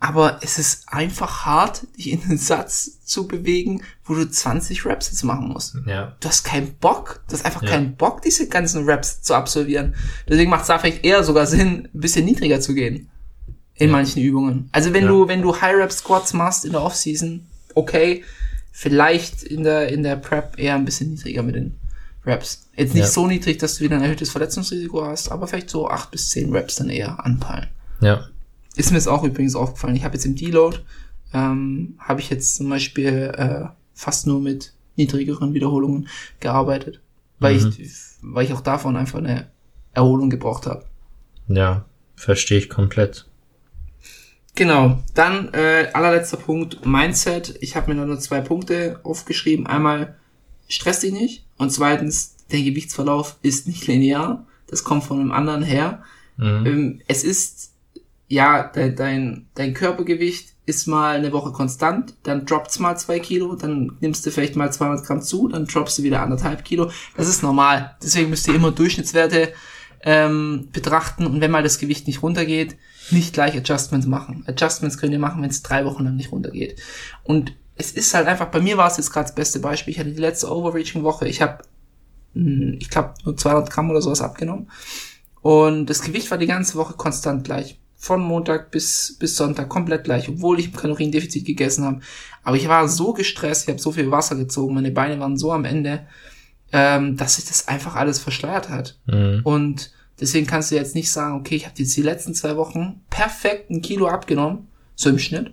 [0.00, 5.06] Aber es ist einfach hart, dich in den Satz zu bewegen, wo du 20 Reps
[5.10, 6.14] jetzt machen musst Ja.
[6.20, 7.70] du hast keinen Bock, du hast einfach Ja.
[7.70, 9.94] keinen Bock, diese ganzen Raps zu absolvieren.
[10.28, 13.08] Deswegen macht es da vielleicht eher sogar Sinn, ein bisschen niedriger zu gehen.
[13.76, 14.68] In manchen Übungen.
[14.72, 15.08] Also wenn Ja.
[15.10, 18.24] du, wenn du High Rep Squats machst in der Offseason, okay,
[18.72, 21.78] vielleicht in der, in der Prep eher ein bisschen niedriger mit den
[22.24, 22.68] Raps.
[22.76, 23.08] Jetzt nicht Ja.
[23.10, 26.54] so niedrig, dass du wieder ein erhöhtes Verletzungsrisiko hast, aber vielleicht so acht bis zehn
[26.54, 27.68] Raps dann eher anpeilen.
[28.00, 28.28] Ja.
[28.76, 29.94] Ist mir jetzt auch übrigens aufgefallen.
[29.94, 30.78] Ich habe jetzt im Deload,
[31.32, 36.08] ähm, habe ich jetzt zum Beispiel äh, fast nur mit niedrigeren Wiederholungen
[36.40, 37.00] gearbeitet,
[37.38, 37.74] weil Mhm.
[37.78, 37.92] ich,
[38.22, 39.48] weil ich auch davon einfach eine
[39.92, 40.84] Erholung gebraucht habe.
[41.48, 41.84] Ja.
[42.16, 43.26] Verstehe ich komplett.
[44.54, 45.02] Genau.
[45.14, 47.56] Dann äh, allerletzter Punkt Mindset.
[47.60, 49.66] Ich habe mir da nur zwei Punkte aufgeschrieben.
[49.66, 50.16] Einmal
[50.68, 54.46] stress dich nicht und zweitens der Gewichtsverlauf ist nicht linear.
[54.68, 56.02] Das kommt von einem anderen her.
[56.36, 56.66] Mhm.
[56.66, 57.72] Ähm, es ist,
[58.28, 63.54] ja, dein, dein, dein Körpergewicht ist mal eine Woche konstant, dann droppt's mal zwei Kilo,
[63.54, 66.90] dann nimmst du vielleicht mal 200 Gramm zu, dann droppst du wieder anderthalb Kilo.
[67.16, 67.96] Das ist normal.
[68.02, 69.52] Deswegen müsst ihr immer Durchschnittswerte
[70.02, 72.76] ähm, betrachten und wenn mal das Gewicht nicht runtergeht,
[73.10, 74.44] nicht gleich Adjustments machen.
[74.46, 76.80] Adjustments könnt ihr machen, wenn es drei Wochen lang nicht runtergeht.
[77.22, 79.92] Und es ist halt einfach, bei mir war es jetzt gerade das beste Beispiel.
[79.92, 81.64] Ich hatte die letzte Overreaching-Woche, ich habe,
[82.34, 84.70] ich glaube, nur 200 Gramm oder sowas abgenommen.
[85.40, 87.78] Und das Gewicht war die ganze Woche konstant gleich.
[87.96, 92.00] Von Montag bis, bis Sonntag komplett gleich, obwohl ich ein Kaloriendefizit gegessen habe.
[92.42, 95.52] Aber ich war so gestresst, ich habe so viel Wasser gezogen, meine Beine waren so
[95.52, 96.06] am Ende,
[96.72, 98.98] ähm, dass sich das einfach alles verschleiert hat.
[99.06, 99.40] Mhm.
[99.44, 103.00] Und deswegen kannst du jetzt nicht sagen, okay, ich habe jetzt die letzten zwei Wochen
[103.10, 105.52] perfekt ein Kilo abgenommen, so im Schnitt.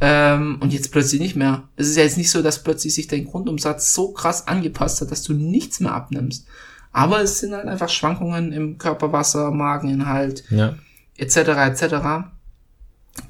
[0.00, 1.68] Ähm, und jetzt plötzlich nicht mehr.
[1.76, 5.10] Es ist ja jetzt nicht so, dass plötzlich sich dein Grundumsatz so krass angepasst hat,
[5.10, 6.46] dass du nichts mehr abnimmst.
[6.92, 10.74] Aber es sind halt einfach Schwankungen im Körperwasser, Mageninhalt, Ja.
[11.16, 11.36] etc.
[11.36, 11.94] etc.,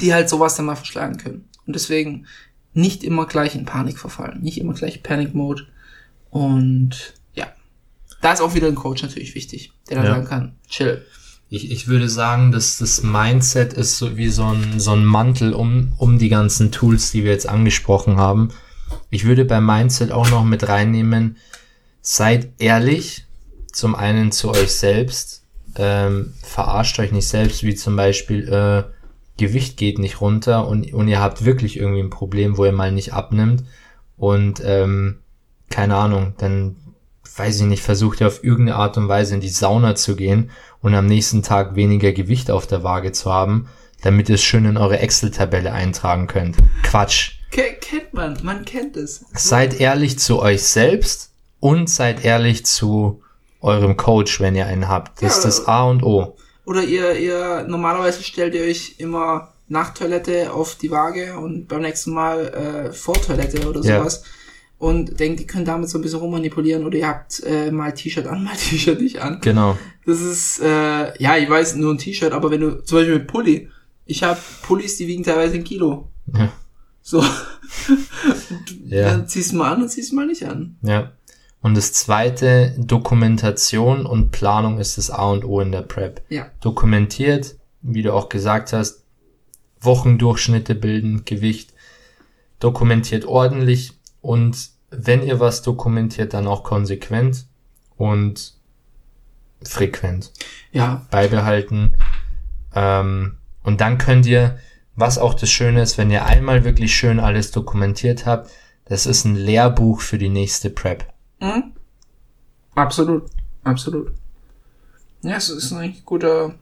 [0.01, 1.49] die halt sowas dann mal verschlagen können.
[1.67, 2.27] Und deswegen
[2.73, 5.67] nicht immer gleich in Panik verfallen, nicht immer gleich Panic Mode.
[6.31, 7.15] Und
[8.21, 10.15] da ist auch wieder ein Coach natürlich wichtig, der dann Ja.
[10.15, 11.05] sagen kann, chill.
[11.49, 15.53] Ich, ich würde sagen, dass das Mindset ist so wie so ein, so ein Mantel
[15.53, 18.51] um, um die ganzen Tools, die wir jetzt angesprochen haben.
[19.11, 21.37] Ich würde beim Mindset auch noch mit reinnehmen,
[22.03, 23.27] seid ehrlich,
[23.73, 25.43] zum einen zu euch selbst,
[25.77, 28.85] ähm, verarscht euch nicht selbst, wie zum Beispiel, äh,
[29.37, 32.93] Gewicht geht nicht runter und, und ihr habt wirklich irgendwie ein Problem, wo ihr mal
[32.93, 33.65] nicht abnimmt
[34.17, 35.21] und ähm,
[35.71, 36.77] keine Ahnung, dann
[37.37, 40.51] weiß ich nicht, versucht ihr auf irgendeine Art und Weise in die Sauna zu gehen
[40.83, 43.69] und am nächsten Tag weniger Gewicht auf der Waage zu haben,
[44.03, 46.57] damit ihr es schön in eure Excel-Tabelle eintragen könnt.
[46.83, 47.33] Quatsch.
[47.51, 49.25] Ke kennt man, man kennt es.
[49.35, 53.23] Seid ehrlich zu euch selbst und seid ehrlich zu
[53.61, 55.23] eurem Coach, wenn ihr einen habt.
[55.23, 55.49] Das ist Ja.
[55.51, 56.37] das A und O.
[56.65, 61.83] Oder ihr, ihr, normalerweise stellt ihr euch immer nach Toilette auf die Waage und beim
[61.83, 64.07] nächsten Mal äh, vor Toilette oder Ja.
[64.81, 68.27] Und denkt, ihr könnt damit so ein bisschen rummanipulieren oder ihr habt äh, mal T-Shirt
[68.27, 69.39] an, mal T-Shirt nicht an.
[69.43, 69.77] Genau.
[70.07, 73.27] Das ist, äh, ja, ich weiß, nur ein T-Shirt, aber wenn du, zum Beispiel mit
[73.27, 73.69] Pulli,
[74.07, 76.09] ich habe Pullis, die wiegen teilweise ein Kilo.
[76.35, 76.51] Ja.
[77.03, 77.23] So.
[78.85, 79.11] Ja.
[79.11, 80.77] Dann ziehst du mal an und ziehst du mal nicht an.
[80.83, 81.13] Ja.
[81.63, 86.23] Und das zweite, Dokumentation und Planung ist das A und O in der Prep.
[86.29, 86.51] Ja.
[86.61, 89.05] Dokumentiert, wie du auch gesagt hast,
[89.81, 91.73] Wochendurchschnitte bilden, Gewicht,
[92.59, 97.47] dokumentiert ordentlich und wenn ihr was dokumentiert, dann auch konsequent
[97.97, 98.55] und
[99.63, 100.33] frequent
[100.73, 101.95] Ja, beibehalten.
[102.75, 104.59] Ähm, und dann könnt ihr,
[104.97, 108.51] was auch das Schöne ist, wenn ihr einmal wirklich schön alles dokumentiert habt,
[108.87, 111.05] das ist ein Lehrbuch für die nächste Prep.
[111.41, 111.73] Mhm.
[112.75, 113.31] Absolut,
[113.63, 114.13] absolut.
[115.23, 116.55] Ja, es ist ein guter,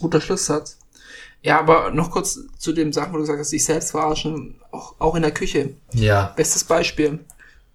[0.00, 0.78] guter Schlusssatz.
[1.42, 4.94] Ja, aber noch kurz zu dem Sachen, wo du gesagt hast, sich selbst verarschen, auch,
[4.98, 5.74] auch in der Küche.
[5.92, 6.32] Ja.
[6.36, 7.20] Bestes Beispiel.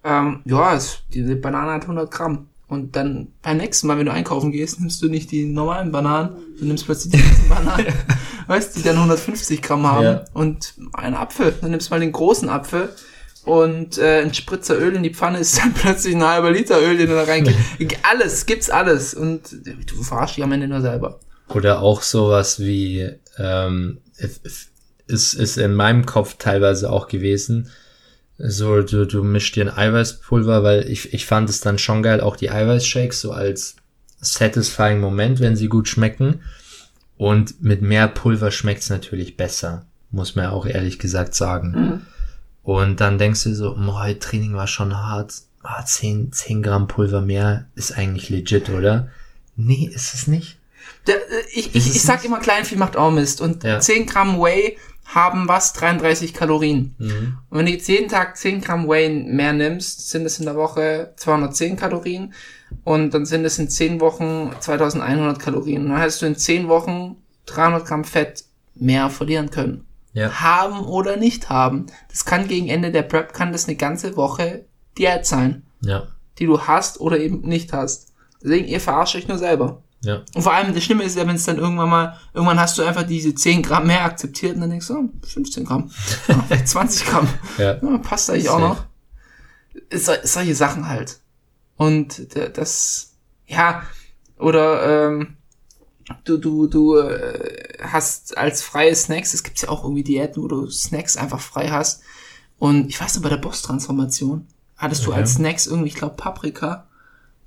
[0.04, 2.48] Ähm, ja, es, diese Banane hat 100 Gramm.
[2.68, 6.30] Und dann beim nächsten Mal, wenn du einkaufen gehst, nimmst du nicht die normalen Bananen,
[6.60, 7.94] du nimmst plötzlich die großen Bananen,
[8.48, 10.04] weißt du, die dann 150 Gramm haben.
[10.04, 10.26] Ja.
[10.34, 11.54] Und einen Apfel.
[11.62, 12.90] Dann nimmst du mal den großen Apfel
[13.46, 16.98] und äh, ein Spritzer Öl in die Pfanne ist dann plötzlich ein halber Liter Öl,
[16.98, 17.60] den du da reingibst.
[18.04, 19.14] alles, gibt's alles.
[19.14, 21.20] Und du verarschst dich am Ende nur selber.
[21.50, 23.08] Oder auch sowas wie,
[23.38, 24.00] ähm,
[25.08, 27.70] ist, ist in meinem Kopf teilweise auch gewesen,
[28.38, 32.20] so, du, du mischst dir ein Eiweißpulver, weil ich, ich fand es dann schon geil,
[32.20, 33.78] auch die Eiweißshakes so als
[34.20, 36.42] satisfying Moment, wenn sie gut schmecken.
[37.18, 42.06] Und mit mehr Pulver schmeckt's natürlich besser, muss man ja auch ehrlich gesagt sagen.
[42.62, 45.34] Und dann denkst du so, "Mo, heute Training war schon hart,
[45.64, 49.08] ah, 10, 10 Gramm Pulver mehr ist eigentlich legit, oder?
[49.56, 50.58] Nee, ist es nicht.
[51.08, 53.40] Der, äh, ich, ich, ich sag immer, Kleinvieh macht auch Mist.
[53.40, 53.80] Und Ja.
[53.80, 55.74] 10 Gramm Whey haben was?
[55.74, 56.96] 33 Kalorien.
[56.98, 57.38] Mhm.
[57.50, 60.56] Und wenn du jetzt jeden Tag 10 Gramm Whey mehr nimmst, sind es in der
[60.56, 62.34] Woche 210 Kalorien.
[62.84, 65.84] Und dann sind es in 10 Wochen 2100 Kalorien.
[65.84, 69.86] Und dann hast du in 10 Wochen 300 Gramm Fett mehr verlieren können.
[70.14, 70.32] Ja.
[70.42, 71.86] Haben oder nicht haben.
[72.10, 74.66] Das kann gegen Ende der Prep, kann das eine ganze Woche
[74.98, 76.08] Diät sein, Ja.
[76.40, 78.14] die du hast oder eben nicht hast.
[78.42, 79.82] Deswegen, ihr verarscht euch nur selber.
[80.06, 80.22] Ja.
[80.36, 82.84] Und vor allem, das Schlimme ist ja, wenn es dann irgendwann mal, irgendwann hast du
[82.84, 85.90] einfach diese 10 Gramm mehr akzeptiert und dann denkst du, oh, 15 Gramm,
[86.28, 87.28] ah, vielleicht 20 Gramm,
[87.58, 87.78] Ja.
[87.82, 88.84] ja, passt eigentlich auch noch.
[89.90, 91.20] Ist solche Sachen halt.
[91.78, 93.14] Und das,
[93.48, 93.84] ja,
[94.38, 95.36] oder ähm,
[96.24, 100.48] du, du, du äh, hast als freie Snacks, es gibt ja auch irgendwie Diäten, wo
[100.48, 102.02] du Snacks einfach frei hast.
[102.58, 105.20] Und ich weiß noch, bei der Boss-Transformation hattest du Okay.
[105.20, 106.88] als Snacks irgendwie, ich glaube, Paprika.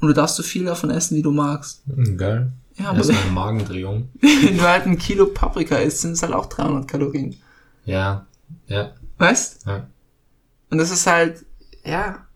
[0.00, 1.82] Und du darfst so viel davon essen, wie du magst.
[1.92, 2.52] Hm, Geil.
[2.76, 4.08] Ja, aber Das ist eine Magendrehung.
[4.20, 7.34] wenn du halt ein Kilo Paprika isst, sind es halt auch 300 Kalorien.
[7.84, 8.26] Ja.
[8.68, 8.92] Ja.
[9.18, 9.66] Weißt?
[9.66, 9.88] Ja.
[10.70, 11.44] Und das ist halt,
[11.84, 12.26] ja.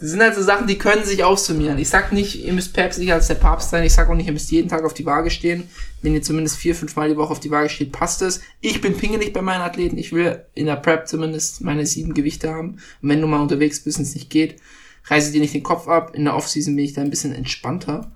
[0.00, 1.76] Das sind halt so Sachen, die können sich aufsummieren.
[1.78, 3.82] Ich sag nicht, ihr müsst päpstlicher als der Papst sein.
[3.82, 5.64] Ich sag auch nicht, ihr müsst jeden Tag auf die Waage stehen.
[6.02, 8.40] Wenn ihr zumindest vier, fünf Mal die Woche auf die Waage steht, passt es.
[8.60, 9.98] Ich bin pingelig bei meinen Athleten.
[9.98, 12.78] Ich will in der Prep zumindest meine sieben Gewichte haben.
[13.02, 14.60] Und wenn du mal unterwegs bist und es nicht geht,
[15.10, 16.14] reiße dir nicht den Kopf ab.
[16.14, 18.10] In der Offseason bin ich da ein bisschen entspannter.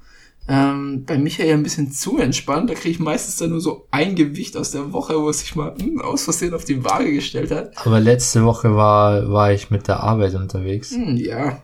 [0.49, 2.69] Ähm, bei Michael ein bisschen zu entspannt.
[2.69, 5.55] Da kriege ich meistens dann nur so ein Gewicht aus der Woche, wo es sich
[5.55, 7.87] mal hm, aus Versehen auf die Waage gestellt hat.
[7.87, 10.91] Aber letzte Woche war, war ich mit der Arbeit unterwegs.
[10.91, 11.63] Hm, ja,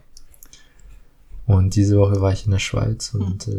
[1.46, 3.14] Und diese Woche war ich in der Schweiz.
[3.14, 3.50] Und äh,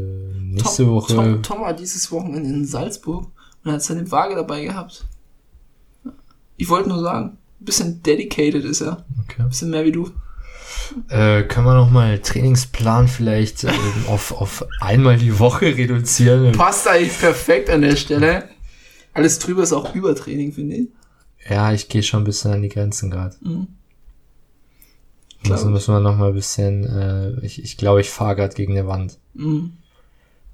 [0.41, 1.15] nächste Tom, Woche.
[1.15, 3.27] Tom, Tom war dieses Wochenende in Salzburg
[3.63, 5.05] und hat seine Waage dabei gehabt.
[6.55, 9.05] Ich wollte nur sagen, ein bisschen dedicated ist er.
[9.23, 9.41] Okay.
[9.41, 10.09] Ein bisschen mehr wie du.
[11.09, 13.71] Äh, können wir noch mal Trainingsplan vielleicht äh,
[14.07, 16.51] auf, auf einmal die Woche reduzieren?
[16.53, 18.49] Passt eigentlich perfekt an der Stelle.
[19.13, 20.87] Alles drüber ist auch Übertraining, finde ich.
[21.49, 23.35] Ja, ich gehe schon ein bisschen an die Grenzen gerade.
[23.41, 23.67] Mhm.
[25.43, 28.55] Also Glaub müssen wir noch mal ein bisschen, äh, ich, ich glaube, ich fahre gerade
[28.55, 29.17] gegen eine Wand.
[29.33, 29.73] Mhm.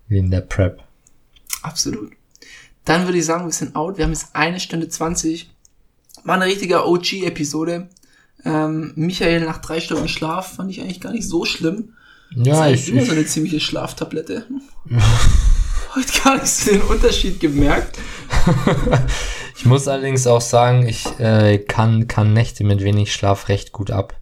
[0.07, 0.83] Wie in der Prep.
[1.63, 2.11] Absolut.
[2.85, 3.97] Dann würde ich sagen, wir sind out.
[3.97, 5.49] Wir haben jetzt eine Stunde 20.
[6.23, 7.89] War eine richtige OG-Episode.
[8.45, 11.93] Ähm, Michael nach drei Stunden Schlaf fand ich eigentlich gar nicht so schlimm.
[12.35, 14.45] Ja, das ist ich, immer so eine ziemliche Schlaftablette.
[15.95, 17.97] Heute gar nicht so den Unterschied gemerkt.
[19.57, 23.89] Ich muss allerdings auch sagen, ich äh, kann, kann Nächte mit wenig Schlaf recht gut
[23.89, 24.19] ab.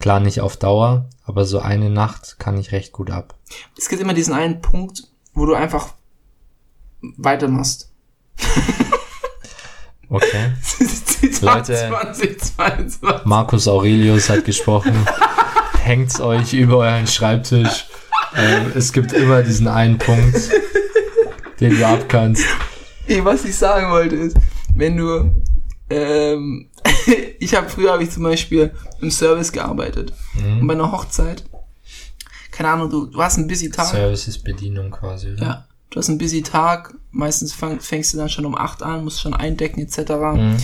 [0.00, 3.36] Klar nicht auf Dauer, aber so eine Nacht kann ich recht gut ab.
[3.78, 5.04] Es gibt immer diesen einen Punkt,
[5.34, 5.94] wo du einfach
[7.00, 7.92] weitermachst.
[10.08, 10.52] Okay.
[11.40, 11.74] Leute.
[11.74, 13.00] 2022.
[13.24, 14.94] Marcus Aurelius hat gesprochen.
[15.82, 17.86] Hängt's euch über euren Schreibtisch.
[18.36, 20.50] Ähm, es gibt immer diesen einen Punkt,
[21.60, 22.44] den du abkannst.
[23.06, 24.36] Ey, was ich sagen wollte ist,
[24.74, 25.30] wenn du,
[25.88, 26.68] ähm,
[27.38, 30.12] ich habe früher habe ich zum Beispiel im Service gearbeitet
[30.60, 31.44] und bei einer Hochzeit,
[32.50, 35.32] keine Ahnung, du, du hast einen busy Tag, Service ist Bedienung quasi.
[35.32, 35.42] Oder?
[35.42, 39.04] ja, du hast einen busy Tag, meistens fang, fängst du dann schon um 8 an,
[39.04, 40.10] musst schon eindecken etc.
[40.34, 40.56] Mhm.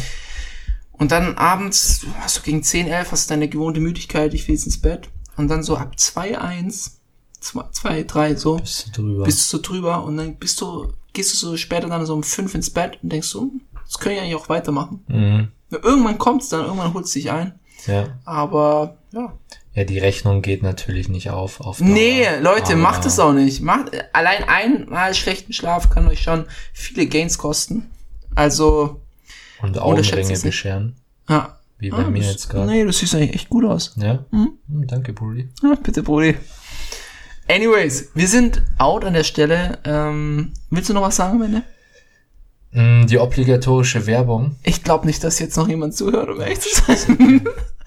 [0.92, 4.54] Und dann abends, hast du gegen 10, 11, hast du deine gewohnte Müdigkeit, ich will
[4.54, 7.00] jetzt ins Bett und dann so ab 2, 1,
[7.40, 9.24] 2, 2 3 so, Bist du drüber.
[9.24, 12.22] bist du so drüber und dann bist du, gehst du so später dann so um
[12.22, 15.02] fünf ins Bett und denkst so, hm, das können ja eigentlich auch weitermachen.
[15.08, 15.48] mhm.
[15.70, 17.58] Irgendwann kommt's dann, irgendwann holt's dich ein.
[17.86, 18.08] Ja.
[18.26, 19.32] Aber ja.
[19.74, 21.60] ja, die Rechnung geht natürlich nicht auf.
[21.62, 21.88] auf Dauer.
[21.88, 23.60] Nee, Leute, Aber- macht es auch nicht.
[23.62, 26.44] Macht, allein einmal schlechten Schlaf kann euch schon
[26.74, 27.90] viele Gains kosten.
[28.34, 29.00] Also,
[29.62, 30.96] Und unterschätzt Augenringe bescheren.
[31.28, 31.58] ja.
[31.78, 32.70] Wie bei Ah, mir jetzt gerade.
[32.70, 33.94] Nee, du siehst eigentlich echt gut aus.
[33.96, 34.24] Ja?
[34.30, 34.50] Mhm.
[34.68, 35.48] Hm, danke, Brudi.
[35.64, 36.36] Ja, bitte, Brudi.
[37.48, 39.78] Anyways, wir sind out an der Stelle.
[39.84, 41.62] Ähm, willst du noch was sagen, Mende?
[42.70, 44.54] Mm, Die obligatorische Werbung.
[44.62, 47.44] Ich glaube nicht, dass jetzt noch jemand zuhört, um ehrlich zu sein.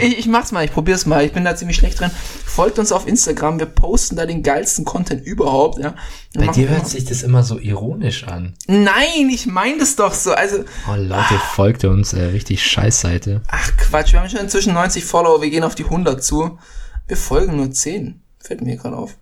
[0.00, 1.24] Ich, ich mach's mal, ich probier's mal.
[1.24, 2.10] Ich bin da ziemlich schlecht drin.
[2.44, 5.94] Folgt uns auf Instagram, wir posten da den geilsten Content überhaupt, ja.
[6.32, 8.54] Wir Bei dir hört sich das immer so ironisch an.
[8.66, 10.32] Nein, ich meine das doch so.
[10.32, 13.42] Also, Oh Leute, folgt uns, äh, richtig Scheißseite.
[13.48, 16.58] ach Quatsch, wir haben schon inzwischen 90 Follower, wir gehen auf die 100 zu.
[17.06, 18.20] Wir folgen nur 10.
[18.38, 19.16] Fällt mir gerade auf.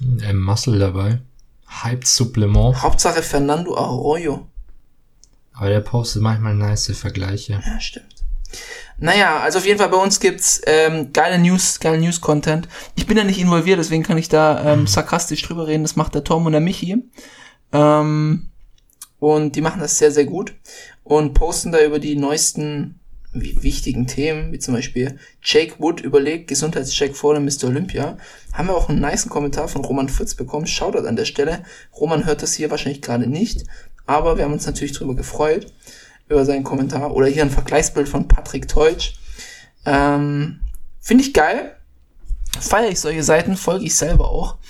[0.00, 1.20] Ähm, Muscle dabei.
[1.82, 2.82] Hyped Supplement.
[2.82, 4.46] Hauptsache Fernando Arroyo.
[5.52, 7.60] Aber der postet manchmal nice Vergleiche.
[7.64, 8.17] Ja, stimmt.
[9.00, 12.68] Naja, also auf jeden Fall bei uns gibt's ähm, geile News, geile News-Content.
[12.96, 15.84] Ich bin da nicht involviert, deswegen kann ich da ähm, sarkastisch drüber reden.
[15.84, 17.04] Das macht der Tom und der Michi.
[17.72, 18.48] Ähm,
[19.20, 20.54] und die machen das sehr, sehr gut
[21.04, 22.98] und posten da über die neuesten
[23.32, 27.64] wi- wichtigen Themen, wie zum Beispiel Jake Wood überlegt, Gesundheitscheck vor dem Mr.
[27.68, 28.16] Olympia.
[28.52, 30.66] Haben wir auch einen niceen Kommentar von Roman Fritz bekommen.
[30.66, 31.62] Shoutout an der Stelle.
[31.94, 33.64] Roman hört das hier wahrscheinlich gerade nicht,
[34.06, 35.72] aber wir haben uns natürlich drüber gefreut
[36.28, 37.12] über seinen Kommentar.
[37.14, 39.14] Oder hier ein Vergleichsbild von Patrick Teutsch.
[39.84, 40.60] Ähm,
[41.00, 41.76] Finde ich geil.
[42.60, 44.56] Feiere ich solche Seiten, folge ich selber auch.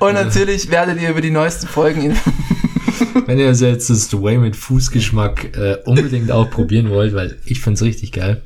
[0.00, 2.16] Und natürlich werdet ihr über die neuesten Folgen in
[3.26, 7.60] Wenn ihr also jetzt das Way mit Fußgeschmack äh, unbedingt auch probieren wollt, weil ich
[7.60, 8.42] find's richtig geil,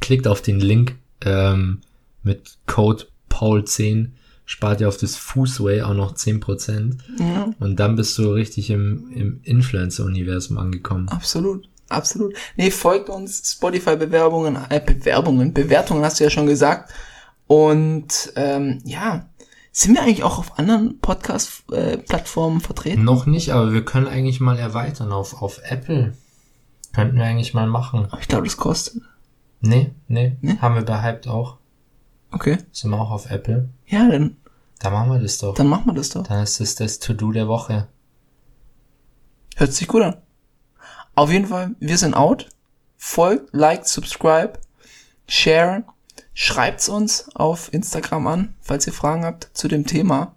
[0.00, 1.80] klickt auf den Link ähm,
[2.22, 4.08] mit Code Paul10,
[4.46, 9.10] spart ihr auf das Fußway auch noch 10% ja, und dann bist du richtig im,
[9.12, 11.08] im Influencer-Universum angekommen.
[11.08, 11.68] absolut.
[11.88, 12.34] Absolut.
[12.56, 16.92] Nee, folgt uns, Spotify-Bewerbungen, äh, Bewerbungen, Bewertungen hast du ja schon gesagt.
[17.46, 19.28] Und ähm, ja,
[19.70, 23.04] sind wir eigentlich auch auf anderen Podcast-Plattformen vertreten?
[23.04, 26.14] Noch nicht, aber wir können eigentlich mal erweitern auf, auf Apple.
[26.92, 28.08] Könnten wir eigentlich mal machen.
[28.20, 29.02] Ich glaube, das kostet.
[29.60, 30.56] Nee, nee, Nee?
[30.60, 31.58] haben wir bei Hyped auch.
[32.36, 32.58] Okay.
[32.70, 33.70] Sind wir auch auf Apple.
[33.86, 34.36] Ja, dann,
[34.78, 35.54] Da machen wir das doch.
[35.54, 36.22] dann machen wir das doch.
[36.26, 37.88] Dann ist es das To-Do der Woche.
[39.56, 40.16] Hört sich gut an.
[41.14, 42.48] Auf jeden Fall, wir sind out.
[42.98, 44.54] Folgt, liked, subscribe,
[45.26, 45.84] share.
[46.34, 50.34] Schreibt's uns auf Instagram an, falls ihr Fragen habt zu dem Thema.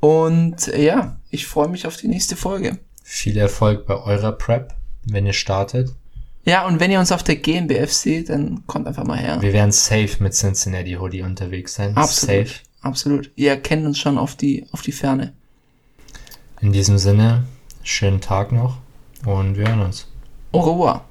[0.00, 2.78] Und äh, ja, ich freue mich auf die nächste Folge.
[3.04, 4.74] Viel Erfolg bei eurer Prep,
[5.04, 5.94] wenn ihr startet.
[6.48, 9.36] Ja, und wenn ihr uns auf der GmbF seht, dann kommt einfach mal her.
[9.40, 11.96] Wir werden safe mit Cincinnati Hoodie unterwegs sein.
[11.96, 12.48] Absolut.
[12.48, 12.60] Safe.
[12.80, 13.30] Absolut.
[13.36, 15.34] Ihr kennt uns schon auf die, auf die Ferne.
[16.60, 17.44] In diesem Sinne,
[17.82, 18.78] schönen Tag noch
[19.26, 20.06] und wir hören uns.
[20.52, 21.07] Au revoir.